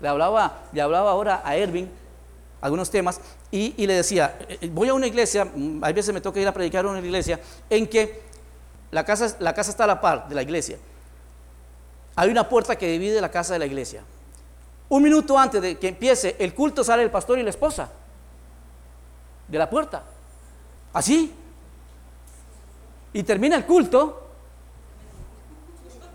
Le 0.00 0.08
hablaba, 0.08 0.62
le 0.72 0.80
hablaba 0.80 1.10
ahora 1.10 1.42
a 1.44 1.56
Ervin 1.56 1.90
algunos 2.60 2.90
temas, 2.90 3.20
y, 3.50 3.86
le 3.86 3.94
decía, 3.94 4.36
eh, 4.48 4.58
eh, 4.60 4.70
voy 4.70 4.88
a 4.88 4.94
una 4.94 5.06
iglesia, 5.06 5.46
mm, 5.46 5.82
a 5.82 5.92
veces 5.92 6.12
me 6.12 6.20
toca 6.20 6.40
ir 6.40 6.46
a 6.46 6.52
predicar 6.52 6.84
a 6.84 6.88
una 6.88 7.00
iglesia, 7.00 7.40
en 7.70 7.86
que 7.86 8.20
la 8.90 9.04
casa, 9.04 9.34
la 9.40 9.54
casa 9.54 9.70
está 9.70 9.84
a 9.84 9.86
la 9.86 10.00
par 10.00 10.28
de 10.28 10.34
la 10.34 10.42
iglesia. 10.42 10.78
Hay 12.20 12.28
una 12.28 12.46
puerta 12.46 12.76
que 12.76 12.86
divide 12.86 13.18
la 13.18 13.30
casa 13.30 13.54
de 13.54 13.60
la 13.60 13.64
iglesia. 13.64 14.02
Un 14.90 15.02
minuto 15.02 15.38
antes 15.38 15.62
de 15.62 15.78
que 15.78 15.88
empiece 15.88 16.36
el 16.38 16.54
culto 16.54 16.84
sale 16.84 17.02
el 17.02 17.10
pastor 17.10 17.38
y 17.38 17.42
la 17.42 17.48
esposa 17.48 17.88
de 19.48 19.56
la 19.56 19.70
puerta. 19.70 20.04
Así. 20.92 21.32
Y 23.14 23.22
termina 23.22 23.56
el 23.56 23.64
culto. 23.64 24.28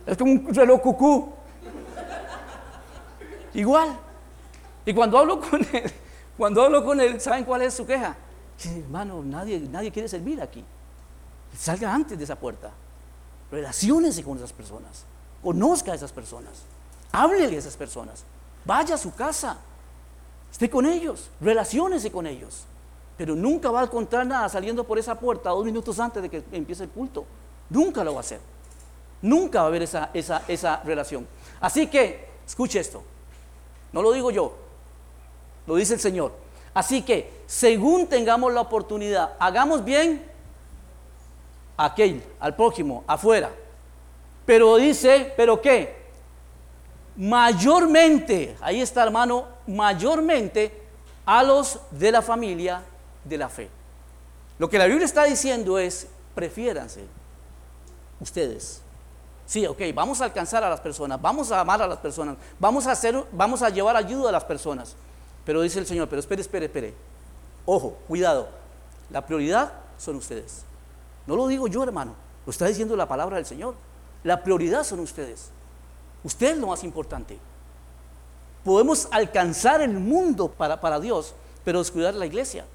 Es 0.06 0.16
como 0.16 0.32
un 0.32 0.54
reloj 0.54 0.80
cucú. 0.80 1.34
Igual. 3.56 3.98
Y 4.86 4.94
cuando 4.94 5.18
hablo 5.18 5.42
con 5.42 5.60
él, 5.74 5.92
cuando 6.38 6.62
hablo 6.62 6.86
con 6.86 7.02
él, 7.02 7.20
¿saben 7.20 7.46
cuál 7.46 7.64
es 7.64 7.74
su 7.74 7.84
queja? 7.84 8.16
hermano, 8.64 9.24
nadie, 9.24 9.60
nadie 9.60 9.92
quiere 9.92 10.08
servir 10.08 10.40
aquí. 10.40 10.64
Salga 11.58 11.92
antes 11.92 12.16
de 12.16 12.26
esa 12.26 12.36
puerta. 12.36 12.70
Relaciónese 13.50 14.24
con 14.24 14.38
esas 14.38 14.54
personas. 14.54 15.04
Conozca 15.46 15.92
a 15.92 15.96
esas 15.96 16.12
personas. 16.12 16.64
Háblele 17.12 17.56
a 17.56 17.60
esas 17.60 17.78
personas. 17.78 18.24
Vaya 18.66 18.96
a 18.96 18.98
su 18.98 19.14
casa. 19.14 19.58
Esté 20.52 20.72
con 20.72 20.88
ellos. 20.88 21.30
Relaciónese 21.40 22.12
con 22.12 22.26
ellos. 22.26 22.64
Pero 23.16 23.36
nunca 23.36 23.70
va 23.70 23.82
a 23.82 23.84
encontrar 23.84 24.26
nada 24.26 24.50
saliendo 24.50 24.84
por 24.84 24.98
esa 24.98 25.20
puerta 25.20 25.52
dos 25.52 25.64
minutos 25.64 26.00
antes 26.00 26.24
de 26.24 26.30
que 26.30 26.44
empiece 26.52 26.82
el 26.82 26.90
culto. 26.90 27.26
Nunca 27.70 28.04
lo 28.04 28.14
va 28.14 28.18
a 28.18 28.22
hacer. 28.22 28.40
Nunca 29.22 29.60
va 29.60 29.66
a 29.66 29.68
haber 29.68 29.84
esa, 29.84 30.10
esa, 30.16 30.42
esa 30.48 30.82
relación. 30.82 31.28
Así 31.62 31.86
que, 31.86 32.28
escuche 32.48 32.80
esto. 32.80 33.04
No 33.94 34.02
lo 34.02 34.14
digo 34.14 34.32
yo, 34.32 34.52
lo 35.68 35.76
dice 35.76 35.94
el 35.94 36.00
Señor. 36.00 36.32
Así 36.74 37.04
que, 37.04 37.44
según 37.46 38.08
tengamos 38.08 38.52
la 38.52 38.62
oportunidad, 38.62 39.36
hagamos 39.38 39.86
bien 39.86 40.26
a 41.78 41.86
aquel, 41.86 42.24
al 42.40 42.56
prójimo, 42.56 43.04
afuera. 43.06 43.52
Pero 44.46 44.76
dice, 44.78 45.34
¿pero 45.36 45.62
qué? 45.62 46.06
Mayormente, 47.18 48.56
ahí 48.62 48.82
está 48.82 49.04
hermano, 49.04 49.46
mayormente 49.68 50.84
a 51.26 51.44
los 51.44 51.80
de 51.92 52.12
la 52.12 52.22
familia 52.22 52.84
de 53.24 53.38
la 53.38 53.50
fe. 53.50 53.70
Lo 54.60 54.70
que 54.70 54.78
la 54.78 54.86
Biblia 54.86 55.06
está 55.06 55.24
diciendo 55.24 55.80
es, 55.80 56.08
prefiéranse 56.34 57.06
ustedes. 58.20 58.82
Sí, 59.46 59.66
ok, 59.66 59.82
vamos 59.94 60.22
a 60.22 60.26
alcanzar 60.26 60.64
a 60.64 60.70
las 60.70 60.80
personas, 60.80 61.22
vamos 61.22 61.52
a 61.52 61.60
amar 61.60 61.82
a 61.82 61.88
las 61.88 62.00
personas, 62.00 62.38
vamos 62.60 62.88
a 62.88 62.92
hacer, 62.92 63.24
vamos 63.32 63.62
a 63.62 63.70
llevar 63.70 63.96
ayuda 63.96 64.30
a 64.30 64.32
las 64.32 64.44
personas. 64.44 64.96
Pero 65.46 65.62
dice 65.62 65.80
el 65.80 65.86
Señor, 65.86 66.10
pero 66.10 66.20
espere, 66.20 66.42
espere, 66.42 66.66
espere. 66.66 66.94
Ojo, 67.66 67.98
cuidado. 68.08 68.50
La 69.12 69.26
prioridad 69.26 69.74
son 69.98 70.16
ustedes. 70.16 70.66
No 71.28 71.36
lo 71.36 71.48
digo 71.48 71.68
yo, 71.68 71.84
hermano. 71.84 72.16
Lo 72.46 72.52
está 72.52 72.66
diciendo 72.66 72.96
la 72.96 73.08
palabra 73.08 73.38
del 73.38 73.46
Señor. 73.46 73.76
La 74.26 74.44
prioridad 74.44 74.84
son 74.84 75.00
ustedes. 75.02 75.52
Usted 76.24 76.54
es 76.54 76.58
lo 76.58 76.68
más 76.68 76.84
importante. 76.84 77.38
Podemos 78.64 79.08
alcanzar 79.12 79.82
el 79.82 79.94
mundo 79.94 80.50
para, 80.50 80.82
para 80.82 81.00
Dios, 81.00 81.36
pero 81.64 81.78
descuidar 81.78 82.16
la 82.16 82.26
iglesia. 82.26 82.66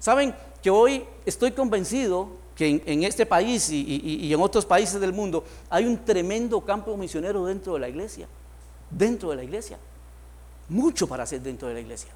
Saben 0.00 0.34
que 0.62 0.70
hoy 0.70 1.04
estoy 1.26 1.52
convencido 1.52 2.30
que 2.54 2.82
en, 2.86 3.02
este 3.04 3.26
país 3.26 3.68
y, 3.70 4.32
en 4.32 4.40
otros 4.40 4.64
países 4.64 4.98
del 4.98 5.12
mundo 5.12 5.44
hay 5.68 5.84
un 5.84 6.02
tremendo 6.02 6.62
campo 6.62 6.96
misionero 6.96 7.44
dentro 7.44 7.74
de 7.74 7.80
la 7.80 7.90
iglesia. 7.90 8.26
Dentro 8.88 9.28
de 9.28 9.36
la 9.36 9.44
iglesia. 9.44 9.78
Mucho 10.70 11.06
para 11.06 11.24
hacer 11.24 11.42
dentro 11.42 11.68
de 11.68 11.74
la 11.74 11.80
iglesia. 11.80 12.10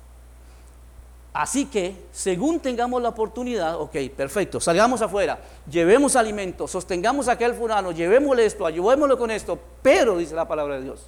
Así 1.33 1.67
que, 1.67 2.07
según 2.11 2.59
tengamos 2.59 3.01
la 3.01 3.11
oportunidad, 3.11 3.81
ok, 3.81 3.97
perfecto, 4.17 4.61
salgamos 4.61 5.01
afuera, 5.01 5.41
llevemos 5.71 6.17
alimentos, 6.17 6.73
sostengamos 6.73 7.29
a 7.29 7.33
aquel 7.33 7.55
fulano, 7.55 7.93
llevémosle 7.93 8.47
esto, 8.47 8.67
ayudémosle 8.67 9.17
con 9.17 9.31
esto, 9.31 9.59
pero, 9.81 10.19
dice 10.19 10.35
la 10.35 10.49
palabra 10.49 10.77
de 10.77 10.83
Dios, 10.83 11.07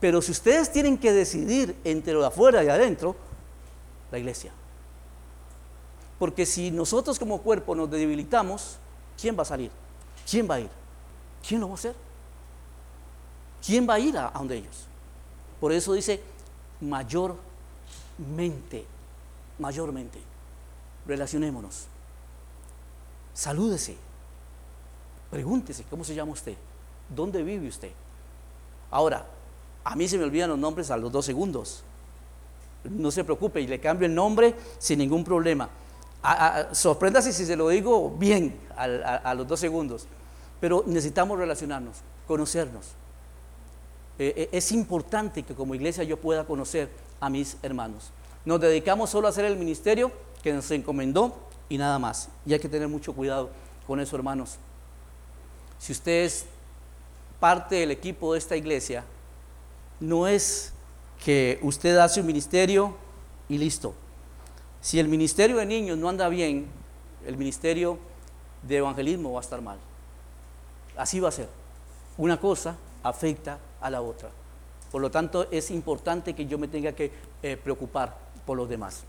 pero 0.00 0.20
si 0.20 0.32
ustedes 0.32 0.70
tienen 0.70 0.98
que 0.98 1.12
decidir 1.12 1.74
entre 1.84 2.12
lo 2.12 2.20
de 2.20 2.26
afuera 2.26 2.62
y 2.62 2.68
adentro, 2.68 3.16
la 4.10 4.18
iglesia. 4.18 4.52
Porque 6.18 6.44
si 6.44 6.70
nosotros 6.70 7.18
como 7.18 7.40
cuerpo 7.40 7.74
nos 7.74 7.90
debilitamos, 7.90 8.76
¿quién 9.20 9.36
va 9.36 9.42
a 9.42 9.46
salir? 9.46 9.70
¿Quién 10.28 10.48
va 10.48 10.56
a 10.56 10.60
ir? 10.60 10.70
¿Quién 11.46 11.60
lo 11.60 11.68
va 11.68 11.72
a 11.72 11.76
hacer? 11.76 11.94
¿Quién 13.64 13.88
va 13.88 13.94
a 13.94 13.98
ir 13.98 14.18
a, 14.18 14.30
donde 14.30 14.56
ellos? 14.56 14.86
Por 15.60 15.72
eso 15.72 15.94
dice 15.94 16.20
mayormente, 16.80 17.38
mayormente. 19.62 20.20
Relacionémonos. 21.06 21.86
Salúdese. 23.32 23.96
Pregúntese, 25.30 25.84
¿cómo 25.88 26.04
se 26.04 26.14
llama 26.14 26.32
usted? 26.32 26.56
¿Dónde 27.08 27.42
vive 27.42 27.66
usted? 27.66 27.90
Ahora, 28.90 29.26
a 29.82 29.96
mí 29.96 30.06
se 30.06 30.18
me 30.18 30.24
olvidan 30.24 30.50
los 30.50 30.58
nombres 30.58 30.90
a 30.90 30.98
los 30.98 31.10
dos 31.10 31.24
segundos. 31.24 31.82
No 32.84 33.10
se 33.10 33.24
preocupe 33.24 33.60
y 33.62 33.66
le 33.66 33.80
cambio 33.80 34.06
el 34.06 34.14
nombre 34.14 34.54
sin 34.78 34.98
ningún 34.98 35.24
problema 35.24 35.70
sorpréndase 36.72 37.32
si 37.32 37.44
se 37.44 37.56
lo 37.56 37.68
digo 37.68 38.10
bien 38.10 38.58
a, 38.76 39.34
los 39.34 39.46
dos 39.46 39.58
segundos, 39.58 40.06
pero 40.60 40.84
necesitamos 40.86 41.38
relacionarnos, 41.38 41.96
conocernos. 42.26 42.86
Eh, 44.18 44.32
eh, 44.36 44.48
es 44.52 44.70
importante 44.72 45.42
que 45.42 45.54
como 45.54 45.74
iglesia 45.74 46.04
yo 46.04 46.16
pueda 46.16 46.44
conocer 46.44 46.90
a 47.20 47.28
mis 47.28 47.56
hermanos. 47.62 48.12
Nos 48.44 48.60
dedicamos 48.60 49.10
solo 49.10 49.26
a 49.26 49.30
hacer 49.30 49.44
el 49.44 49.56
ministerio 49.56 50.10
que 50.42 50.52
nos 50.52 50.70
encomendó 50.70 51.34
y 51.68 51.78
nada 51.78 51.98
más. 51.98 52.28
Y 52.44 52.52
hay 52.52 52.58
que 52.58 52.68
tener 52.68 52.88
mucho 52.88 53.14
cuidado 53.14 53.50
con 53.86 54.00
eso, 54.00 54.16
hermanos. 54.16 54.56
Si 55.78 55.92
usted 55.92 56.24
es 56.24 56.46
parte 57.40 57.76
del 57.76 57.90
equipo 57.90 58.32
de 58.32 58.38
esta 58.38 58.56
iglesia, 58.56 59.04
no 60.00 60.26
es 60.26 60.72
que 61.24 61.58
usted 61.62 61.96
hace 61.98 62.20
un 62.20 62.26
ministerio 62.26 62.96
y 63.48 63.58
listo. 63.58 63.94
Si 64.80 64.98
el 64.98 65.08
ministerio 65.08 65.56
de 65.56 65.66
niños 65.66 65.96
no 65.98 66.08
anda 66.08 66.28
bien, 66.28 66.66
el 67.26 67.36
ministerio 67.36 67.98
de 68.62 68.78
evangelismo 68.78 69.32
va 69.32 69.40
a 69.40 69.42
estar 69.42 69.62
mal. 69.62 69.78
Así 70.96 71.20
va 71.20 71.28
a 71.28 71.32
ser. 71.32 71.48
Una 72.18 72.38
cosa 72.38 72.76
afecta 73.02 73.58
a 73.80 73.90
la 73.90 74.02
otra. 74.02 74.30
Por 74.90 75.00
lo 75.00 75.10
tanto, 75.10 75.46
es 75.50 75.70
importante 75.70 76.34
que 76.34 76.46
yo 76.46 76.58
me 76.58 76.68
tenga 76.68 76.92
que 76.92 77.10
eh, 77.42 77.56
preocupar 77.56 78.16
por 78.46 78.56
los 78.56 78.68
demás. 78.68 79.04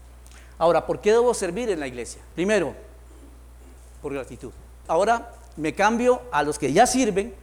Ahora, 0.58 0.86
¿por 0.86 1.02
qué 1.02 1.12
debo 1.12 1.34
servir 1.34 1.70
en 1.70 1.80
la 1.80 1.88
iglesia? 1.88 2.22
Primero, 2.36 2.74
por 4.02 4.14
gratitud. 4.14 4.52
Ahora 4.88 5.32
me 5.56 5.74
cambio 5.74 6.22
a 6.32 6.44
los 6.44 6.60
que 6.60 6.72
ya 6.72 6.86
sirven. 6.86 7.34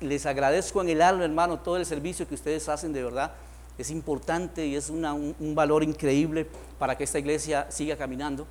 Les 0.00 0.26
agradezco 0.26 0.80
en 0.82 0.88
el 0.88 1.02
alma, 1.02 1.24
hermano, 1.24 1.60
todo 1.60 1.76
el 1.76 1.86
servicio 1.86 2.28
que 2.28 2.34
ustedes 2.34 2.68
hacen 2.68 2.92
de 2.92 3.02
verdad 3.02 3.32
es 3.78 3.90
importante 3.90 4.66
y 4.66 4.76
es 4.76 4.90
un, 4.90 5.54
valor 5.54 5.82
increíble 5.82 6.46
para 6.78 6.96
que 6.96 7.04
esta 7.04 7.18
iglesia 7.18 7.66
siga 7.70 7.96
caminando 7.96 8.46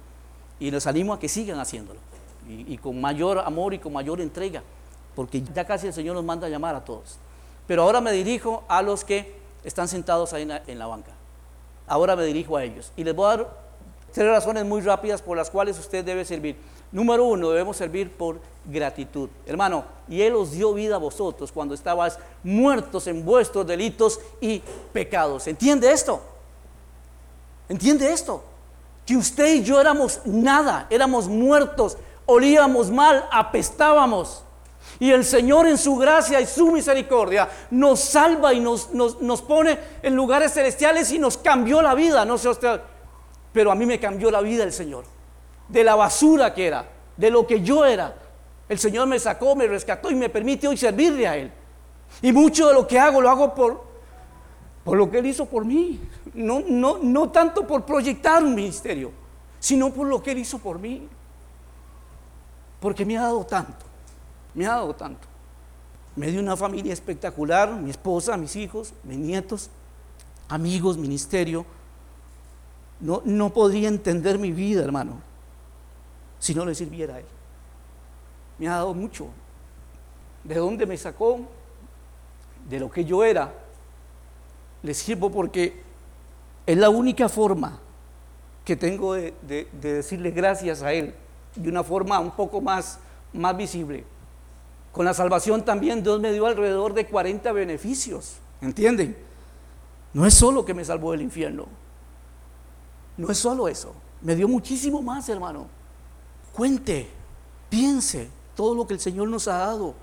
y 0.59 0.69
les 0.69 0.85
animo 0.85 1.13
a 1.13 1.19
que 1.19 1.29
sigan 1.29 1.59
haciéndolo 1.59 1.99
y, 2.47 2.77
con 2.77 2.99
mayor 2.99 3.39
amor 3.39 3.73
y 3.73 3.79
con 3.79 3.93
mayor 3.93 4.19
entrega, 4.19 4.61
porque 5.15 5.41
ya 5.41 5.65
casi 5.65 5.87
el 5.87 5.93
Señor 5.93 6.15
nos 6.15 6.25
manda 6.25 6.47
a 6.47 6.49
llamar 6.49 6.75
a 6.75 6.83
todos. 6.83 7.17
Pero 7.67 7.83
ahora 7.83 8.01
me 8.01 8.11
dirijo 8.11 8.65
a 8.67 8.81
los 8.81 9.05
que 9.05 9.33
están 9.63 9.87
sentados 9.87 10.33
ahí 10.33 10.41
en 10.41 10.49
la, 10.49 10.63
en 10.67 10.77
la 10.77 10.87
banca. 10.87 11.11
Ahora 11.87 12.15
me 12.15 12.25
dirijo 12.25 12.57
a 12.57 12.63
ellos 12.63 12.91
y 12.95 13.03
les 13.03 13.15
voy 13.15 13.25
a 13.25 13.37
dar 13.37 13.63
tres 14.13 14.27
razones 14.27 14.65
muy 14.65 14.81
rápidas 14.81 15.21
por 15.21 15.35
las 15.35 15.49
cuales 15.49 15.77
usted 15.79 16.05
debe 16.05 16.23
servir. 16.23 16.55
Número 16.91 17.25
uno, 17.25 17.49
debemos 17.49 17.77
servir 17.77 18.11
por 18.11 18.39
gratitud. 18.65 19.27
Hermano, 19.47 19.83
y 20.07 20.21
Él 20.21 20.35
os 20.35 20.51
dio 20.51 20.73
vida 20.73 20.95
a 20.95 20.99
vosotros 20.99 21.51
cuando 21.51 21.73
estabais 21.73 22.19
muertos 22.43 23.07
en 23.07 23.25
vuestros 23.25 23.65
delitos 23.65 24.19
y 24.39 24.61
pecados. 24.93 25.47
¿Entiende 25.47 25.91
esto? 25.91 26.21
¿Entiende 27.67 28.11
esto? 28.13 28.43
Que 29.05 29.17
usted 29.17 29.55
y 29.55 29.63
yo 29.63 29.81
éramos 29.81 30.21
nada, 30.25 30.85
éramos 30.89 31.27
muertos, 31.27 31.97
olíamos 32.25 32.91
mal, 32.91 33.27
apestábamos. 33.31 34.43
Y 34.99 35.11
el 35.11 35.25
Señor 35.25 35.67
en 35.67 35.77
su 35.77 35.95
gracia 35.95 36.39
y 36.39 36.45
su 36.45 36.71
misericordia 36.71 37.49
nos 37.71 37.99
salva 37.99 38.53
y 38.53 38.59
nos, 38.59 38.91
nos, 38.93 39.41
pone 39.41 39.77
en 40.01 40.15
lugares 40.15 40.53
celestiales 40.53 41.11
y 41.11 41.19
nos 41.19 41.37
cambió 41.37 41.81
la 41.81 41.95
vida. 41.95 42.25
No 42.25 42.37
sé 42.37 42.49
usted, 42.49 42.79
pero 43.51 43.71
a 43.71 43.75
mí 43.75 43.85
me 43.85 43.99
cambió 43.99 44.29
la 44.29 44.41
vida 44.41 44.63
el 44.63 44.73
Señor 44.73 45.05
de 45.67 45.83
la 45.83 45.95
basura 45.95 46.53
que 46.53 46.67
era, 46.67 46.87
de 47.17 47.31
lo 47.31 47.47
que 47.47 47.61
yo 47.61 47.85
era. 47.85 48.15
El 48.69 48.79
Señor 48.79 49.07
me 49.07 49.19
sacó, 49.19 49.55
me 49.55 49.67
rescató 49.67 50.11
y 50.11 50.15
me 50.15 50.29
permite 50.29 50.67
hoy 50.67 50.77
servirle 50.77 51.27
a 51.27 51.37
Él. 51.37 51.51
Y 52.21 52.31
mucho 52.31 52.67
de 52.67 52.73
lo 52.73 52.87
que 52.87 52.99
hago 52.99 53.21
lo 53.21 53.29
hago 53.29 53.53
por, 53.53 53.83
por 54.83 54.97
lo 54.97 55.09
que 55.09 55.19
Él 55.19 55.25
hizo 55.25 55.45
por 55.45 55.65
mí. 55.65 55.99
No, 56.33 56.61
no, 56.67 56.99
no 57.01 57.29
tanto 57.29 57.65
por 57.67 57.85
proyectar 57.85 58.43
un 58.43 58.55
ministerio, 58.55 59.11
sino 59.59 59.91
por 59.91 60.07
lo 60.07 60.21
que 60.21 60.31
Él 60.31 60.39
hizo 60.39 60.59
por 60.59 60.79
mí. 60.79 61.07
Porque 62.79 63.05
me 63.05 63.17
ha 63.17 63.23
dado 63.23 63.45
tanto, 63.45 63.82
me 64.53 64.65
ha 64.65 64.71
dado 64.71 64.93
tanto. 64.93 65.27
Me 66.15 66.29
dio 66.29 66.39
una 66.39 66.55
familia 66.55 66.93
espectacular, 66.93 67.71
mi 67.71 67.89
esposa, 67.89 68.37
mis 68.37 68.55
hijos, 68.55 68.93
mis 69.03 69.17
nietos, 69.17 69.69
amigos, 70.47 70.97
ministerio. 70.97 71.65
No, 72.99 73.21
no 73.25 73.51
podría 73.51 73.87
entender 73.87 74.37
mi 74.37 74.51
vida, 74.51 74.83
hermano, 74.83 75.19
si 76.39 76.53
no 76.53 76.65
le 76.65 76.75
sirviera 76.75 77.15
a 77.15 77.19
Él. 77.19 77.25
Me 78.59 78.67
ha 78.67 78.73
dado 78.73 78.93
mucho. 78.93 79.27
¿De 80.43 80.55
dónde 80.55 80.85
me 80.85 80.97
sacó? 80.97 81.39
De 82.69 82.79
lo 82.79 82.91
que 82.91 83.03
yo 83.03 83.23
era. 83.23 83.53
Le 84.83 84.93
sirvo 84.93 85.31
porque 85.31 85.81
es 86.65 86.77
la 86.77 86.89
única 86.89 87.27
forma 87.27 87.79
que 88.63 88.75
tengo 88.75 89.13
de, 89.13 89.67
decirle 89.81 90.31
gracias 90.31 90.81
a 90.81 90.93
Él 90.93 91.13
de 91.55 91.69
una 91.69 91.83
forma 91.83 92.19
un 92.19 92.31
poco 92.31 92.61
más, 92.61 92.99
más 93.33 93.55
visible. 93.55 94.05
Con 94.93 95.05
la 95.05 95.13
salvación 95.13 95.65
también 95.65 96.03
Dios 96.03 96.21
me 96.21 96.31
dio 96.31 96.45
alrededor 96.45 96.93
de 96.93 97.07
40 97.07 97.51
beneficios, 97.51 98.35
¿entienden? 98.61 99.17
No 100.13 100.25
es 100.25 100.35
solo 100.35 100.63
que 100.63 100.75
me 100.75 100.85
salvó 100.85 101.11
del 101.11 101.23
infierno, 101.23 101.65
no 103.17 103.29
es 103.31 103.39
solo 103.39 103.67
eso, 103.67 103.93
me 104.21 104.35
dio 104.35 104.47
muchísimo 104.47 105.01
más, 105.01 105.27
hermano. 105.29 105.67
Cuente, 106.53 107.09
piense 107.69 108.29
todo 108.55 108.75
lo 108.75 108.85
que 108.85 108.93
el 108.93 108.99
Señor 108.99 109.27
nos 109.27 109.47
ha 109.47 109.57
dado. 109.57 109.95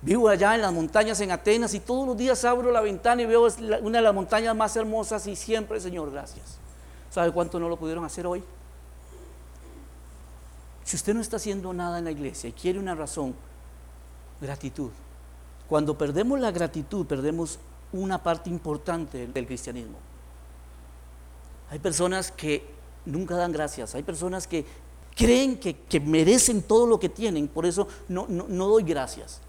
Vivo 0.00 0.28
allá 0.28 0.54
en 0.54 0.62
las 0.62 0.72
montañas 0.72 1.20
en 1.20 1.30
Atenas 1.30 1.74
y 1.74 1.80
todos 1.80 2.06
los 2.06 2.16
días 2.16 2.42
abro 2.44 2.72
la 2.72 2.80
ventana 2.80 3.20
y 3.20 3.26
veo 3.26 3.46
una 3.82 3.98
de 3.98 4.02
las 4.02 4.14
montañas 4.14 4.56
más 4.56 4.76
hermosas 4.76 5.26
y 5.26 5.36
siempre, 5.36 5.78
Señor, 5.78 6.10
gracias. 6.10 6.58
¿Sabe 7.10 7.32
cuánto 7.32 7.60
no 7.60 7.68
lo 7.68 7.76
pudieron 7.76 8.04
hacer 8.04 8.26
hoy? 8.26 8.42
Si 10.84 10.96
usted 10.96 11.14
no 11.14 11.20
está 11.20 11.36
haciendo 11.36 11.72
nada 11.72 11.98
en 11.98 12.04
la 12.04 12.10
iglesia 12.10 12.50
y 12.50 12.52
quiere 12.52 12.78
una 12.78 12.94
razón, 12.94 13.34
gratitud. 14.40 14.90
Cuando 15.68 15.96
perdemos 15.96 16.38
la 16.38 16.50
gratitud, 16.50 17.06
perdemos 17.06 17.58
una 17.92 18.22
parte 18.22 18.50
importante 18.50 19.26
del 19.26 19.46
cristianismo. 19.46 19.96
Hay 21.70 21.78
personas 21.78 22.30
que 22.30 22.66
nunca 23.06 23.36
dan 23.36 23.52
gracias. 23.52 23.94
Hay 23.94 24.02
personas 24.02 24.46
que 24.46 24.66
creen 25.16 25.58
que, 25.58 26.00
merecen 26.00 26.62
todo 26.62 26.86
lo 26.86 26.98
que 26.98 27.08
tienen, 27.08 27.48
por 27.48 27.66
eso 27.66 27.88
no, 28.08 28.26
no, 28.28 28.68
doy 28.68 28.82
gracias. 28.82 29.40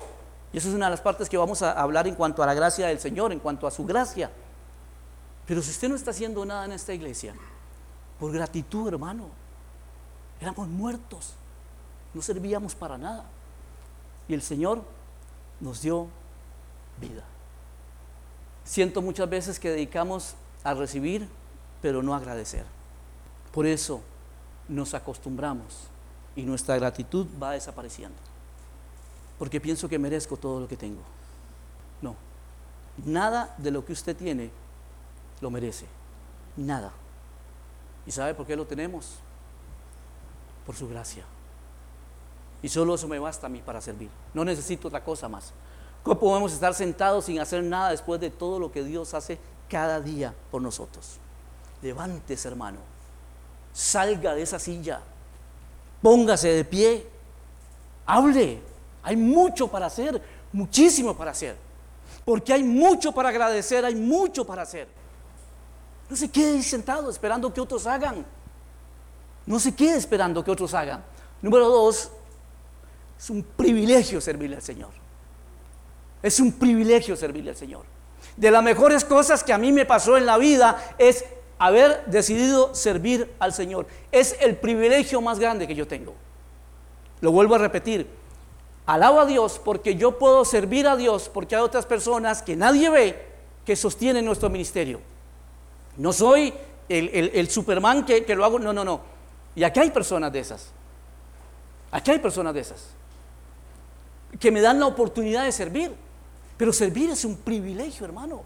Y 0.54 0.58
eso 0.58 0.70
es 0.70 0.76
una 0.76 0.86
de 0.86 0.92
las 0.92 1.02
partes 1.02 1.28
que 1.28 1.38
vamos 1.38 1.62
a 1.62 1.72
hablar 1.72 2.08
en 2.08 2.16
cuanto 2.16 2.44
a 2.44 2.46
la 2.46 2.54
gracia 2.54 2.88
del 2.88 3.00
Señor, 3.00 3.34
en 3.34 3.40
cuanto 3.40 3.68
a 3.68 3.72
su 3.72 3.86
gracia. 3.86 4.32
Pero 5.46 5.62
si 5.62 5.72
usted 5.72 5.90
no 5.90 5.96
está 5.96 6.12
haciendo 6.12 6.46
nada 6.46 6.66
en 6.66 6.72
esta 6.72 6.94
iglesia, 6.94 7.36
por 8.20 8.32
gratitud, 8.32 8.88
hermano, 8.88 9.30
éramos 10.46 10.68
muertos, 10.68 11.34
no 12.14 12.22
servíamos 12.22 12.76
para 12.76 12.98
nada. 12.98 13.26
Y 14.28 14.34
el 14.34 14.42
Señor 14.42 14.84
nos 15.60 15.82
dio 15.82 16.08
vida. 17.02 17.24
Siento 18.64 19.02
muchas 19.02 19.30
veces 19.30 19.60
que 19.60 19.70
dedicamos 19.70 20.36
a 20.64 20.74
recibir, 20.74 21.28
pero 21.82 22.02
no 22.02 22.14
a 22.14 22.18
agradecer. 22.18 22.66
Por 23.52 23.66
eso 23.66 24.02
nos 24.68 24.94
acostumbramos 24.94 25.88
y 26.36 26.44
nuestra 26.44 26.76
gratitud 26.78 27.28
va 27.42 27.52
desapareciendo. 27.52 28.18
Porque 29.40 29.60
pienso 29.60 29.90
que 29.90 30.00
merezco 30.00 30.38
todo 30.38 30.60
lo 30.60 30.68
que 30.68 30.78
tengo. 30.78 31.02
No, 32.02 32.16
nada 33.04 33.56
de 33.58 33.72
lo 33.72 33.84
que 33.84 33.94
usted 33.94 34.16
tiene 34.16 34.52
lo 35.42 35.50
merece. 35.50 35.86
Nada. 36.56 36.92
¿Y 38.06 38.12
sabe 38.12 38.34
por 38.34 38.46
qué 38.46 38.56
lo 38.56 38.66
tenemos? 38.66 39.20
Por 40.66 40.76
su 40.76 40.88
gracia. 40.88 41.24
Y 42.62 42.70
solo 42.70 42.96
eso 42.96 43.08
me 43.08 43.20
basta 43.20 43.48
a 43.48 43.50
mí 43.50 43.62
para 43.64 43.82
servir. 43.82 44.10
No 44.34 44.44
necesito 44.44 44.88
otra 44.88 45.04
cosa 45.04 45.30
más. 45.30 45.54
¿Cómo 46.04 46.20
podemos 46.20 46.54
estar 46.54 46.74
sentados 46.74 47.26
sin 47.26 47.40
hacer 47.40 47.64
nada 47.64 47.92
después 47.92 48.20
de 48.22 48.30
todo 48.30 48.60
lo 48.60 48.72
que 48.72 48.84
Dios 48.84 49.14
hace 49.14 49.38
cada 49.70 50.00
día 50.00 50.34
por 50.52 50.62
nosotros? 50.62 51.18
Levántese, 51.82 52.48
hermano. 52.48 52.80
Salga 53.74 54.34
de 54.34 54.42
esa 54.42 54.60
silla. 54.60 55.02
Póngase 56.02 56.50
de 56.50 56.66
pie. 56.66 57.08
Hable. 58.06 58.62
Hay 59.04 59.16
mucho 59.16 59.68
para 59.68 59.86
hacer, 59.86 60.20
muchísimo 60.52 61.16
para 61.16 61.32
hacer. 61.32 61.56
Porque 62.24 62.54
hay 62.54 62.64
mucho 62.64 63.12
para 63.12 63.30
agradecer, 63.30 63.86
hay 63.86 63.96
mucho 63.96 64.46
para 64.46 64.64
hacer. 64.64 64.88
No 66.10 66.16
se 66.16 66.30
quede 66.30 66.62
sentado 66.64 67.10
esperando 67.10 67.54
que 67.54 67.62
otros 67.62 67.86
hagan. 67.86 68.26
No 69.46 69.60
se 69.60 69.76
quede 69.76 69.98
esperando 69.98 70.44
que 70.44 70.52
otros 70.52 70.74
hagan. 70.74 71.04
Número 71.42 71.70
dos, 71.70 72.12
es 73.18 73.30
un 73.30 73.44
privilegio 73.44 74.20
servirle 74.20 74.56
al 74.58 74.62
Señor. 74.62 74.90
Es 76.22 76.40
un 76.40 76.52
privilegio 76.52 77.16
servirle 77.16 77.52
al 77.52 77.56
Señor. 77.56 77.86
De 78.36 78.52
las 78.52 78.64
mejores 78.64 79.06
cosas 79.06 79.44
que 79.44 79.54
a 79.54 79.58
mí 79.58 79.72
me 79.72 79.86
pasó 79.86 80.18
en 80.18 80.26
la 80.26 80.38
vida 80.38 80.96
es 80.98 81.26
haber 81.58 82.06
decidido 82.08 82.74
servir 82.74 83.32
al 83.40 83.54
Señor. 83.54 83.88
Es 84.12 84.36
el 84.42 84.58
privilegio 84.58 85.22
más 85.22 85.40
grande 85.40 85.68
que 85.68 85.76
yo 85.76 85.88
tengo. 85.88 86.14
Lo 87.22 87.32
vuelvo 87.32 87.56
a 87.56 87.60
repetir. 87.60 88.08
Alabo 88.86 89.20
a 89.20 89.26
Dios 89.26 89.60
porque 89.64 89.96
yo 89.96 90.20
puedo 90.20 90.46
servir 90.46 90.88
a 90.88 90.96
Dios 90.96 91.30
porque 91.34 91.56
hay 91.56 91.62
otras 91.62 91.86
personas 91.86 92.42
que 92.42 92.56
nadie 92.56 92.90
ve 92.90 93.26
que 93.66 93.76
sostienen 93.76 94.26
nuestro 94.26 94.50
ministerio. 94.50 95.00
No 95.98 96.12
soy 96.12 96.54
el, 96.90 97.50
Superman 97.50 98.06
que, 98.06 98.26
que 98.26 98.36
lo 98.36 98.46
hago, 98.46 98.60
no, 98.60 98.74
no, 98.74 98.84
no. 98.84 99.15
Y 99.56 99.64
aquí 99.64 99.80
hay 99.80 99.92
personas 99.92 100.32
de 100.32 100.40
esas. 100.40 100.72
Aquí 101.92 102.12
hay 102.12 102.20
personas 102.20 102.54
de 102.54 102.62
esas 102.62 102.96
que 104.40 104.52
me 104.52 104.62
dan 104.62 104.80
la 104.80 104.86
oportunidad 104.86 105.44
de 105.44 105.52
servir. 105.52 105.92
Pero 106.58 106.72
servir 106.72 107.10
es 107.10 107.26
un 107.26 107.38
privilegio, 107.38 108.06
hermano. 108.06 108.44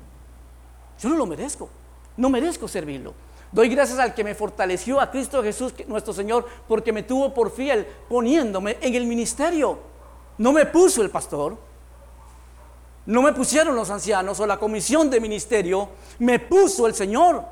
Yo 0.99 1.09
no 1.09 1.15
lo 1.15 1.25
merezco. 1.25 1.69
No 2.17 2.29
merezco 2.29 2.67
servirlo. 2.67 3.13
Doy 3.51 3.69
gracias 3.69 3.97
al 3.97 4.13
que 4.13 4.23
me 4.23 4.35
fortaleció, 4.35 4.99
a 4.99 5.09
Cristo 5.09 5.41
Jesús, 5.41 5.73
nuestro 5.87 6.13
Señor, 6.13 6.47
porque 6.67 6.93
me 6.93 7.03
tuvo 7.03 7.33
por 7.33 7.51
fiel 7.51 7.85
poniéndome 8.07 8.77
en 8.81 8.93
el 8.93 9.07
ministerio. 9.07 9.79
No 10.37 10.51
me 10.51 10.67
puso 10.67 11.01
el 11.01 11.09
pastor, 11.09 11.57
no 13.07 13.23
me 13.23 13.33
pusieron 13.33 13.75
los 13.75 13.89
ancianos 13.89 14.39
o 14.39 14.45
la 14.45 14.59
comisión 14.59 15.09
de 15.09 15.19
ministerio, 15.19 15.89
me 16.19 16.37
puso 16.37 16.85
el 16.85 16.93
Señor. 16.93 17.43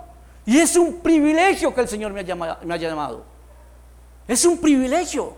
Y 0.46 0.60
es 0.60 0.76
un 0.76 1.00
privilegio 1.00 1.74
que 1.74 1.82
el 1.82 1.88
Señor 1.88 2.14
me 2.14 2.24
me 2.24 2.74
haya 2.74 2.90
llamado. 2.90 3.37
Es 4.28 4.46
un 4.46 4.58
privilegio. 4.58 5.36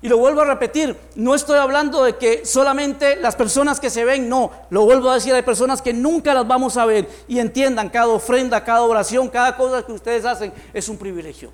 Y 0.00 0.08
lo 0.08 0.18
vuelvo 0.18 0.42
a 0.42 0.44
repetir, 0.44 0.96
no 1.16 1.34
estoy 1.34 1.58
hablando 1.58 2.04
de 2.04 2.16
que 2.16 2.46
solamente 2.46 3.16
las 3.16 3.34
personas 3.34 3.80
que 3.80 3.90
se 3.90 4.04
ven, 4.04 4.28
no, 4.28 4.52
lo 4.70 4.84
vuelvo 4.84 5.10
a 5.10 5.14
decir, 5.14 5.34
hay 5.34 5.42
personas 5.42 5.82
que 5.82 5.92
nunca 5.92 6.34
las 6.34 6.46
vamos 6.46 6.76
a 6.76 6.86
ver 6.86 7.08
y 7.26 7.40
entiendan 7.40 7.88
cada 7.88 8.06
ofrenda, 8.06 8.62
cada 8.62 8.82
oración, 8.82 9.28
cada 9.28 9.56
cosa 9.56 9.84
que 9.84 9.90
ustedes 9.90 10.24
hacen 10.24 10.52
es 10.72 10.88
un 10.88 10.98
privilegio. 10.98 11.50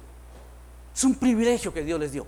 Es 0.95 1.05
un 1.05 1.15
privilegio 1.15 1.73
que 1.73 1.83
Dios 1.83 1.99
les 1.99 2.13
dio. 2.13 2.27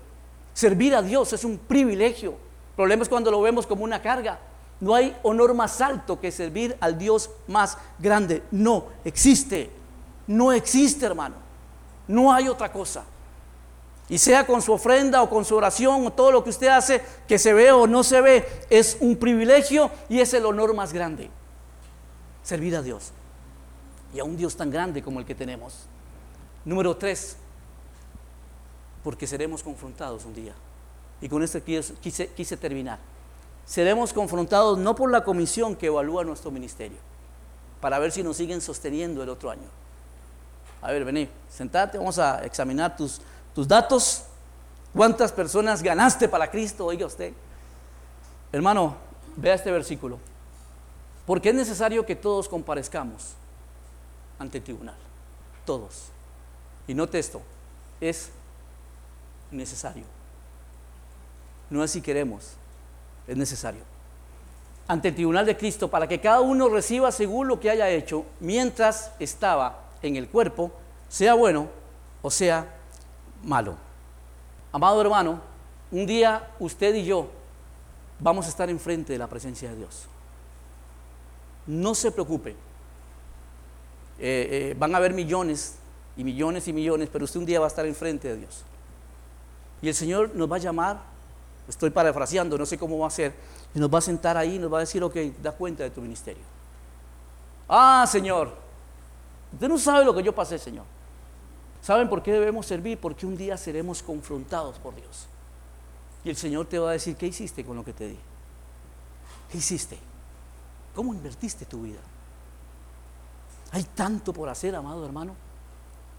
Servir 0.53 0.95
a 0.95 1.03
Dios 1.03 1.33
es 1.33 1.43
un 1.43 1.59
privilegio. 1.59 2.31
El 2.31 2.75
problema 2.75 3.03
es 3.03 3.09
cuando 3.09 3.29
lo 3.29 3.39
vemos 3.41 3.67
como 3.67 3.83
una 3.83 4.01
carga. 4.01 4.39
No 4.79 4.95
hay 4.95 5.15
honor 5.21 5.53
más 5.53 5.81
alto 5.81 6.19
que 6.19 6.31
servir 6.31 6.75
al 6.79 6.97
Dios 6.97 7.29
más 7.47 7.77
grande. 7.99 8.41
No 8.49 8.87
existe. 9.05 9.69
No 10.25 10.51
existe, 10.51 11.05
hermano. 11.05 11.35
No 12.07 12.33
hay 12.33 12.47
otra 12.47 12.71
cosa. 12.71 13.03
Y 14.09 14.17
sea 14.17 14.47
con 14.47 14.61
su 14.61 14.71
ofrenda 14.71 15.21
o 15.21 15.29
con 15.29 15.43
su 15.43 15.55
oración 15.55 16.05
o 16.05 16.13
todo 16.13 16.31
lo 16.31 16.43
que 16.43 16.49
usted 16.49 16.67
hace, 16.67 17.01
que 17.27 17.37
se 17.37 17.53
ve 17.53 17.71
o 17.71 17.87
no 17.87 18.03
se 18.03 18.21
ve, 18.21 18.47
es 18.69 18.97
un 19.01 19.17
privilegio 19.17 19.91
y 20.07 20.19
es 20.19 20.33
el 20.33 20.45
honor 20.45 20.73
más 20.73 20.93
grande. 20.93 21.29
Servir 22.43 22.75
a 22.75 22.81
Dios. 22.81 23.11
Y 24.13 24.19
a 24.19 24.23
un 24.23 24.37
Dios 24.37 24.55
tan 24.55 24.69
grande 24.71 25.03
como 25.03 25.19
el 25.19 25.25
que 25.25 25.35
tenemos. 25.35 25.87
Número 26.63 26.95
tres, 26.95 27.35
porque 29.03 29.27
seremos 29.27 29.61
confrontados 29.61 30.23
un 30.25 30.33
día. 30.33 30.53
Y 31.19 31.27
con 31.27 31.43
esto 31.43 31.61
quise, 31.63 32.27
quise 32.27 32.57
terminar. 32.57 32.99
Seremos 33.65 34.13
confrontados 34.13 34.77
no 34.77 34.95
por 34.95 35.11
la 35.11 35.25
comisión 35.25 35.75
que 35.75 35.87
evalúa 35.87 36.23
nuestro 36.23 36.51
ministerio, 36.51 36.97
para 37.81 37.99
ver 37.99 38.13
si 38.13 38.23
nos 38.23 38.37
siguen 38.37 38.61
sosteniendo 38.61 39.21
el 39.21 39.29
otro 39.29 39.49
año. 39.49 39.67
A 40.81 40.91
ver, 40.91 41.03
vení, 41.03 41.27
sentate, 41.49 41.97
vamos 41.97 42.19
a 42.19 42.45
examinar 42.45 42.95
tus 42.95 43.19
tus 43.57 43.67
datos, 43.67 44.21
cuántas 44.93 45.31
personas 45.31 45.81
ganaste 45.81 46.29
para 46.29 46.51
Cristo, 46.51 46.85
oiga 46.85 47.07
usted. 47.07 47.33
Hermano, 48.51 48.95
vea 49.35 49.55
este 49.55 49.71
versículo. 49.71 50.19
Porque 51.25 51.49
es 51.49 51.55
necesario 51.55 52.05
que 52.05 52.15
todos 52.15 52.47
comparezcamos 52.47 53.33
ante 54.37 54.59
el 54.59 54.63
tribunal. 54.63 54.93
Todos. 55.65 56.09
Y 56.87 56.93
note 56.93 57.17
esto, 57.17 57.41
es 57.99 58.29
necesario. 59.49 60.03
No 61.71 61.83
es 61.83 61.89
si 61.89 61.99
queremos, 61.99 62.51
es 63.25 63.37
necesario. 63.37 63.81
Ante 64.87 65.07
el 65.07 65.15
tribunal 65.15 65.47
de 65.47 65.57
Cristo 65.57 65.89
para 65.89 66.07
que 66.07 66.21
cada 66.21 66.41
uno 66.41 66.69
reciba 66.69 67.11
según 67.11 67.47
lo 67.47 67.59
que 67.59 67.71
haya 67.71 67.89
hecho 67.89 68.23
mientras 68.39 69.13
estaba 69.17 69.79
en 70.03 70.15
el 70.15 70.29
cuerpo, 70.29 70.71
sea 71.09 71.33
bueno 71.33 71.69
o 72.21 72.29
sea 72.29 72.76
malo. 73.43 73.75
Amado 74.71 75.01
hermano, 75.01 75.41
un 75.91 76.05
día 76.05 76.51
usted 76.59 76.93
y 76.95 77.05
yo 77.05 77.27
vamos 78.19 78.45
a 78.45 78.49
estar 78.49 78.69
enfrente 78.69 79.13
de 79.13 79.19
la 79.19 79.27
presencia 79.27 79.69
de 79.69 79.77
Dios. 79.77 80.07
No 81.65 81.95
se 81.95 82.11
preocupe. 82.11 82.51
Eh, 84.19 84.71
eh, 84.71 84.75
van 84.77 84.93
a 84.93 84.97
haber 84.97 85.13
millones 85.13 85.75
y 86.15 86.23
millones 86.23 86.67
y 86.67 86.73
millones, 86.73 87.09
pero 87.11 87.25
usted 87.25 87.39
un 87.39 87.45
día 87.45 87.59
va 87.59 87.65
a 87.65 87.69
estar 87.69 87.85
enfrente 87.85 88.27
de 88.27 88.37
Dios. 88.37 88.63
Y 89.81 89.87
el 89.89 89.93
Señor 89.93 90.31
nos 90.33 90.51
va 90.51 90.55
a 90.55 90.59
llamar, 90.59 90.99
estoy 91.67 91.91
parafraseando, 91.91 92.57
no 92.57 92.65
sé 92.65 92.77
cómo 92.77 92.97
va 92.97 93.07
a 93.07 93.11
ser, 93.11 93.33
y 93.75 93.79
nos 93.79 93.93
va 93.93 93.99
a 93.99 94.01
sentar 94.01 94.37
ahí 94.37 94.55
y 94.55 94.59
nos 94.59 94.73
va 94.73 94.77
a 94.77 94.81
decir, 94.81 95.03
ok, 95.03 95.15
da 95.41 95.51
cuenta 95.51 95.83
de 95.83 95.91
tu 95.91 96.01
ministerio. 96.01 96.43
Ah, 97.69 98.05
Señor, 98.09 98.53
usted 99.53 99.67
no 99.67 99.77
sabe 99.77 100.03
lo 100.03 100.15
que 100.15 100.23
yo 100.23 100.33
pasé, 100.33 100.57
Señor. 100.57 100.85
¿Saben 101.81 102.09
por 102.09 102.21
qué 102.21 102.33
debemos 102.33 102.65
servir? 102.65 102.99
Porque 102.99 103.25
un 103.25 103.37
día 103.37 103.57
seremos 103.57 104.03
confrontados 104.03 104.77
por 104.79 104.95
Dios. 104.95 105.27
Y 106.23 106.29
el 106.29 106.35
Señor 106.35 106.65
te 106.65 106.79
va 106.79 106.89
a 106.89 106.93
decir, 106.93 107.15
¿qué 107.15 107.27
hiciste 107.27 107.63
con 107.63 107.77
lo 107.77 107.85
que 107.85 107.93
te 107.93 108.07
di? 108.07 108.17
¿Qué 109.49 109.57
hiciste? 109.57 109.97
¿Cómo 110.93 111.13
invertiste 111.13 111.65
tu 111.65 111.83
vida? 111.83 111.99
Hay 113.71 113.83
tanto 113.83 114.33
por 114.33 114.49
hacer, 114.49 114.75
amado 114.75 115.05
hermano, 115.05 115.35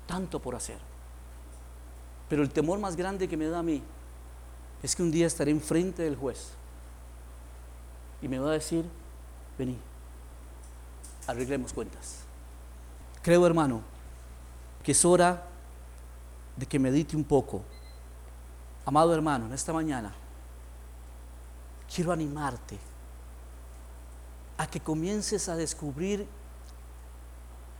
tanto 0.06 0.40
por 0.40 0.54
hacer. 0.54 0.78
Pero 2.28 2.42
el 2.42 2.50
temor 2.50 2.78
más 2.78 2.96
grande 2.96 3.28
que 3.28 3.36
me 3.36 3.46
da 3.46 3.58
a 3.58 3.62
mí 3.62 3.82
es 4.82 4.94
que 4.94 5.02
un 5.02 5.10
día 5.10 5.26
estaré 5.26 5.50
enfrente 5.50 6.02
del 6.02 6.16
juez 6.16 6.52
y 8.22 8.28
me 8.28 8.38
va 8.38 8.50
a 8.50 8.52
decir, 8.52 8.84
vení, 9.58 9.78
arreglemos 11.26 11.72
cuentas. 11.72 12.20
Creo, 13.22 13.46
hermano, 13.46 13.82
que 14.88 14.92
es 14.92 15.04
hora 15.04 15.44
de 16.56 16.64
que 16.64 16.78
medite 16.78 17.14
un 17.14 17.22
poco. 17.22 17.60
Amado 18.86 19.14
hermano, 19.14 19.44
en 19.44 19.52
esta 19.52 19.70
mañana 19.70 20.14
quiero 21.94 22.10
animarte 22.10 22.78
a 24.56 24.66
que 24.66 24.80
comiences 24.80 25.46
a 25.50 25.56
descubrir 25.56 26.26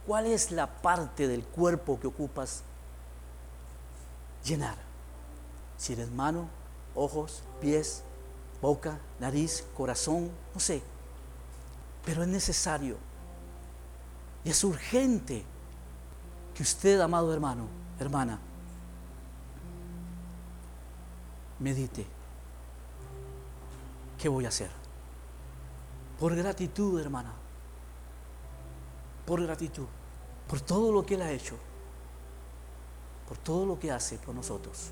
cuál 0.07 0.27
es 0.27 0.51
la 0.51 0.67
parte 0.67 1.27
del 1.27 1.45
cuerpo 1.45 1.99
que 1.99 2.09
ocupas 2.09 2.63
llenar. 4.45 4.77
Si 5.79 5.95
eres 5.95 6.11
mano, 6.11 6.51
ojos, 6.95 7.43
pies, 7.59 8.03
boca, 8.61 8.99
nariz, 9.19 9.65
corazón, 9.75 10.31
no 10.53 10.61
sé. 10.61 10.83
Pero 12.05 12.23
es 12.23 12.29
necesario 12.29 12.99
y 14.45 14.51
es 14.51 14.63
urgente 14.63 15.47
que 16.59 16.65
usted, 16.65 16.99
amado 16.99 17.33
hermano, 17.33 17.69
hermana, 18.01 18.37
medite. 21.61 22.05
¿Qué 24.21 24.29
voy 24.29 24.45
a 24.45 24.49
hacer? 24.49 24.69
Por 26.19 26.35
gratitud, 26.35 27.01
hermana. 27.01 27.33
Por 29.25 29.41
gratitud. 29.41 29.87
Por 30.49 30.61
todo 30.61 30.91
lo 30.91 31.07
que 31.07 31.15
Él 31.15 31.23
ha 31.23 31.31
hecho. 31.31 31.55
Por 33.29 33.39
todo 33.39 33.65
lo 33.65 33.79
que 33.79 33.93
hace 33.93 34.19
por 34.19 34.35
nosotros. 34.35 34.91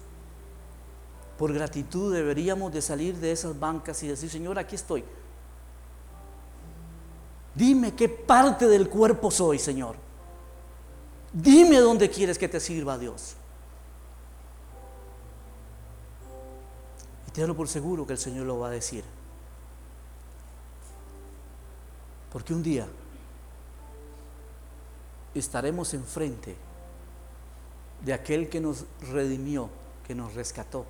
Por 1.37 1.53
gratitud 1.53 2.15
deberíamos 2.15 2.73
de 2.73 2.81
salir 2.81 3.17
de 3.17 3.33
esas 3.33 3.59
bancas 3.59 4.01
y 4.05 4.07
decir, 4.07 4.31
Señor, 4.31 4.57
aquí 4.57 4.77
estoy. 4.77 5.05
Dime 7.57 7.93
qué 7.97 8.09
parte 8.09 8.69
del 8.69 8.89
cuerpo 8.89 9.33
soy, 9.33 9.59
Señor. 9.59 10.06
Dime 11.39 11.81
dónde 11.81 12.09
quieres 12.09 12.39
que 12.39 12.49
te 12.49 12.59
sirva 12.59 12.97
Dios. 12.97 13.35
Y 17.29 17.31
tenlo 17.31 17.55
por 17.55 17.69
seguro 17.69 18.07
que 18.07 18.15
el 18.15 18.19
Señor 18.19 18.47
lo 18.47 18.59
va 18.59 18.69
a 18.69 18.71
decir. 18.71 19.05
Porque 22.33 22.55
un 22.55 22.63
día 22.63 22.89
estaremos 25.35 25.93
enfrente 25.93 26.57
de 28.03 28.15
aquel 28.15 28.49
que 28.49 28.59
nos 28.59 28.87
redimió, 29.03 29.69
que 30.07 30.15
nos 30.15 30.33
rescató, 30.33 30.87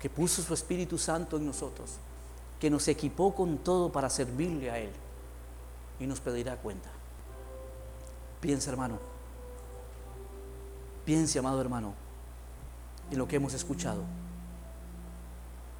que 0.00 0.08
puso 0.08 0.40
su 0.40 0.54
Espíritu 0.54 0.96
Santo 0.96 1.36
en 1.36 1.44
nosotros, 1.44 1.96
que 2.58 2.70
nos 2.70 2.88
equipó 2.88 3.34
con 3.34 3.58
todo 3.58 3.92
para 3.92 4.08
servirle 4.08 4.70
a 4.70 4.78
Él 4.78 4.90
y 6.00 6.06
nos 6.06 6.20
pedirá 6.20 6.56
cuenta. 6.56 6.88
Piensa, 8.40 8.70
hermano. 8.70 9.11
Piense, 11.04 11.38
amado 11.38 11.60
hermano, 11.60 11.94
en 13.10 13.18
lo 13.18 13.26
que 13.26 13.36
hemos 13.36 13.54
escuchado. 13.54 14.04